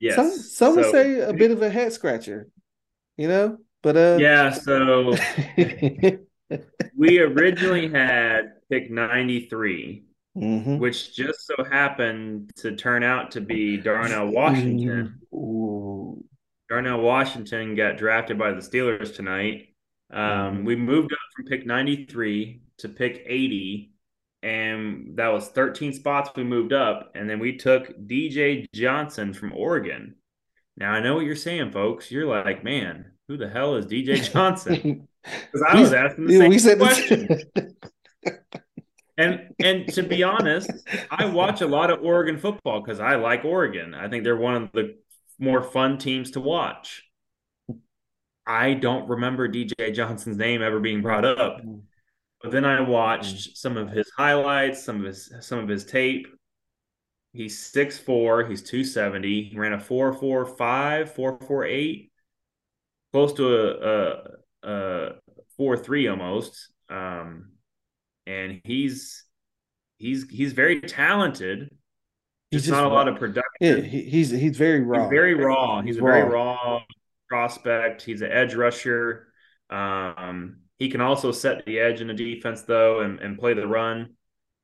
Yes. 0.00 0.16
Some 0.16 0.30
some 0.30 0.74
so, 0.74 0.76
would 0.76 0.90
say 0.90 1.20
a 1.20 1.32
bit 1.32 1.50
of 1.50 1.62
a 1.62 1.70
head 1.70 1.92
scratcher, 1.92 2.48
you 3.16 3.28
know. 3.28 3.58
But 3.82 3.96
uh, 3.96 4.18
yeah. 4.20 4.50
So 4.50 5.14
we 6.96 7.18
originally 7.18 7.88
had 7.88 8.52
pick 8.70 8.90
ninety 8.90 9.48
three. 9.48 10.04
Mm-hmm. 10.36 10.78
Which 10.78 11.16
just 11.16 11.44
so 11.44 11.64
happened 11.64 12.52
to 12.58 12.76
turn 12.76 13.02
out 13.02 13.32
to 13.32 13.40
be 13.40 13.76
Darnell 13.76 14.28
Washington. 14.28 15.18
Ooh. 15.34 16.24
Darnell 16.68 17.00
Washington 17.00 17.74
got 17.74 17.96
drafted 17.96 18.38
by 18.38 18.52
the 18.52 18.60
Steelers 18.60 19.14
tonight. 19.14 19.74
Um, 20.12 20.20
mm-hmm. 20.20 20.64
We 20.64 20.76
moved 20.76 21.12
up 21.12 21.18
from 21.34 21.46
pick 21.46 21.66
93 21.66 22.62
to 22.78 22.88
pick 22.88 23.24
80, 23.26 23.92
and 24.44 25.16
that 25.16 25.28
was 25.28 25.48
13 25.48 25.92
spots 25.92 26.30
we 26.36 26.44
moved 26.44 26.72
up. 26.72 27.10
And 27.16 27.28
then 27.28 27.40
we 27.40 27.56
took 27.56 27.88
DJ 27.98 28.66
Johnson 28.72 29.34
from 29.34 29.52
Oregon. 29.52 30.14
Now, 30.76 30.92
I 30.92 31.00
know 31.00 31.16
what 31.16 31.24
you're 31.24 31.36
saying, 31.36 31.72
folks. 31.72 32.10
You're 32.10 32.26
like, 32.26 32.62
man, 32.62 33.12
who 33.30 33.36
the 33.36 33.48
hell 33.48 33.76
is 33.76 33.86
DJ 33.86 34.20
Johnson? 34.32 35.06
Because 35.22 35.66
I 35.68 35.78
was 35.78 35.92
asking 35.92 36.28
the 36.28 36.38
same 36.38 36.48
we 36.48 36.58
said 36.58 36.78
question. 36.78 37.42
and 39.18 39.52
and 39.58 39.86
to 39.92 40.02
be 40.02 40.22
honest, 40.22 40.70
I 41.10 41.26
watch 41.26 41.60
a 41.60 41.66
lot 41.66 41.90
of 41.90 42.02
Oregon 42.02 42.38
football 42.38 42.80
because 42.80 43.00
I 43.00 43.16
like 43.16 43.44
Oregon. 43.44 43.92
I 43.92 44.08
think 44.08 44.24
they're 44.24 44.34
one 44.34 44.54
of 44.54 44.72
the 44.72 44.96
more 45.38 45.62
fun 45.62 45.98
teams 45.98 46.30
to 46.30 46.40
watch. 46.40 47.04
I 48.46 48.72
don't 48.72 49.10
remember 49.10 49.46
DJ 49.46 49.92
Johnson's 49.92 50.38
name 50.38 50.62
ever 50.62 50.80
being 50.80 51.02
brought 51.02 51.26
up. 51.26 51.60
Mm. 51.60 51.82
But 52.42 52.52
then 52.52 52.64
I 52.64 52.80
watched 52.80 53.50
mm. 53.50 53.56
some 53.58 53.76
of 53.76 53.90
his 53.90 54.10
highlights, 54.16 54.82
some 54.82 55.00
of 55.00 55.04
his 55.04 55.30
some 55.40 55.58
of 55.58 55.68
his 55.68 55.84
tape. 55.84 56.28
He's 57.34 57.58
6'4, 57.72 58.48
he's 58.48 58.62
270. 58.62 59.50
He 59.50 59.58
ran 59.58 59.74
a 59.74 59.78
4'4'5, 59.78 61.14
4'4'8, 61.14 62.09
close 63.12 63.32
to 63.34 63.46
a, 63.48 64.68
a, 64.68 64.70
a 64.70 65.12
4'3 65.58 66.10
almost. 66.10 66.70
Um, 66.88 67.52
and 68.26 68.60
he's 68.64 69.24
he's 69.98 70.28
he's 70.28 70.52
very 70.52 70.80
talented. 70.80 71.70
He's 72.50 72.62
just 72.62 72.72
not 72.72 72.84
a 72.84 72.88
lot 72.88 73.08
of 73.08 73.16
production. 73.16 73.44
Yeah, 73.60 73.76
he's 73.76 74.30
he's 74.30 74.56
very 74.56 74.80
raw. 74.80 75.02
He's 75.02 75.10
very 75.10 75.34
raw. 75.34 75.80
He's, 75.82 75.94
he's 75.94 76.02
raw. 76.02 76.12
very 76.12 76.28
raw 76.28 76.80
prospect. 77.28 78.02
He's 78.02 78.22
an 78.22 78.32
edge 78.32 78.54
rusher. 78.54 79.28
Um, 79.68 80.58
he 80.78 80.88
can 80.88 81.00
also 81.00 81.30
set 81.30 81.64
the 81.64 81.78
edge 81.78 82.00
in 82.00 82.08
the 82.08 82.14
defense 82.14 82.62
though, 82.62 83.00
and, 83.00 83.20
and 83.20 83.38
play 83.38 83.54
the 83.54 83.68
run. 83.68 84.14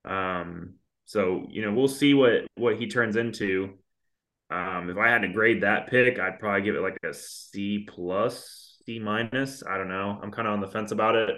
Um, 0.05 0.75
so 1.05 1.47
you 1.49 1.63
know 1.63 1.73
we'll 1.73 1.87
see 1.89 2.15
what 2.15 2.47
what 2.57 2.77
he 2.77 2.89
turns 2.89 3.17
into. 3.17 3.75
Um, 4.49 4.91
if 4.91 4.97
I 4.97 5.09
had 5.09 5.23
to 5.23 5.29
grade 5.29 5.63
that 5.63 5.89
pick, 5.89 6.19
I'd 6.19 6.39
probably 6.39 6.63
give 6.63 6.77
it 6.77 6.81
like 6.81 6.99
a 7.05 7.13
C 7.13 7.87
plus, 7.89 8.79
C 8.87 8.99
minus. 8.99 9.63
I 9.69 9.77
don't 9.77 9.89
know. 9.89 10.19
I'm 10.23 10.31
kind 10.31 10.47
of 10.47 10.55
on 10.55 10.61
the 10.61 10.69
fence 10.69 10.93
about 10.93 11.17
it. 11.17 11.31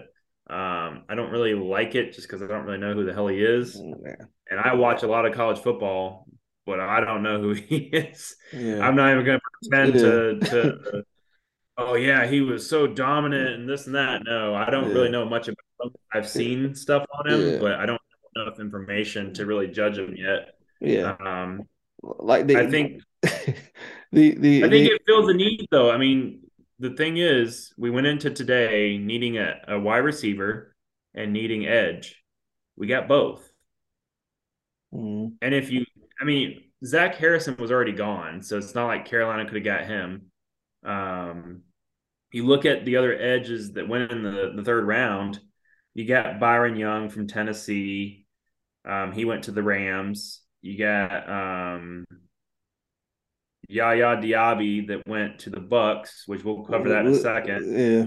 Um, 0.51 1.05
I 1.09 1.15
don't 1.15 1.31
really 1.31 1.55
like 1.55 1.95
it 1.95 2.13
just 2.13 2.27
because 2.27 2.43
I 2.43 2.47
don't 2.47 2.65
really 2.65 2.79
know 2.79 2.95
who 2.95 3.05
the 3.05 3.13
hell 3.13 3.29
he 3.29 3.43
is. 3.43 3.77
Oh, 3.77 3.95
and 4.51 4.61
I 4.61 4.75
watch 4.75 5.03
a 5.03 5.07
lot 5.07 5.27
of 5.27 5.35
college 5.35 5.59
football, 5.59 6.27
but 6.67 6.81
I 6.81 7.01
don't 7.01 7.23
know 7.23 7.41
who 7.41 7.53
he 7.55 7.77
is. 7.77 8.37
Yeah. 8.53 8.87
I'm 8.87 8.97
not 8.97 9.13
even 9.13 9.25
going 9.25 9.41
to 9.41 9.69
pretend 9.69 9.93
to, 9.95 10.39
to 10.51 11.03
oh 11.79 11.95
yeah, 11.95 12.27
he 12.27 12.41
was 12.41 12.69
so 12.69 12.87
dominant 12.87 13.61
and 13.61 13.69
this 13.69 13.87
and 13.87 13.95
that. 13.95 14.23
No, 14.25 14.55
I 14.55 14.71
don't 14.71 14.89
yeah. 14.89 14.95
really 14.95 15.11
know 15.11 15.25
much 15.25 15.49
about 15.49 15.57
him. 15.83 15.91
I've 16.13 16.29
seen 16.29 16.75
stuff 16.75 17.07
on 17.19 17.31
him, 17.31 17.61
but 17.61 17.75
I 17.75 17.87
don't 17.87 18.01
have 18.37 18.47
enough 18.47 18.61
information 18.61 19.33
to 19.35 19.47
really 19.47 19.69
judge 19.69 19.97
him 19.97 20.15
yet. 20.17 20.51
Yeah. 20.81 21.17
Um, 21.21 21.63
like 22.19 22.47
the, 22.47 22.57
I 22.57 22.71
think 22.71 23.03
the 23.23 24.35
the 24.35 24.65
I 24.65 24.69
think 24.69 24.89
the, 24.89 24.95
it 24.95 25.03
fills 25.07 25.29
a 25.29 25.35
need 25.35 25.67
though. 25.71 25.91
I 25.91 25.99
mean, 25.99 26.41
the 26.79 26.91
thing 26.91 27.17
is, 27.17 27.73
we 27.77 27.91
went 27.91 28.07
into 28.07 28.31
today 28.31 28.99
needing 28.99 29.39
a, 29.39 29.55
a 29.69 29.81
wide 29.81 29.99
receiver 29.99 30.75
and 31.15 31.33
needing 31.33 31.67
edge. 31.67 32.23
We 32.77 32.87
got 32.87 33.09
both. 33.09 33.49
Mm. 34.95 35.35
And 35.43 35.55
if 35.55 35.71
you, 35.71 35.85
I 36.21 36.25
mean, 36.25 36.63
Zach 36.85 37.17
Harrison 37.17 37.57
was 37.59 37.73
already 37.73 37.93
gone, 37.93 38.43
so 38.43 38.57
it's 38.57 38.75
not 38.75 38.87
like 38.87 39.07
Carolina 39.07 39.45
could 39.45 39.57
have 39.57 39.65
got 39.65 39.87
him. 39.87 40.31
Um, 40.85 41.63
you 42.31 42.47
look 42.47 42.65
at 42.65 42.85
the 42.85 42.97
other 42.97 43.19
edges 43.19 43.73
that 43.73 43.89
went 43.89 44.13
in 44.13 44.23
the, 44.23 44.53
the 44.55 44.63
third 44.63 44.87
round, 44.87 45.41
you 45.95 46.07
got 46.07 46.39
Byron 46.39 46.77
Young 46.77 47.09
from 47.09 47.27
Tennessee. 47.27 48.27
Um, 48.85 49.13
he 49.13 49.25
went 49.25 49.45
to 49.45 49.53
the 49.53 49.63
Rams. 49.63 50.43
You 50.63 50.79
got 50.79 51.29
um, 51.29 52.05
Yaya 53.69 54.17
Diaby 54.17 54.89
that 54.89 55.07
went 55.07 55.41
to 55.41 55.51
the 55.51 55.61
Bucks, 55.61 56.25
which 56.27 56.45
we'll 56.45 56.65
cover 56.65 56.89
that 56.91 57.07
in 57.07 57.13
a 57.13 57.17
second. 57.17 57.79
Yeah. 57.79 58.05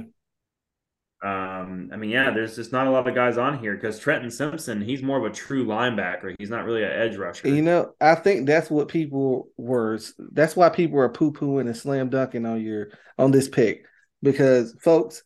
Um, 1.24 1.92
I 1.94 1.98
mean, 1.98 2.10
yeah, 2.10 2.32
there's 2.32 2.56
just 2.56 2.72
not 2.72 2.88
a 2.88 2.90
lot 2.90 3.08
of 3.08 3.14
guys 3.14 3.38
on 3.38 3.60
here 3.60 3.76
because 3.76 4.00
Trenton 4.00 4.32
Simpson, 4.32 4.82
he's 4.82 5.04
more 5.04 5.20
of 5.20 5.32
a 5.32 5.36
true 5.36 5.66
linebacker. 5.68 6.34
He's 6.40 6.50
not 6.50 6.66
really 6.66 6.84
an 6.84 6.92
edge 6.92 7.16
rusher. 7.16 7.48
You 7.48 7.62
know, 7.62 7.94
I 8.02 8.16
think 8.16 8.48
that's 8.48 8.72
what 8.72 8.88
people 8.88 9.50
were. 9.56 10.00
That's 10.32 10.56
why 10.56 10.70
people 10.70 11.00
are 11.00 11.10
poo 11.10 11.32
pooing 11.32 11.68
and 11.68 11.78
slam 11.78 12.10
dunking 12.10 12.48
on 12.48 12.60
your 12.60 12.88
on 13.20 13.30
this 13.30 13.48
pick 13.48 13.86
because 14.24 14.76
folks, 14.82 15.24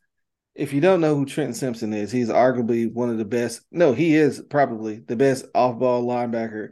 if 0.53 0.73
you 0.73 0.81
don't 0.81 1.01
know 1.01 1.15
who 1.15 1.25
Trenton 1.25 1.53
Simpson 1.53 1.93
is, 1.93 2.11
he's 2.11 2.29
arguably 2.29 2.91
one 2.91 3.09
of 3.09 3.17
the 3.17 3.25
best. 3.25 3.61
No, 3.71 3.93
he 3.93 4.15
is 4.15 4.41
probably 4.49 4.99
the 4.99 5.15
best 5.15 5.45
off-ball 5.53 6.05
linebacker 6.05 6.69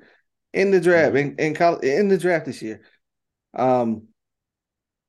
in 0.53 0.71
the 0.71 0.79
draft 0.79 1.15
mm-hmm. 1.15 1.39
in 1.39 1.55
in, 1.55 1.83
in 1.83 2.07
the 2.07 2.17
draft 2.17 2.45
this 2.45 2.61
year. 2.61 2.81
Um, 3.53 4.07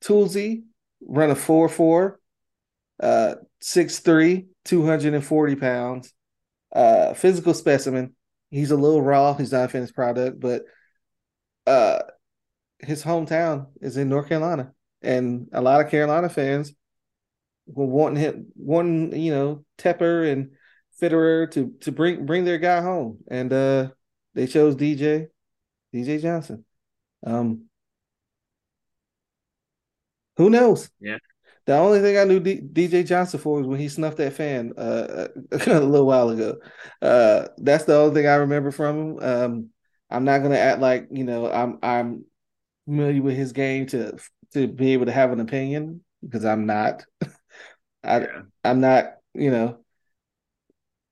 Toolsy 0.03 0.65
run 1.01 1.31
a 1.31 1.35
four 1.35 1.69
four, 1.69 2.21
uh, 3.01 3.37
six 3.61 4.01
three, 4.01 4.47
two 4.65 4.85
hundred 4.85 5.15
and 5.15 5.25
forty 5.25 5.57
pounds. 5.57 6.13
Uh, 6.75 7.15
physical 7.15 7.55
specimen. 7.55 8.15
He's 8.51 8.71
a 8.71 8.77
little 8.77 9.03
raw. 9.03 9.35
He's 9.35 9.53
not 9.53 9.67
a 9.67 9.69
finished 9.69 9.95
product, 9.95 10.41
but 10.41 10.63
uh, 11.67 12.01
his 12.81 13.03
hometown 13.03 13.67
is 13.81 13.97
in 13.97 14.09
North 14.09 14.29
Carolina, 14.29 14.73
and 15.03 15.49
a 15.53 15.61
lot 15.61 15.81
of 15.81 15.91
Carolina 15.91 16.29
fans 16.29 16.73
were 17.67 17.87
wanting 17.87 18.23
him, 18.23 18.47
wanting 18.57 19.19
you 19.19 19.33
know 19.33 19.65
Tepper 19.79 20.31
and 20.31 20.51
Fitterer 21.01 21.51
to 21.53 21.73
to 21.81 21.93
bring 21.93 22.27
bring 22.27 22.45
their 22.45 22.59
guy 22.59 22.81
home, 22.81 23.19
and 23.29 23.53
uh, 23.53 23.89
they 24.35 24.47
chose 24.47 24.77
DJ 24.77 25.29
DJ 25.95 26.21
Johnson. 26.21 26.65
Um, 27.25 27.67
who 30.37 30.51
knows? 30.51 30.91
Yeah. 31.01 31.19
The 31.67 31.77
only 31.77 32.01
thing 32.01 32.19
I 32.19 32.25
knew 32.25 32.41
D- 32.41 32.61
DJ 32.61 33.07
Johnson 33.07 33.41
for 33.41 33.59
was 33.59 33.67
when 33.67 33.79
he 33.79 33.89
snuffed 33.89 34.19
that 34.19 34.35
fan 34.35 34.75
uh, 34.77 35.29
a 35.53 35.81
little 35.81 36.07
while 36.07 36.29
ago. 36.29 36.59
Uh, 37.01 37.47
that's 37.57 37.85
the 37.85 37.97
only 37.97 38.15
thing 38.15 38.27
I 38.27 38.35
remember 38.35 38.71
from 38.71 38.99
him. 38.99 39.19
Um, 39.23 39.71
I'm 40.11 40.25
not 40.25 40.43
gonna 40.43 40.57
act 40.57 40.81
like 40.81 41.09
you 41.11 41.25
know 41.25 41.51
I'm 41.51 41.79
I'm 41.83 42.25
familiar 42.85 43.23
with 43.23 43.37
his 43.37 43.53
game 43.53 43.87
to 43.87 44.19
to 44.53 44.69
be 44.69 44.93
able 44.93 45.07
to 45.07 45.13
have 45.13 45.33
an 45.33 45.41
opinion 45.41 46.03
because 46.23 46.45
I'm 46.45 46.67
not. 46.67 47.05
I 48.05 48.21
yeah. 48.21 48.43
I'm 48.63 48.81
not, 48.81 49.15
you 49.33 49.51
know. 49.51 49.79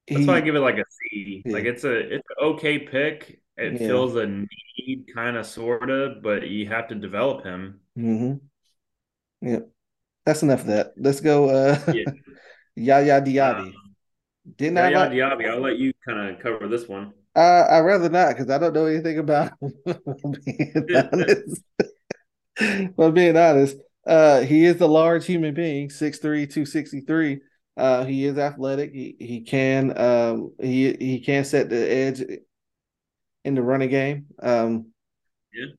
That's 0.07 0.21
he, 0.21 0.27
why 0.27 0.35
I 0.35 0.41
give 0.41 0.55
it 0.55 0.59
like 0.59 0.77
a 0.77 0.85
C. 0.89 1.41
Yeah. 1.45 1.53
Like 1.53 1.65
it's 1.65 1.83
a 1.83 1.95
it's 1.95 2.27
an 2.37 2.45
okay 2.45 2.77
pick. 2.77 3.41
It 3.57 3.73
yeah. 3.73 3.87
fills 3.87 4.15
a 4.15 4.25
need 4.25 5.05
kind 5.13 5.37
of 5.37 5.45
sorta, 5.45 6.15
but 6.21 6.47
you 6.49 6.67
have 6.69 6.87
to 6.87 6.95
develop 6.95 7.43
him. 7.43 7.79
Mm-hmm. 7.97 9.47
Yeah. 9.47 9.59
That's 10.25 10.41
enough 10.41 10.61
of 10.61 10.67
that. 10.67 10.93
Let's 10.97 11.19
go 11.19 11.49
uh 11.49 11.79
yeah. 11.93 12.11
Yaya 12.75 13.21
Diaby. 13.21 13.59
Um, 13.59 13.73
Didn't 14.57 14.77
Yaya 14.77 14.97
I 14.97 14.99
like... 15.01 15.11
Diaby, 15.11 15.49
I'll 15.49 15.59
let 15.59 15.77
you 15.77 15.93
kind 16.07 16.35
of 16.35 16.41
cover 16.41 16.67
this 16.67 16.87
one. 16.87 17.13
Uh, 17.35 17.65
I'd 17.69 17.79
rather 17.79 18.09
not 18.09 18.29
because 18.29 18.49
I 18.49 18.57
don't 18.57 18.73
know 18.73 18.85
anything 18.85 19.17
about 19.19 19.53
him. 19.59 19.73
being 20.45 20.83
honest. 21.11 21.61
but 22.95 23.11
being 23.11 23.37
honest, 23.37 23.77
uh, 24.05 24.41
he 24.41 24.65
is 24.65 24.79
a 24.81 24.87
large 24.87 25.25
human 25.25 25.53
being, 25.53 25.89
6'3", 25.89 26.21
263. 26.21 27.41
Uh, 27.75 28.05
he 28.05 28.25
is 28.25 28.37
athletic. 28.37 28.91
He 28.91 29.15
he 29.19 29.41
can 29.41 29.97
um 29.99 30.53
he 30.61 30.93
he 30.93 31.19
can 31.19 31.43
set 31.43 31.69
the 31.69 31.91
edge 31.91 32.21
in 33.43 33.55
the 33.55 33.61
running 33.61 33.89
game. 33.89 34.27
Um, 34.41 34.87
yeah. 35.53 35.73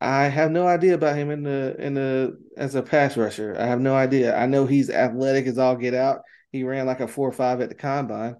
I 0.00 0.24
have 0.24 0.50
no 0.50 0.66
idea 0.66 0.94
about 0.94 1.16
him 1.16 1.30
in 1.30 1.42
the 1.42 1.76
in 1.78 1.94
the 1.94 2.38
as 2.56 2.74
a 2.74 2.82
pass 2.82 3.16
rusher. 3.16 3.54
I 3.58 3.66
have 3.66 3.80
no 3.80 3.94
idea. 3.94 4.34
I 4.34 4.46
know 4.46 4.66
he's 4.66 4.88
athletic 4.88 5.46
as 5.46 5.58
all 5.58 5.76
get 5.76 5.94
out. 5.94 6.22
He 6.52 6.64
ran 6.64 6.86
like 6.86 7.00
a 7.00 7.08
four 7.08 7.28
or 7.28 7.32
five 7.32 7.60
at 7.60 7.68
the 7.68 7.74
combine. 7.74 8.36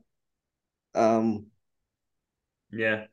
Um, 0.94 1.46
yeah, 2.72 3.04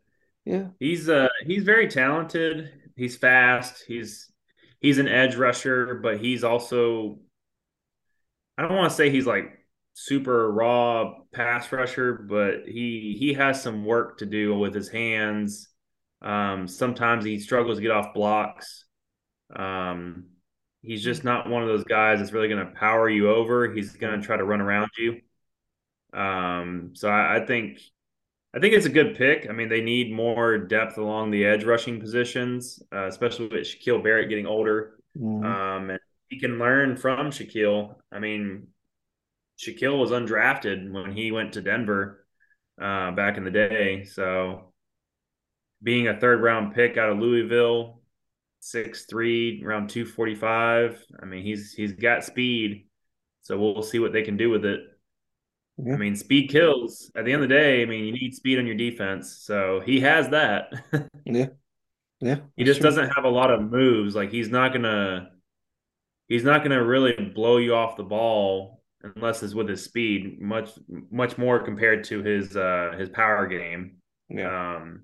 yeah. 0.45 0.67
He's 0.79 1.09
uh 1.09 1.27
he's 1.45 1.63
very 1.63 1.89
talented. 1.89 2.71
He's 2.95 3.17
fast. 3.17 3.83
He's 3.85 4.31
he's 4.79 4.97
an 4.97 5.09
edge 5.09 5.35
rusher, 5.35 5.95
but 5.95 6.19
he's 6.19 6.43
also 6.45 7.19
I 8.57 8.61
don't 8.61 8.75
want 8.75 8.91
to 8.91 8.95
say 8.95 9.09
he's 9.09 9.27
like 9.27 9.66
super 9.99 10.51
raw 10.51 11.11
pass 11.33 11.71
rusher, 11.71 12.13
but 12.13 12.67
he 12.67 13.17
he 13.19 13.33
has 13.33 13.63
some 13.63 13.83
work 13.83 14.19
to 14.19 14.27
do 14.27 14.55
with 14.55 14.75
his 14.75 14.89
hands. 14.89 15.69
Um, 16.21 16.67
sometimes 16.67 17.25
he 17.25 17.39
struggles 17.39 17.77
to 17.77 17.81
get 17.81 17.89
off 17.89 18.13
blocks. 18.13 18.85
Um, 19.55 20.25
he's 20.83 21.03
just 21.03 21.23
not 21.23 21.49
one 21.49 21.63
of 21.63 21.67
those 21.67 21.83
guys 21.83 22.19
that's 22.19 22.31
really 22.31 22.47
going 22.47 22.63
to 22.63 22.73
power 22.73 23.09
you 23.09 23.31
over. 23.31 23.73
He's 23.73 23.93
going 23.93 24.21
to 24.21 24.25
try 24.25 24.37
to 24.37 24.43
run 24.43 24.61
around 24.61 24.91
you. 24.99 25.19
Um, 26.13 26.91
so 26.93 27.09
I, 27.09 27.37
I, 27.37 27.45
think 27.45 27.79
I 28.53 28.59
think 28.59 28.75
it's 28.75 28.85
a 28.85 28.89
good 28.89 29.15
pick. 29.15 29.47
I 29.49 29.53
mean, 29.53 29.67
they 29.67 29.81
need 29.81 30.13
more 30.13 30.59
depth 30.59 30.99
along 30.99 31.31
the 31.31 31.43
edge 31.43 31.63
rushing 31.63 31.99
positions, 31.99 32.83
uh, 32.93 33.07
especially 33.07 33.47
with 33.47 33.65
Shaquille 33.65 34.03
Barrett 34.03 34.29
getting 34.29 34.45
older. 34.45 34.99
Mm-hmm. 35.17 35.43
Um, 35.43 35.89
and 35.89 35.99
he 36.29 36.39
can 36.39 36.59
learn 36.59 36.97
from 36.97 37.31
Shaquille. 37.31 37.95
I 38.11 38.19
mean, 38.19 38.67
Shaquille 39.57 39.99
was 39.99 40.11
undrafted 40.11 40.91
when 40.91 41.11
he 41.11 41.31
went 41.31 41.53
to 41.53 41.61
Denver 41.61 42.25
uh, 42.81 43.11
back 43.11 43.37
in 43.37 43.43
the 43.43 43.51
day. 43.51 44.03
So 44.03 44.73
being 45.81 46.07
a 46.07 46.19
third 46.19 46.41
round 46.41 46.75
pick 46.75 46.97
out 46.97 47.09
of 47.09 47.19
Louisville, 47.19 48.01
six 48.59 49.05
three, 49.05 49.63
around 49.63 49.89
two 49.89 50.05
forty 50.05 50.35
five. 50.35 51.03
I 51.21 51.25
mean, 51.25 51.43
he's 51.43 51.73
he's 51.73 51.93
got 51.93 52.23
speed. 52.23 52.87
So 53.41 53.57
we'll 53.57 53.83
see 53.83 53.99
what 53.99 54.13
they 54.13 54.23
can 54.23 54.37
do 54.37 54.49
with 54.49 54.65
it. 54.65 54.81
Yeah. 55.77 55.93
I 55.93 55.97
mean, 55.97 56.15
speed 56.15 56.49
kills. 56.49 57.11
At 57.15 57.25
the 57.25 57.33
end 57.33 57.43
of 57.43 57.49
the 57.49 57.55
day, 57.55 57.81
I 57.81 57.85
mean, 57.85 58.03
you 58.03 58.11
need 58.11 58.33
speed 58.33 58.59
on 58.59 58.67
your 58.67 58.75
defense. 58.75 59.37
So 59.41 59.79
he 59.85 60.01
has 60.01 60.29
that. 60.29 60.73
yeah. 61.25 61.47
Yeah. 62.19 62.37
He 62.55 62.63
just 62.63 62.81
true. 62.81 62.89
doesn't 62.89 63.11
have 63.15 63.25
a 63.25 63.29
lot 63.29 63.51
of 63.51 63.61
moves. 63.61 64.15
Like 64.15 64.31
he's 64.31 64.49
not 64.49 64.73
gonna 64.73 65.29
he's 66.27 66.43
not 66.43 66.63
gonna 66.63 66.83
really 66.83 67.13
blow 67.33 67.57
you 67.57 67.75
off 67.75 67.95
the 67.95 68.03
ball 68.03 68.76
unless 69.03 69.43
it's 69.43 69.53
with 69.53 69.69
his 69.69 69.83
speed, 69.83 70.41
much 70.41 70.71
much 71.11 71.37
more 71.37 71.59
compared 71.59 72.03
to 72.05 72.23
his 72.23 72.55
uh 72.55 72.95
his 72.97 73.09
power 73.09 73.47
game. 73.47 73.97
Yeah. 74.29 74.77
Um 74.77 75.03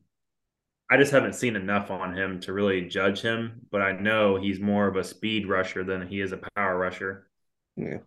I 0.91 0.97
just 0.97 1.11
haven't 1.11 1.33
seen 1.33 1.55
enough 1.55 1.89
on 1.89 2.15
him 2.15 2.39
to 2.41 2.53
really 2.53 2.87
judge 2.87 3.21
him, 3.21 3.61
but 3.71 3.81
I 3.81 3.93
know 3.93 4.35
he's 4.35 4.59
more 4.59 4.87
of 4.87 4.95
a 4.95 5.03
speed 5.03 5.47
rusher 5.47 5.83
than 5.83 6.07
he 6.07 6.21
is 6.21 6.33
a 6.33 6.39
power 6.55 6.77
rusher. 6.77 7.29
Yeah. 7.75 7.97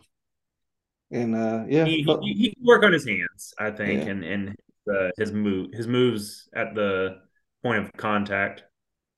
And 1.11 1.35
uh, 1.35 1.65
yeah, 1.69 1.85
he, 1.85 2.03
he, 2.03 2.33
he, 2.35 2.55
can 2.55 2.65
work 2.65 2.83
on 2.83 2.93
his 2.93 3.07
hands, 3.07 3.55
I 3.59 3.71
think, 3.71 4.05
yeah. 4.05 4.11
and 4.11 4.25
and 4.25 4.57
uh, 4.93 5.11
his 5.19 5.33
move 5.33 5.73
his 5.73 5.87
moves 5.87 6.49
at 6.55 6.75
the 6.75 7.19
point 7.63 7.85
of 7.85 7.93
contact. 7.97 8.65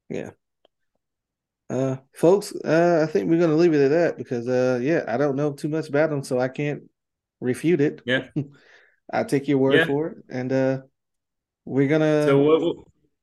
Yeah. 0.08 0.30
Uh, 1.70 1.96
folks, 2.14 2.54
uh, 2.64 3.04
I 3.06 3.10
think 3.10 3.28
we're 3.28 3.40
gonna 3.40 3.54
leave 3.54 3.74
it 3.74 3.84
at 3.84 3.90
that 3.90 4.16
because 4.16 4.48
uh, 4.48 4.78
yeah, 4.82 5.04
I 5.06 5.16
don't 5.16 5.36
know 5.36 5.52
too 5.52 5.68
much 5.68 5.88
about 5.88 6.10
him, 6.10 6.22
so 6.22 6.38
I 6.38 6.48
can't 6.48 6.82
refute 7.40 7.80
it. 7.80 8.00
Yeah. 8.06 8.26
I 9.12 9.24
take 9.24 9.48
your 9.48 9.58
word 9.58 9.74
yeah. 9.74 9.86
for 9.86 10.08
it, 10.08 10.18
and 10.30 10.52
uh, 10.52 10.78
we're 11.64 11.88
gonna. 11.88 12.24
So 12.24 12.38
what? 12.38 12.76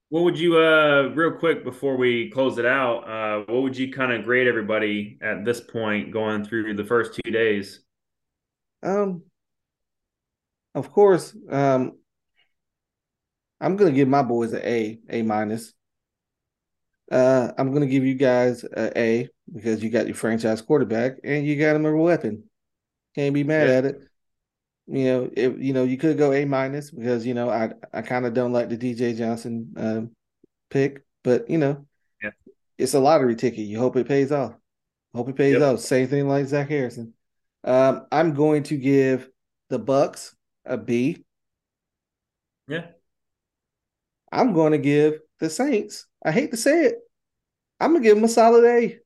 What 0.10 0.24
would 0.24 0.40
you, 0.40 0.58
uh, 0.58 1.12
real 1.16 1.32
quick 1.32 1.64
before 1.64 1.98
we 1.98 2.30
close 2.30 2.60
it 2.60 2.66
out, 2.66 3.10
uh, 3.10 3.52
what 3.52 3.64
would 3.64 3.76
you 3.76 3.92
kind 3.92 4.14
of 4.14 4.24
grade 4.24 4.48
everybody 4.48 5.18
at 5.20 5.44
this 5.44 5.60
point 5.60 6.12
going 6.12 6.46
through 6.46 6.76
the 6.76 6.86
first 6.86 7.16
two 7.16 7.32
days? 7.32 7.82
Um, 8.84 9.24
of 10.76 10.92
course, 10.92 11.36
um, 11.50 11.98
I'm 13.60 13.76
gonna 13.76 13.92
give 13.92 14.08
my 14.08 14.22
boys 14.22 14.54
an 14.54 14.62
A, 14.64 15.00
A 15.10 15.22
minus. 15.24 15.74
Uh, 17.12 17.52
I'm 17.58 17.74
gonna 17.74 17.86
give 17.86 18.04
you 18.04 18.16
guys 18.16 18.64
an 18.64 18.92
A 18.96 19.30
because 19.54 19.84
you 19.84 19.90
got 19.90 20.08
your 20.08 20.16
franchise 20.16 20.62
quarterback 20.62 21.18
and 21.24 21.46
you 21.46 21.58
got 21.58 21.76
him 21.76 21.86
a 21.86 21.96
weapon. 21.96 22.44
Can't 23.16 23.34
be 23.34 23.44
mad 23.44 23.68
yeah. 23.68 23.74
at 23.76 23.86
it. 23.86 24.02
You 24.88 25.04
know, 25.06 25.30
if 25.36 25.60
you 25.60 25.74
know, 25.74 25.84
you 25.84 25.98
could 25.98 26.18
go 26.18 26.34
A 26.34 26.46
minus 26.46 26.92
because 26.92 27.26
you 27.26 27.34
know 27.34 27.50
I 27.50 27.72
I 27.94 28.02
kind 28.02 28.26
of 28.26 28.34
don't 28.34 28.54
like 28.54 28.70
the 28.70 28.78
DJ 28.78 29.18
Johnson 29.18 29.74
um, 29.78 30.12
pick, 30.70 31.04
but 31.24 31.50
you 31.50 31.58
know, 31.58 31.86
yeah. 32.22 32.32
it's 32.78 32.94
a 32.94 33.00
lottery 33.00 33.36
ticket. 33.36 33.66
You 33.66 33.80
hope 33.80 33.96
it 33.98 34.08
pays 34.08 34.32
off. 34.32 34.54
Hope 35.14 35.30
it 35.30 35.36
pays 35.36 35.54
yep. 35.54 35.62
off. 35.62 35.80
Same 35.80 36.08
thing 36.08 36.28
like 36.28 36.46
Zach 36.48 36.70
Harrison. 36.70 37.14
Um, 37.64 38.06
I'm 38.12 38.34
going 38.34 38.64
to 38.64 38.78
give 38.78 39.30
the 39.70 39.80
Bucs 39.80 40.34
a 40.66 40.78
B. 40.78 41.24
Yeah. 42.68 42.88
I'm 44.32 44.54
going 44.54 44.74
to 44.74 44.78
give 44.78 45.20
the 45.40 45.50
Saints. 45.50 46.06
I 46.26 46.32
hate 46.32 46.52
to 46.52 46.58
say 46.58 46.86
it. 46.86 46.96
I'm 47.80 47.94
gonna 47.94 48.04
give 48.04 48.16
them 48.16 48.24
a 48.24 48.28
solid 48.28 48.66
A. 48.66 49.00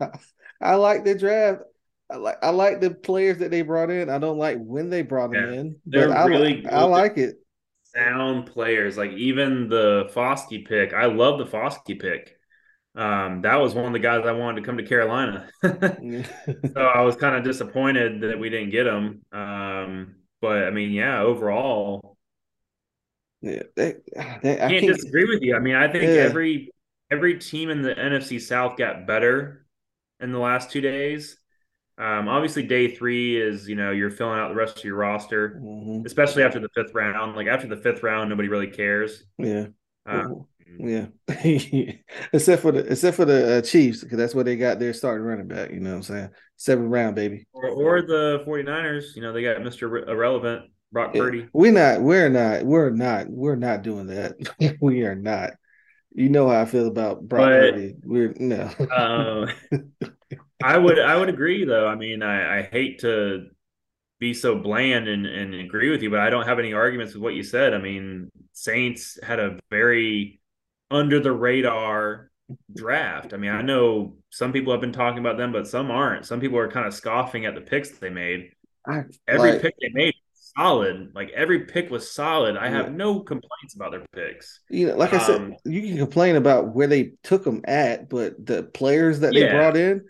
I 0.60 0.74
like 0.74 1.04
the 1.04 1.14
draft. 1.14 1.62
I 2.10 2.16
like 2.16 2.38
I 2.42 2.50
like 2.50 2.80
the 2.80 2.90
players 2.90 3.38
that 3.38 3.50
they 3.50 3.62
brought 3.62 3.90
in. 3.90 4.08
I 4.08 4.18
don't 4.18 4.38
like 4.38 4.58
when 4.58 4.90
they 4.90 5.02
brought 5.02 5.32
them 5.32 5.52
in, 5.52 5.76
They're 5.86 6.08
but 6.08 6.28
really 6.28 6.66
I, 6.66 6.80
I 6.80 6.82
like 6.84 7.18
it. 7.18 7.36
Sound 7.84 8.46
players, 8.46 8.96
like 8.96 9.12
even 9.12 9.68
the 9.68 10.10
Foskey 10.14 10.66
pick. 10.66 10.94
I 10.94 11.06
love 11.06 11.38
the 11.38 11.44
Foskey 11.44 12.00
pick. 12.00 12.36
Um, 12.94 13.42
that 13.42 13.56
was 13.56 13.74
one 13.74 13.86
of 13.86 13.92
the 13.92 13.98
guys 14.00 14.26
I 14.26 14.32
wanted 14.32 14.60
to 14.60 14.66
come 14.66 14.78
to 14.78 14.84
Carolina. 14.84 15.48
so 15.62 16.80
I 16.80 17.02
was 17.02 17.16
kind 17.16 17.36
of 17.36 17.44
disappointed 17.44 18.22
that 18.22 18.38
we 18.38 18.48
didn't 18.50 18.70
get 18.70 18.86
him. 18.86 19.22
Um, 19.32 20.16
but 20.40 20.64
I 20.64 20.70
mean, 20.70 20.90
yeah, 20.90 21.20
overall, 21.20 22.00
yeah, 22.02 22.19
they, 23.42 23.62
they, 23.76 23.94
I 24.16 24.68
can't 24.68 24.86
disagree 24.86 25.24
with 25.24 25.42
you. 25.42 25.56
I 25.56 25.60
mean, 25.60 25.74
I 25.74 25.90
think 25.90 26.04
yeah. 26.04 26.22
every 26.22 26.70
every 27.10 27.38
team 27.38 27.70
in 27.70 27.82
the 27.82 27.94
NFC 27.94 28.40
South 28.40 28.76
got 28.76 29.06
better 29.06 29.66
in 30.20 30.32
the 30.32 30.38
last 30.38 30.70
two 30.70 30.80
days. 30.80 31.38
Um, 31.98 32.28
obviously, 32.28 32.62
day 32.66 32.94
three 32.94 33.40
is 33.40 33.68
you 33.68 33.76
know 33.76 33.90
you're 33.90 34.10
filling 34.10 34.38
out 34.38 34.48
the 34.48 34.54
rest 34.54 34.78
of 34.78 34.84
your 34.84 34.96
roster, 34.96 35.60
mm-hmm. 35.62 36.06
especially 36.06 36.42
after 36.42 36.60
the 36.60 36.68
fifth 36.74 36.94
round. 36.94 37.36
Like 37.36 37.46
after 37.46 37.66
the 37.66 37.76
fifth 37.76 38.02
round, 38.02 38.30
nobody 38.30 38.48
really 38.48 38.70
cares. 38.70 39.24
Yeah. 39.38 39.66
Um, 40.06 40.46
yeah, 40.78 41.06
except 42.32 42.62
for 42.62 42.72
the 42.72 42.86
except 42.90 43.16
for 43.16 43.24
the 43.24 43.58
uh, 43.58 43.62
Chiefs 43.62 44.02
because 44.02 44.18
that's 44.18 44.34
where 44.34 44.44
they 44.44 44.56
got 44.56 44.78
their 44.78 44.92
starting 44.92 45.26
running 45.26 45.48
back. 45.48 45.70
You 45.70 45.80
know 45.80 45.90
what 45.90 45.96
I'm 45.96 46.02
saying? 46.02 46.30
Seventh 46.56 46.90
round, 46.90 47.16
baby. 47.16 47.46
Or, 47.52 47.68
or 47.68 48.02
the 48.02 48.44
49ers. 48.46 49.16
You 49.16 49.22
know 49.22 49.32
they 49.32 49.42
got 49.42 49.58
Mr. 49.58 50.08
Irrelevant 50.08 50.70
Brock. 50.92 51.14
Purdy. 51.14 51.48
We're 51.52 51.72
not. 51.72 52.02
We're 52.02 52.28
not. 52.28 52.64
We're 52.64 52.90
not. 52.90 53.28
We're 53.28 53.56
not 53.56 53.82
doing 53.82 54.08
that. 54.08 54.36
we 54.80 55.02
are 55.02 55.14
not. 55.14 55.52
You 56.12 56.28
know 56.28 56.48
how 56.48 56.60
I 56.60 56.64
feel 56.64 56.88
about 56.88 57.28
Brock 57.28 57.48
but, 57.48 57.74
Purdy. 57.74 57.94
We're 58.02 58.34
no. 58.38 58.62
uh, 58.90 59.46
I 60.62 60.76
would 60.76 60.98
I 60.98 61.16
would 61.16 61.28
agree 61.28 61.64
though. 61.64 61.86
I 61.86 61.94
mean, 61.94 62.22
I, 62.22 62.58
I 62.58 62.62
hate 62.62 63.00
to 63.00 63.46
be 64.18 64.34
so 64.34 64.56
bland 64.56 65.08
and, 65.08 65.26
and 65.26 65.54
agree 65.54 65.90
with 65.90 66.02
you, 66.02 66.10
but 66.10 66.20
I 66.20 66.28
don't 66.28 66.46
have 66.46 66.58
any 66.58 66.74
arguments 66.74 67.14
with 67.14 67.22
what 67.22 67.34
you 67.34 67.42
said. 67.42 67.72
I 67.72 67.78
mean, 67.78 68.30
Saints 68.52 69.18
had 69.22 69.40
a 69.40 69.58
very 69.70 70.40
under 70.90 71.20
the 71.20 71.32
radar 71.32 72.30
draft. 72.74 73.32
I 73.32 73.36
mean, 73.36 73.52
I 73.52 73.62
know 73.62 74.16
some 74.30 74.52
people 74.52 74.72
have 74.72 74.80
been 74.80 74.92
talking 74.92 75.20
about 75.20 75.38
them, 75.38 75.52
but 75.52 75.68
some 75.68 75.90
aren't. 75.90 76.26
Some 76.26 76.40
people 76.40 76.58
are 76.58 76.70
kind 76.70 76.86
of 76.86 76.92
scoffing 76.92 77.46
at 77.46 77.54
the 77.54 77.60
picks 77.60 77.90
they 77.90 78.10
made. 78.10 78.50
I, 78.86 79.04
every 79.28 79.52
like, 79.52 79.62
pick 79.62 79.74
they 79.80 79.90
made 79.92 80.14
solid. 80.56 81.12
Like 81.14 81.30
every 81.30 81.60
pick 81.60 81.90
was 81.90 82.10
solid. 82.10 82.56
I 82.56 82.68
have 82.68 82.86
yeah. 82.86 82.96
no 82.96 83.20
complaints 83.20 83.74
about 83.74 83.92
their 83.92 84.04
picks. 84.12 84.60
You 84.68 84.88
know, 84.88 84.96
like 84.96 85.12
I 85.12 85.18
said, 85.18 85.40
um, 85.40 85.54
you 85.64 85.82
can 85.82 85.96
complain 85.96 86.36
about 86.36 86.74
where 86.74 86.86
they 86.86 87.12
took 87.22 87.44
them 87.44 87.62
at, 87.66 88.08
but 88.08 88.44
the 88.44 88.64
players 88.64 89.20
that 89.20 89.32
they 89.32 89.48
brought 89.48 89.76
in, 89.76 90.04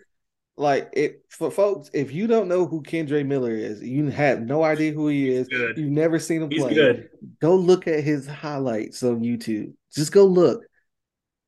like 0.57 0.89
it 0.93 1.23
for 1.29 1.49
folks, 1.49 1.89
if 1.93 2.11
you 2.11 2.27
don't 2.27 2.47
know 2.47 2.65
who 2.65 2.83
Kendre 2.83 3.25
Miller 3.25 3.51
is, 3.51 3.81
you 3.81 4.09
have 4.09 4.41
no 4.41 4.63
idea 4.63 4.91
who 4.91 5.07
he 5.07 5.29
is. 5.29 5.47
You've 5.49 5.77
never 5.77 6.19
seen 6.19 6.41
him 6.41 6.51
He's 6.51 6.61
play. 6.61 6.73
Good. 6.73 7.09
Go 7.39 7.55
look 7.55 7.87
at 7.87 8.03
his 8.03 8.27
highlights 8.27 9.03
on 9.03 9.21
YouTube. 9.21 9.73
Just 9.93 10.11
go 10.11 10.25
look. 10.25 10.63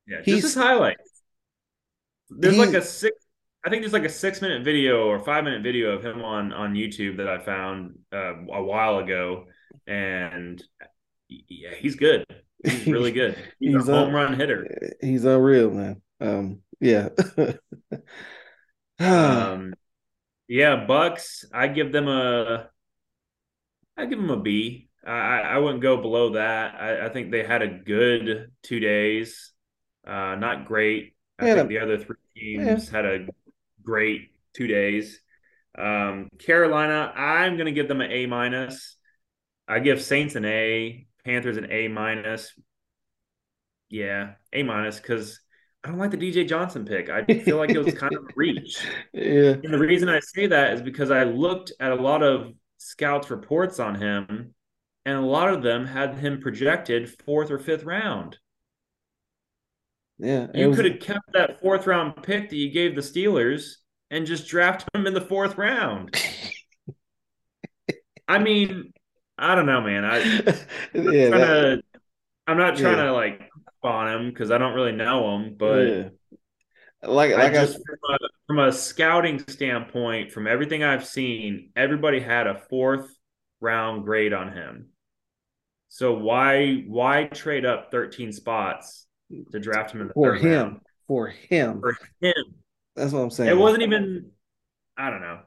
Yeah, 0.06 0.18
He's, 0.24 0.42
just 0.42 0.54
his 0.54 0.62
highlights. 0.62 1.10
There's 2.28 2.58
like 2.58 2.74
a 2.74 2.82
six. 2.82 3.16
I 3.64 3.70
think 3.70 3.82
there's 3.82 3.92
like 3.94 4.04
a 4.04 4.08
six 4.10 4.42
minute 4.42 4.64
video 4.64 5.06
or 5.06 5.18
five 5.20 5.44
minute 5.44 5.62
video 5.62 5.92
of 5.92 6.04
him 6.04 6.22
on 6.22 6.52
on 6.52 6.74
YouTube 6.74 7.16
that 7.18 7.28
I 7.28 7.38
found 7.38 7.98
uh, 8.12 8.34
a 8.52 8.62
while 8.62 8.98
ago, 8.98 9.46
and 9.86 10.62
yeah, 11.28 11.74
he's 11.76 11.96
good. 11.96 12.24
He's 12.62 12.86
really 12.88 13.12
good. 13.12 13.36
He's, 13.60 13.74
he's 13.76 13.88
a 13.88 13.92
home 13.92 14.14
un- 14.14 14.14
run 14.14 14.34
hitter. 14.34 14.70
He's 15.00 15.24
unreal, 15.24 15.70
man. 15.70 16.02
Um, 16.20 16.60
yeah. 16.80 17.08
um, 18.98 19.74
Yeah, 20.48 20.86
Bucs. 20.86 21.44
I 21.52 21.68
give 21.68 21.92
them 21.92 22.08
a. 22.08 22.70
I 23.96 24.06
give 24.06 24.18
them 24.18 24.30
a 24.30 24.40
B. 24.40 24.88
I 25.06 25.40
I 25.40 25.58
wouldn't 25.58 25.82
go 25.82 25.96
below 26.00 26.30
that. 26.34 26.74
I, 26.74 27.06
I 27.06 27.08
think 27.10 27.30
they 27.30 27.44
had 27.44 27.62
a 27.62 27.68
good 27.68 28.52
two 28.62 28.80
days. 28.80 29.52
Uh, 30.06 30.34
not 30.36 30.66
great. 30.66 31.16
I 31.38 31.46
Yeah, 31.46 31.54
think 31.54 31.68
the- 31.68 31.74
the 31.76 31.80
other 31.80 31.98
three 31.98 32.16
yeah. 32.58 32.76
teams 32.76 32.88
had 32.88 33.04
a 33.04 33.26
great 33.84 34.30
two 34.54 34.66
days. 34.66 35.20
Um, 35.76 36.28
Carolina, 36.38 37.12
I'm 37.14 37.56
going 37.56 37.66
to 37.66 37.72
give 37.72 37.88
them 37.88 38.00
an 38.00 38.10
A 38.10 38.26
minus. 38.26 38.96
I 39.66 39.80
give 39.80 40.02
Saints 40.02 40.34
an 40.34 40.44
A, 40.44 41.06
Panthers 41.24 41.56
an 41.56 41.70
A 41.70 41.88
minus. 41.88 42.52
Yeah, 43.88 44.32
A 44.52 44.62
minus 44.62 44.98
because 44.98 45.40
I 45.82 45.88
don't 45.88 45.98
like 45.98 46.10
the 46.10 46.16
DJ 46.16 46.48
Johnson 46.48 46.84
pick. 46.84 47.10
I 47.10 47.24
feel 47.24 47.58
like 47.58 47.70
it 47.70 47.84
was 47.84 47.94
kind 47.94 48.14
of 48.14 48.24
a 48.24 48.32
reach. 48.36 48.78
Yeah. 49.12 49.52
And 49.62 49.72
the 49.72 49.78
reason 49.78 50.08
I 50.08 50.20
say 50.20 50.48
that 50.48 50.74
is 50.74 50.82
because 50.82 51.10
I 51.10 51.24
looked 51.24 51.72
at 51.78 51.92
a 51.92 51.96
lot 51.96 52.22
of 52.22 52.52
scouts' 52.78 53.30
reports 53.30 53.78
on 53.78 53.94
him, 53.94 54.54
and 55.04 55.16
a 55.16 55.20
lot 55.20 55.52
of 55.52 55.62
them 55.62 55.86
had 55.86 56.18
him 56.18 56.40
projected 56.40 57.12
fourth 57.24 57.50
or 57.50 57.58
fifth 57.58 57.84
round. 57.84 58.38
Yeah. 60.18 60.46
You 60.54 60.68
was 60.68 60.76
could 60.76 60.92
have 60.92 61.00
kept 61.00 61.32
that 61.32 61.60
fourth 61.60 61.86
round 61.86 62.22
pick 62.22 62.50
that 62.50 62.56
you 62.56 62.70
gave 62.70 62.94
the 62.94 63.00
Steelers 63.00 63.76
and 64.10 64.26
just 64.26 64.46
draft 64.46 64.88
him 64.94 65.06
in 65.06 65.14
the 65.14 65.20
fourth 65.20 65.56
round. 65.58 66.14
I 68.28 68.38
mean, 68.38 68.92
I 69.36 69.54
don't 69.54 69.66
know, 69.66 69.80
man. 69.80 70.04
I 70.04 70.18
yeah, 70.18 70.42
trying 70.92 71.30
that- 71.30 71.36
to, 71.36 71.82
I'm 72.46 72.58
not 72.58 72.76
trying 72.76 72.98
Yeah. 72.98 73.04
to 73.04 73.12
like 73.12 73.50
on 73.82 74.08
him 74.08 74.30
because 74.30 74.50
I 74.50 74.58
don't 74.58 74.74
really 74.74 74.92
know 74.92 75.34
him, 75.36 75.56
but 75.58 75.82
yeah. 75.86 76.08
Like 77.02 77.32
like 77.32 77.52
I, 77.52 77.52
just 77.52 77.74
from 77.76 78.14
a, 78.14 78.18
from 78.46 78.58
a 78.60 78.72
scouting 78.72 79.38
standpoint, 79.46 80.32
from 80.32 80.46
everything 80.46 80.82
I've 80.82 81.04
seen, 81.04 81.70
everybody 81.76 82.18
had 82.20 82.46
a 82.46 82.62
fourth 82.70 83.10
round 83.60 84.04
grade 84.04 84.32
on 84.32 84.52
him. 84.52 84.88
So 85.88 86.14
why 86.14 86.84
why 86.86 87.24
trade 87.24 87.66
up 87.66 87.90
13 87.90 88.32
spots 88.32 89.03
to 89.52 89.60
draft 89.60 89.92
him 89.92 90.00
in 90.02 90.08
the 90.08 90.14
for 90.14 90.34
him. 90.34 90.52
round? 90.52 90.80
For 91.06 91.28
him. 91.28 91.80
For 91.80 91.96
him. 92.20 92.34
That's 92.96 93.12
what 93.12 93.20
I'm 93.20 93.30
saying. 93.30 93.50
It 93.50 93.58
wasn't 93.58 93.82
even 93.82 94.30
I 94.96 95.10
don't 95.10 95.20
know. 95.20 95.40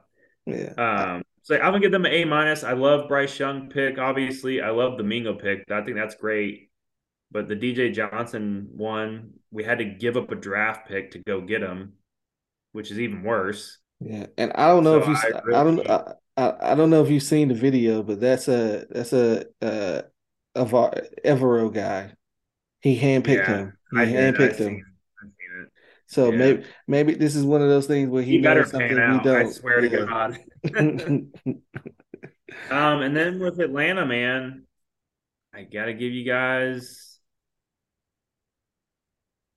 Yeah. 0.46 0.72
Um 0.76 1.22
so 1.42 1.54
I'm 1.56 1.72
gonna 1.72 1.80
give 1.80 1.92
them 1.92 2.04
an 2.04 2.12
A 2.12 2.24
minus. 2.24 2.62
I 2.62 2.74
love 2.74 3.08
Bryce 3.08 3.38
Young 3.38 3.70
pick, 3.70 3.98
obviously. 3.98 4.60
I 4.60 4.70
love 4.70 4.98
the 4.98 5.04
Mingo 5.04 5.34
pick. 5.34 5.64
I 5.70 5.82
think 5.82 5.96
that's 5.96 6.14
great. 6.14 6.70
But 7.30 7.48
the 7.48 7.56
DJ 7.56 7.92
Johnson 7.92 8.68
one, 8.72 9.32
we 9.50 9.64
had 9.64 9.78
to 9.78 9.84
give 9.84 10.16
up 10.16 10.30
a 10.30 10.34
draft 10.34 10.88
pick 10.88 11.12
to 11.12 11.18
go 11.18 11.40
get 11.40 11.62
him, 11.62 11.94
which 12.72 12.90
is 12.90 13.00
even 13.00 13.22
worse. 13.22 13.78
Yeah, 14.00 14.26
and 14.36 14.52
I 14.54 14.68
don't 14.68 14.84
know 14.84 15.00
So 15.00 15.10
if 15.10 15.24
you, 15.24 15.30
I 15.54 15.60
I, 15.60 15.64
don't, 15.64 15.90
I, 15.90 16.12
I, 16.36 16.72
I 16.72 16.74
don't 16.74 16.90
know 16.90 17.02
if 17.02 17.10
you've 17.10 17.22
seen 17.22 17.48
the 17.48 17.54
video, 17.54 18.02
but 18.02 18.20
that's 18.20 18.48
a 18.48 18.86
that's 18.90 19.12
a 19.12 19.44
uh, 19.60 20.02
Evero 20.56 21.72
guy. 21.72 22.12
He 22.80 22.98
handpicked 22.98 23.26
Yeah, 23.26 23.46
him. 23.46 23.78
He 23.90 23.96
I 23.98 24.06
handpicked 24.06 24.56
seen 24.56 24.68
him. 24.68 24.76
it. 24.78 24.84
I've 25.22 25.30
seen 25.30 25.62
it. 25.62 25.68
So 26.06 26.30
yeah. 26.30 26.36
maybe 26.38 26.64
maybe 26.86 27.14
this 27.14 27.36
is 27.36 27.44
one 27.44 27.62
of 27.62 27.68
those 27.68 27.86
things 27.86 28.08
where 28.08 28.22
he, 28.22 28.32
He 28.32 28.38
better 28.38 28.60
knows 28.60 28.70
something 28.70 28.96
we 28.96 29.02
out. 29.02 29.24
don't. 29.24 29.46
I 29.46 29.50
swear 29.50 29.80
to 29.80 29.88
God. 30.06 30.38
Um, 32.70 33.02
and 33.02 33.16
then 33.16 33.40
with 33.40 33.60
Atlanta, 33.60 34.06
man, 34.06 34.66
I 35.54 35.62
gotta 35.64 35.92
give 35.94 36.12
you 36.12 36.24
guys 36.24 37.18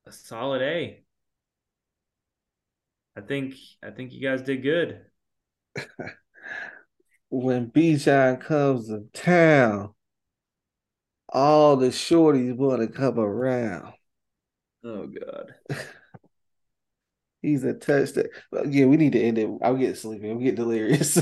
a 0.05 0.11
solid 0.11 0.61
A. 0.61 1.03
I 3.15 3.21
think 3.21 3.55
I 3.83 3.91
think 3.91 4.11
you 4.11 4.21
guys 4.21 4.41
did 4.41 4.63
good. 4.63 5.05
when 7.29 7.71
Bijan 7.71 8.39
comes 8.41 8.87
to 8.87 9.05
town, 9.13 9.93
all 11.31 11.75
the 11.77 11.87
shorties 11.89 12.55
want 12.55 12.81
to 12.81 12.87
come 12.87 13.19
around. 13.19 13.93
Oh 14.83 15.07
God. 15.07 15.53
He's 17.41 17.63
a 17.63 17.73
touchdown. 17.73 18.25
Well, 18.51 18.67
Yeah, 18.67 18.85
we 18.85 18.97
need 18.97 19.13
to 19.13 19.19
end 19.21 19.39
it. 19.39 19.49
I'm 19.63 19.79
getting 19.79 19.95
sleepy. 19.95 20.29
I'm 20.29 20.37
getting 20.39 20.55
delirious. 20.55 21.15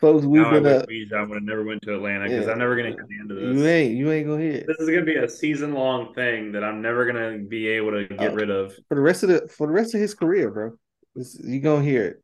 Folks, 0.00 0.24
we've 0.24 0.42
Now 0.42 0.48
I 0.48 0.52
been 0.52 0.62
wish 0.62 0.72
up. 0.82 0.88
Bijan 0.88 1.28
would 1.28 1.34
have 1.36 1.42
never 1.42 1.62
went 1.64 1.82
to 1.82 1.94
Atlanta 1.94 2.24
because 2.24 2.46
Yeah. 2.46 2.52
I'm 2.52 2.58
never 2.58 2.74
gonna 2.76 2.88
hear 2.90 3.06
the 3.06 3.18
end 3.20 3.30
of 3.30 3.36
this. 3.36 3.56
You 3.56 3.66
ain't 3.66 3.94
you 3.96 4.10
ain't 4.12 4.26
gonna 4.28 4.42
hear 4.42 4.52
it. 4.52 4.66
This 4.66 4.78
is 4.78 4.88
gonna 4.88 5.04
be 5.04 5.16
a 5.16 5.28
season 5.28 5.74
long 5.74 6.14
thing 6.14 6.52
that 6.52 6.64
I'm 6.64 6.80
never 6.80 7.04
gonna 7.06 7.38
be 7.38 7.66
able 7.68 7.90
to 7.92 8.06
get 8.14 8.32
Oh. 8.32 8.34
rid 8.34 8.48
of. 8.50 8.74
For 8.88 8.94
the 8.94 9.00
rest 9.00 9.22
of 9.22 9.28
the 9.30 9.46
for 9.48 9.66
the 9.66 9.72
rest 9.74 9.94
of 9.94 10.00
his 10.00 10.14
career, 10.14 10.50
bro. 10.50 10.72
It's, 11.14 11.38
you 11.38 11.60
gonna 11.60 11.84
hear 11.84 12.04
it. 12.06 12.22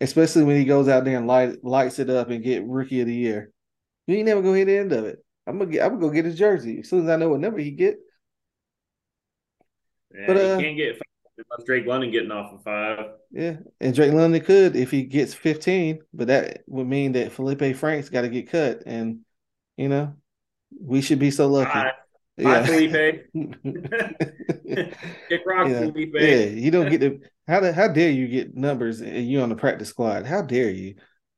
Especially 0.00 0.42
when 0.44 0.56
he 0.56 0.64
goes 0.64 0.88
out 0.88 1.04
there 1.04 1.16
and 1.16 1.26
light, 1.28 1.64
lights 1.64 1.98
it 2.00 2.10
up 2.10 2.30
and 2.30 2.42
get 2.44 2.64
rookie 2.66 3.00
of 3.00 3.06
the 3.06 3.14
year. 3.14 3.50
You 4.06 4.16
ain't 4.16 4.26
never 4.26 4.42
gonna 4.42 4.56
hear 4.56 4.64
the 4.64 4.78
end 4.78 4.92
of 4.92 5.04
it. 5.04 5.24
I'm 5.46 5.58
gonna 5.58 5.70
get 5.70 5.82
I'm 5.82 5.90
gonna 5.90 6.00
go 6.00 6.10
get 6.10 6.24
his 6.24 6.38
jersey 6.38 6.80
as 6.80 6.88
soon 6.88 7.04
as 7.04 7.08
I 7.08 7.16
know 7.16 7.30
what 7.30 7.40
number 7.40 7.58
he 7.58 7.70
get. 7.70 7.98
Yeah, 10.14 10.26
But, 10.26 10.36
uh, 10.36 10.58
can't 10.60 10.76
get 10.76 10.96
five 10.96 11.66
Drake 11.66 11.86
London 11.86 12.10
getting 12.10 12.30
off 12.30 12.52
of 12.52 12.62
five. 12.62 12.98
Yeah, 13.30 13.56
and 13.80 13.94
Drake 13.94 14.12
London 14.12 14.42
could 14.42 14.76
if 14.76 14.90
he 14.90 15.04
gets 15.04 15.34
15, 15.34 16.00
but 16.12 16.28
that 16.28 16.62
would 16.66 16.86
mean 16.86 17.12
that 17.12 17.32
Felipe 17.32 17.76
Franks 17.76 18.08
got 18.08 18.22
to 18.22 18.28
get 18.28 18.50
cut, 18.50 18.82
and 18.86 19.20
you 19.76 19.88
know 19.88 20.14
we 20.80 21.00
should 21.00 21.18
be 21.18 21.30
so 21.30 21.48
lucky. 21.48 21.72
Bye, 21.72 21.92
yeah, 22.36 22.60
bye 22.60 22.66
Felipe. 22.66 23.26
Kick 25.28 25.42
rock, 25.46 25.68
yeah, 25.68 25.80
Felipe. 25.80 26.14
yeah. 26.14 26.44
You 26.44 26.70
don't 26.70 26.90
get 26.90 27.00
to 27.00 27.20
how 27.48 27.60
the, 27.60 27.72
how 27.72 27.88
dare 27.88 28.10
you 28.10 28.28
get 28.28 28.56
numbers 28.56 29.00
and 29.00 29.26
you 29.26 29.40
on 29.40 29.48
the 29.48 29.56
practice 29.56 29.88
squad? 29.88 30.26
How 30.26 30.42
dare 30.42 30.70
you? 30.70 30.96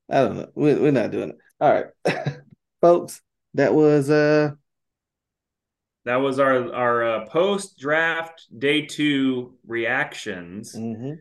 I 0.09 0.21
don't 0.21 0.37
know. 0.37 0.47
We're, 0.53 0.79
we're 0.79 0.91
not 0.91 1.11
doing 1.11 1.29
it. 1.29 1.37
All 1.59 1.71
right, 1.73 1.85
folks. 2.81 3.21
That 3.53 3.73
was 3.73 4.09
uh 4.09 4.51
That 6.05 6.17
was 6.17 6.39
our 6.39 6.73
our 6.73 7.03
uh, 7.03 7.25
post 7.27 7.77
draft 7.79 8.45
day 8.57 8.85
two 8.85 9.57
reactions. 9.65 10.75
mhm. 10.75 11.17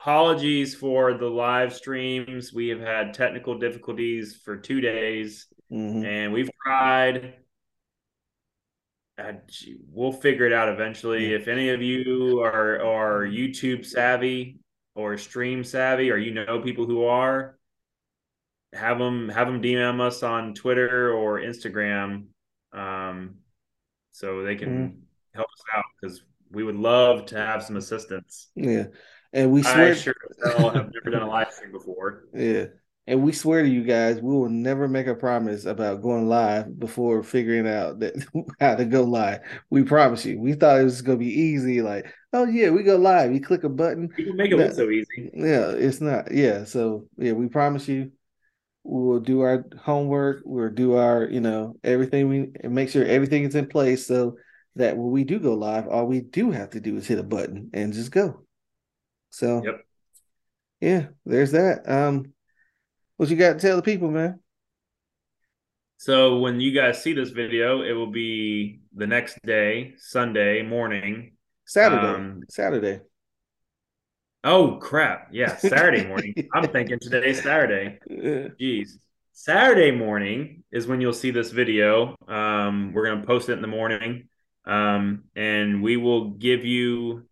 Apologies 0.00 0.74
for 0.74 1.14
the 1.14 1.26
live 1.28 1.72
streams. 1.72 2.52
We 2.52 2.68
have 2.68 2.80
had 2.80 3.14
technical 3.14 3.58
difficulties 3.58 4.36
for 4.36 4.58
two 4.58 4.82
days, 4.82 5.46
Mhm. 5.72 6.04
and 6.04 6.32
we've 6.34 6.50
tried. 6.62 7.34
Uh, 9.16 9.32
we'll 9.88 10.12
figure 10.12 10.44
it 10.44 10.52
out 10.52 10.68
eventually. 10.68 11.30
Yeah. 11.30 11.36
If 11.38 11.48
any 11.48 11.70
of 11.70 11.80
you 11.80 12.40
are 12.40 12.82
are 12.84 13.24
YouTube 13.24 13.86
savvy 13.86 14.58
or 14.94 15.16
stream 15.16 15.64
savvy, 15.64 16.10
or 16.10 16.18
you 16.18 16.34
know 16.34 16.60
people 16.60 16.84
who 16.84 17.04
are, 17.04 17.58
have 18.74 18.98
them 18.98 19.28
have 19.28 19.46
them 19.46 19.62
DM 19.62 20.00
us 20.00 20.22
on 20.22 20.54
Twitter 20.54 21.12
or 21.12 21.40
Instagram, 21.40 22.26
um, 22.72 23.36
so 24.12 24.42
they 24.42 24.56
can 24.56 24.68
Mm-hmm. 24.68 24.98
help 25.34 25.46
us 25.48 25.64
out 25.76 25.84
because 26.00 26.22
we 26.50 26.62
would 26.62 26.76
love 26.76 27.26
to 27.26 27.36
have 27.36 27.62
some 27.64 27.76
assistance. 27.76 28.48
yeah, 28.54 28.84
and 29.32 29.50
we 29.52 29.60
I 29.64 29.72
swear 29.74 29.94
sure 29.94 30.14
hell 30.44 30.70
have 30.70 30.90
never 30.94 31.10
done 31.10 31.22
a 31.22 31.28
live 31.28 31.52
stream 31.52 31.72
before. 31.72 32.24
Yeah. 32.34 32.66
And 33.06 33.22
we 33.22 33.32
swear 33.32 33.62
to 33.62 33.68
you 33.68 33.82
guys, 33.84 34.22
we 34.22 34.32
will 34.34 34.48
never 34.48 34.88
make 34.88 35.06
a 35.08 35.14
promise 35.14 35.66
about 35.66 36.00
going 36.00 36.26
live 36.26 36.78
before 36.80 37.22
figuring 37.22 37.68
out 37.68 37.98
that 37.98 38.14
how 38.60 38.76
to 38.76 38.86
go 38.86 39.02
live. 39.02 39.40
We 39.68 39.82
promise 39.82 40.24
you. 40.24 40.40
We 40.40 40.54
thought 40.54 40.80
it 40.80 40.84
was 40.84 41.02
gonna 41.02 41.18
be 41.18 41.26
easy, 41.28 41.82
like, 41.82 42.06
oh 42.32 42.46
yeah, 42.46 42.70
we 42.70 42.82
go 42.82 42.96
live. 42.96 43.34
You 43.34 43.42
click 43.42 43.62
a 43.64 43.68
button. 43.68 44.08
People 44.08 44.32
make 44.32 44.52
it 44.52 44.56
No. 44.56 44.64
look 44.64 44.72
so 44.74 44.88
easy. 44.88 45.30
Yeah, 45.34 45.72
it's 45.72 46.00
not. 46.00 46.32
Yeah. 46.32 46.64
So 46.64 47.06
yeah, 47.18 47.32
we 47.32 47.46
promise 47.48 47.88
you 47.88 48.10
we 48.84 49.02
will 49.02 49.20
do 49.20 49.40
our 49.40 49.64
homework, 49.82 50.42
we'll 50.44 50.70
do 50.70 50.94
our, 50.96 51.24
you 51.24 51.40
know, 51.40 51.76
everything 51.82 52.28
we 52.28 52.68
make 52.68 52.90
sure 52.90 53.04
everything 53.04 53.44
is 53.44 53.54
in 53.54 53.66
place 53.66 54.06
so 54.06 54.36
that 54.76 54.96
when 54.96 55.10
we 55.10 55.24
do 55.24 55.38
go 55.38 55.54
live, 55.54 55.88
all 55.88 56.06
we 56.06 56.20
do 56.20 56.50
have 56.50 56.70
to 56.70 56.80
do 56.80 56.96
is 56.96 57.06
hit 57.06 57.18
a 57.18 57.22
button 57.22 57.70
and 57.72 57.92
just 57.92 58.10
go. 58.10 58.44
So 59.30 59.62
Yep. 59.64 59.86
yeah, 60.80 61.06
there's 61.24 61.52
that. 61.52 61.88
Um 61.88 62.32
what 63.16 63.28
you 63.30 63.36
got 63.36 63.54
to 63.54 63.58
tell 63.58 63.76
the 63.76 63.82
people, 63.82 64.10
man? 64.10 64.40
So 65.96 66.38
when 66.40 66.60
you 66.60 66.72
guys 66.72 67.02
see 67.02 67.14
this 67.14 67.30
video, 67.30 67.82
it 67.82 67.92
will 67.92 68.10
be 68.10 68.80
the 68.94 69.06
next 69.06 69.38
day, 69.44 69.94
Sunday 69.96 70.62
morning. 70.62 71.32
Saturday. 71.64 72.18
Um, 72.18 72.42
Saturday. 72.50 73.00
Oh 74.46 74.76
crap! 74.76 75.28
Yeah, 75.32 75.56
Saturday 75.56 76.06
morning. 76.06 76.34
I'm 76.52 76.68
thinking 76.68 76.98
today's 76.98 77.42
Saturday. 77.42 77.98
Jeez. 78.60 78.98
Saturday 79.32 79.90
morning 79.90 80.64
is 80.70 80.86
when 80.86 81.00
you'll 81.00 81.14
see 81.14 81.30
this 81.30 81.50
video. 81.50 82.14
Um, 82.28 82.92
we're 82.92 83.06
gonna 83.06 83.24
post 83.24 83.48
it 83.48 83.54
in 83.54 83.62
the 83.62 83.66
morning, 83.66 84.28
um, 84.66 85.24
and 85.34 85.82
we 85.82 85.96
will 85.96 86.32
give 86.32 86.62
you 86.66 87.26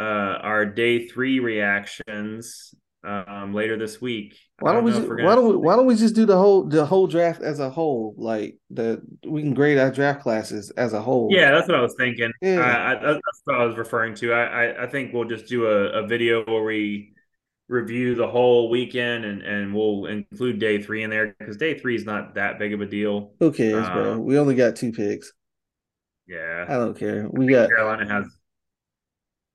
uh, 0.00 0.02
our 0.02 0.66
day 0.66 1.06
three 1.06 1.38
reactions 1.38 2.74
um, 3.04 3.54
later 3.54 3.76
this 3.76 4.00
week. 4.00 4.36
Why 4.58 4.70
I 4.70 4.74
don't 4.74 4.84
we 4.84 4.92
just, 4.92 5.08
why 5.08 5.34
don't 5.34 5.48
we 5.48 5.56
why 5.56 5.76
don't 5.76 5.86
we 5.86 5.96
just 5.96 6.14
do 6.14 6.26
the 6.26 6.36
whole 6.36 6.64
the 6.64 6.84
whole 6.86 7.06
draft 7.06 7.42
as 7.42 7.60
a 7.60 7.68
whole? 7.68 8.14
Like 8.16 8.56
the 8.70 9.02
we 9.26 9.42
can 9.42 9.54
grade 9.54 9.78
our 9.78 9.90
draft 9.90 10.22
classes 10.22 10.70
as 10.70 10.92
a 10.92 11.00
whole. 11.00 11.28
Yeah, 11.30 11.50
that's 11.50 11.68
what 11.68 11.76
I 11.76 11.80
was 11.80 11.94
thinking. 11.98 12.32
Yeah. 12.40 12.60
I, 12.60 12.92
I, 12.92 13.12
that's 13.12 13.42
what 13.44 13.60
I 13.60 13.64
was 13.64 13.76
referring 13.76 14.14
to. 14.16 14.32
I, 14.32 14.44
I, 14.44 14.82
I 14.84 14.86
think 14.86 15.12
we'll 15.12 15.24
just 15.24 15.46
do 15.46 15.66
a, 15.66 16.04
a 16.04 16.06
video 16.06 16.44
where 16.44 16.62
we 16.62 17.12
review 17.68 18.14
the 18.14 18.28
whole 18.28 18.70
weekend 18.70 19.24
and 19.24 19.42
and 19.42 19.74
we'll 19.74 20.06
include 20.06 20.58
day 20.58 20.80
three 20.82 21.02
in 21.02 21.10
there 21.10 21.34
because 21.38 21.56
day 21.56 21.78
three 21.78 21.96
is 21.96 22.04
not 22.04 22.34
that 22.34 22.58
big 22.58 22.72
of 22.72 22.80
a 22.80 22.86
deal. 22.86 23.32
Who 23.40 23.52
cares, 23.52 23.86
um, 23.86 23.92
bro? 23.92 24.18
We 24.18 24.38
only 24.38 24.54
got 24.54 24.76
two 24.76 24.92
picks. 24.92 25.32
Yeah, 26.26 26.64
I 26.68 26.74
don't 26.74 26.98
care. 26.98 27.28
We 27.30 27.46
got 27.46 27.68
Carolina 27.68 28.08
has. 28.08 28.26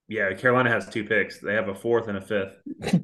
Yeah, 0.09 0.33
Carolina 0.33 0.71
has 0.71 0.89
two 0.89 1.03
picks. 1.03 1.39
They 1.39 1.53
have 1.53 1.69
a 1.69 1.75
fourth 1.75 2.07
and 2.07 2.17
a 2.17 2.21
fifth. 2.21 2.57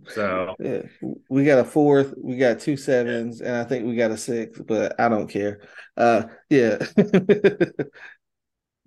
So 0.10 0.56
yeah, 0.60 0.82
we 1.30 1.46
got 1.46 1.60
a 1.60 1.64
fourth. 1.64 2.16
We 2.18 2.36
got 2.36 2.60
two 2.60 2.76
sevens, 2.76 3.42
and 3.42 3.56
I 3.56 3.64
think 3.64 3.86
we 3.86 3.96
got 3.96 4.10
a 4.10 4.18
six. 4.18 4.60
But 4.60 5.00
I 5.00 5.08
don't 5.08 5.28
care. 5.28 5.62
Uh, 5.96 6.24
yeah. 6.50 6.78
but 6.96 7.92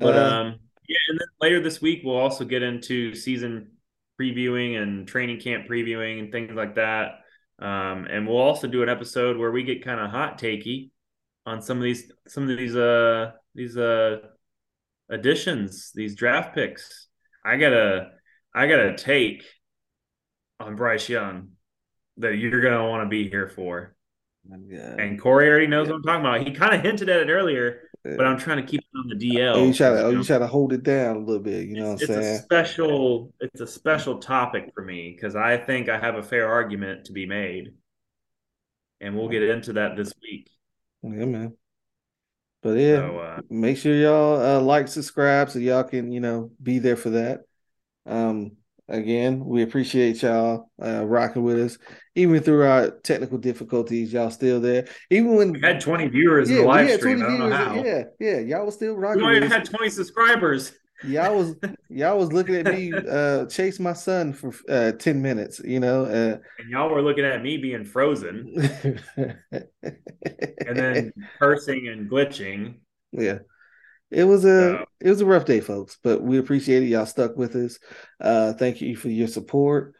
uh, 0.01 0.31
um, 0.35 0.59
yeah, 0.89 0.99
and 1.11 1.21
then 1.21 1.29
later 1.41 1.63
this 1.63 1.81
week 1.81 2.01
we'll 2.05 2.17
also 2.17 2.45
get 2.45 2.65
into 2.65 3.15
season 3.15 3.71
previewing 4.21 4.83
and 4.83 5.07
training 5.07 5.39
camp 5.39 5.69
previewing 5.69 6.19
and 6.19 6.33
things 6.33 6.53
like 6.55 6.75
that. 6.75 7.21
Um, 7.61 8.05
and 8.11 8.27
we'll 8.27 8.39
also 8.39 8.67
do 8.67 8.83
an 8.83 8.89
episode 8.89 9.37
where 9.37 9.53
we 9.53 9.63
get 9.63 9.85
kind 9.85 10.01
of 10.01 10.11
hot 10.11 10.41
takey 10.41 10.91
on 11.47 11.63
some 11.63 11.79
of 11.79 11.85
these 11.85 12.13
some 12.27 12.51
of 12.51 12.57
these 12.57 12.75
uh 12.75 13.31
these 13.55 13.77
uh 13.77 14.19
additions, 15.09 15.93
these 15.95 16.17
draft 16.17 16.55
picks. 16.55 17.08
I 17.49 17.57
got 17.57 17.73
a 17.73 18.11
I 18.55 18.67
got 18.67 18.81
a 18.81 18.97
take 18.97 19.43
on 20.61 20.77
Bryce 20.77 21.09
Young 21.09 21.53
that 22.19 22.37
you're 22.37 22.61
gonna 22.61 22.87
want 22.87 23.05
to 23.05 23.09
be 23.09 23.29
here 23.29 23.49
for. 23.49 23.95
Yeah. 24.67 24.95
And 24.99 25.21
Cory 25.21 25.49
already 25.49 25.67
knows 25.67 25.89
yeah. 25.89 25.95
what 25.95 25.99
I'm 25.99 26.03
talking 26.03 26.27
about. 26.27 26.47
He 26.47 26.53
kind 26.53 26.75
of 26.75 26.83
hinted 26.83 27.09
at 27.09 27.21
it 27.21 27.31
earlier, 27.31 27.83
but 28.03 28.27
I'm 28.27 28.39
trying 28.39 28.59
to 28.59 28.63
keep 28.63 28.81
it 28.81 28.99
on 28.99 29.09
the 29.09 29.15
DL. 29.15 29.55
Oh, 29.55 29.65
you 29.65 29.75
try 29.75 29.91
to, 29.91 30.05
oh, 30.05 30.11
you 30.11 30.25
try 30.25 30.39
to 30.39 30.47
hold 30.47 30.73
it 30.73 30.83
down 30.83 31.17
a 31.17 31.19
little 31.19 31.43
bit. 31.43 31.67
You 31.67 31.77
know 31.77 31.93
it's, 31.93 32.09
what 32.09 32.17
I'm 32.17 32.23
saying? 32.23 32.35
It's 32.35 32.41
a 32.41 32.45
special, 32.45 33.35
it's 33.41 33.61
a 33.61 33.67
special 33.67 34.19
topic 34.19 34.71
for 34.75 34.83
me 34.83 35.13
because 35.15 35.37
I 35.37 35.59
think 35.59 35.89
I 35.89 35.99
have 35.99 36.15
a 36.15 36.23
fair 36.23 36.49
argument 36.49 37.07
to 37.07 37.13
be 37.13 37.27
made, 37.27 37.75
and 39.01 39.17
we'll 39.17 39.29
get 39.29 39.43
into 39.43 39.75
that 39.75 39.97
this 39.97 40.13
week. 40.23 40.51
Yeah, 41.03 41.27
man. 41.27 41.57
But 42.63 42.79
yeah, 42.79 42.97
so, 42.97 43.19
uh, 43.19 43.41
make 43.49 43.79
sure 43.79 43.95
y'all 43.95 44.41
uh, 44.41 44.61
like, 44.61 44.89
subscribe, 44.89 45.51
so 45.51 45.59
y'all 45.59 45.85
can 45.85 46.11
you 46.11 46.21
know 46.21 46.51
be 46.61 46.79
there 46.81 46.97
for 46.97 47.11
that. 47.11 47.43
Um, 48.05 48.53
again, 48.89 49.45
we 49.45 49.63
appreciate 49.63 50.23
y'all 50.23 50.71
uh, 50.83 51.05
rocking 51.07 51.45
with 51.45 51.59
us, 51.61 51.79
even 52.17 52.43
through 52.43 52.65
our 52.65 52.91
technical 52.91 53.39
difficulties. 53.39 54.13
Y'all 54.13 54.31
still 54.31 54.61
there, 54.61 54.89
even 55.11 55.37
when 55.37 55.53
we 55.53 55.61
had 55.61 55.81
twenty 55.81 56.09
viewers 56.09 56.51
yeah, 56.51 56.57
in 56.57 56.63
the 56.63 56.69
live 56.69 56.91
stream. 56.99 57.23
I 57.23 57.27
don't 57.27 57.39
know 57.51 57.57
how. 57.57 57.75
Yeah, 57.75 58.03
yeah, 58.19 58.39
y'all 58.41 58.67
was 58.67 58.75
still 58.75 58.97
rocking. 58.97 59.25
We 59.25 59.37
only 59.37 59.49
had 59.49 59.65
twenty 59.65 59.91
subscribers. 59.91 60.73
Y'all 61.05 61.37
was 61.37 61.57
y'all 61.89 62.19
was 62.19 62.33
looking 62.33 62.57
at 62.57 62.67
me 62.67 62.93
uh, 63.11 63.47
chase 63.47 63.79
my 63.79 63.93
son 63.93 64.33
for 64.33 64.53
uh, 64.69 64.93
ten 64.93 65.23
minutes, 65.23 65.61
you 65.65 65.81
know, 65.81 66.05
uh, 66.05 66.39
and 66.59 66.71
y'all 66.71 66.91
were 66.91 67.03
looking 67.03 67.25
at 67.25 67.43
me 67.43 67.57
being 67.57 67.85
frozen, 67.85 68.53
and 69.17 70.77
then 70.77 71.13
cursing 71.39 71.89
and 71.89 72.11
glitching. 72.11 72.79
Yeah. 73.13 73.39
It 74.11 74.25
was 74.25 74.47
a 74.47 74.87
it 75.01 75.11
was 75.11 75.21
a 75.21 75.27
rough 75.27 75.45
day, 75.45 75.61
folks, 75.61 75.99
but 76.03 76.23
we 76.23 76.39
appreciate 76.39 76.83
it. 76.83 76.87
Y'all 76.87 77.05
stuck 77.05 77.37
with 77.37 77.55
us. 77.55 77.79
Uh, 78.19 78.55
thank 78.55 78.81
you 78.81 78.97
for 78.97 79.11
your 79.11 79.29
support. 79.29 79.95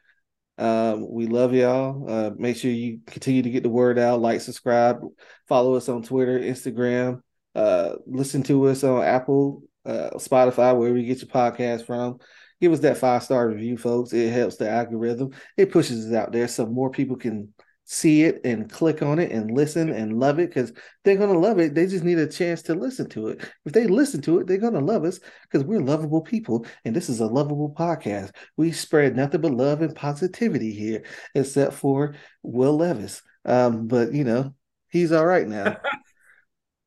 Um, 0.57 1.09
we 1.09 1.27
love 1.27 1.55
y'all. 1.55 2.11
Uh, 2.11 2.31
make 2.37 2.57
sure 2.57 2.71
you 2.71 3.01
continue 3.07 3.43
to 3.43 3.51
get 3.51 3.63
the 3.63 3.69
word 3.69 3.99
out. 3.99 4.21
Like, 4.21 4.41
subscribe, 4.41 5.01
follow 5.47 5.75
us 5.75 5.89
on 5.89 6.03
Twitter, 6.03 6.39
Instagram. 6.41 7.21
Uh, 7.55 7.97
listen 8.07 8.43
to 8.45 8.67
us 8.67 8.83
on 8.83 9.05
Apple, 9.05 9.63
uh, 9.85 10.11
Spotify, 10.15 10.77
wherever 10.77 10.97
you 10.97 11.07
get 11.07 11.23
your 11.23 11.31
podcast 11.31 11.87
from. 11.87 12.19
Give 12.61 12.73
us 12.73 12.81
that 12.81 12.99
five 12.99 13.23
star 13.23 13.49
review, 13.49 13.77
folks. 13.77 14.13
It 14.13 14.33
helps 14.33 14.57
the 14.57 14.69
algorithm. 14.69 15.31
It 15.57 15.71
pushes 15.71 16.07
us 16.07 16.13
out 16.13 16.33
there 16.33 16.49
so 16.49 16.67
more 16.67 16.91
people 16.91 17.17
can 17.17 17.53
see 17.91 18.23
it 18.25 18.43
and 18.45 18.71
click 18.71 19.01
on 19.01 19.19
it 19.19 19.33
and 19.33 19.51
listen 19.51 19.89
and 19.89 20.21
love 20.21 20.39
it 20.39 20.51
because 20.51 20.75
they're 21.05 21.17
going 21.17 21.33
to 21.33 21.39
love 21.39 21.59
it. 21.59 21.75
They 21.75 21.87
just 21.87 22.05
need 22.05 22.19
a 22.19 22.27
chance 22.27 22.61
to 22.63 22.75
listen 22.75 23.09
to 23.11 23.29
it. 23.29 23.49
If 23.65 23.73
they 23.73 23.87
listen 23.87 24.21
to 24.23 24.41
it, 24.41 24.47
they're 24.47 24.59
going 24.59 24.75
to 24.75 24.81
love 24.81 25.05
us 25.05 25.21
because 25.43 25.67
we're 25.67 25.81
lovable 25.81 26.21
people 26.21 26.67
and 26.85 26.95
this 26.95 27.09
is 27.09 27.21
a 27.21 27.27
lovable 27.27 27.75
podcast. 27.75 28.33
We 28.59 28.73
spread 28.73 29.17
nothing 29.17 29.41
but 29.41 29.55
love 29.55 29.81
and 29.81 29.97
positivity 29.97 30.73
here, 30.73 31.05
except 31.35 31.73
for 31.73 32.15
Will 32.43 32.77
Levis. 32.77 33.23
Um, 33.47 33.87
but 33.87 34.13
you 34.13 34.25
know, 34.25 34.55
he's 34.91 35.11
all 35.11 35.25
right 35.25 35.49
now. 35.49 35.79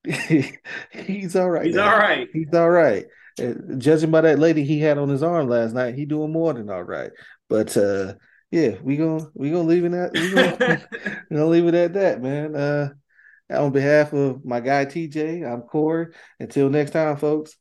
he's 0.92 1.36
all 1.36 1.50
right. 1.50 1.66
He's 1.66 1.76
now. 1.76 1.92
all 1.92 2.00
right. 2.00 2.28
He's 2.34 2.54
all 2.54 2.70
right. 2.70 3.06
Uh, 3.40 3.54
judging 3.78 4.12
by 4.12 4.22
that 4.22 4.40
lady 4.40 4.64
he 4.64 4.80
had 4.80 4.98
on 4.98 5.10
his 5.10 5.24
arm 5.24 5.48
last 5.48 5.74
night, 5.74 5.96
he 5.96 6.06
doing 6.06 6.32
more 6.32 6.54
than 6.54 6.70
all 6.70 6.84
right. 6.84 7.12
But 7.50 7.76
uh 7.78 8.16
yeah, 8.52 8.76
we 8.84 8.98
gonna 8.98 9.28
we 9.34 9.50
gonna 9.50 9.64
leave 9.64 9.86
it 9.86 9.94
at 9.94 10.12
we 10.14 10.34
gonna, 10.34 10.88
we 11.30 11.38
gonna 11.38 11.50
leave 11.50 11.68
it 11.68 11.74
at 11.74 11.94
that, 11.94 12.22
man. 12.22 12.56
Uh, 12.56 12.90
on 13.50 13.72
behalf 13.72 14.14
of 14.14 14.46
my 14.46 14.60
guy 14.60 14.86
TJ, 14.86 15.46
I'm 15.46 15.62
Cory. 15.62 16.08
Until 16.40 16.70
next 16.70 16.92
time, 16.92 17.18
folks. 17.18 17.56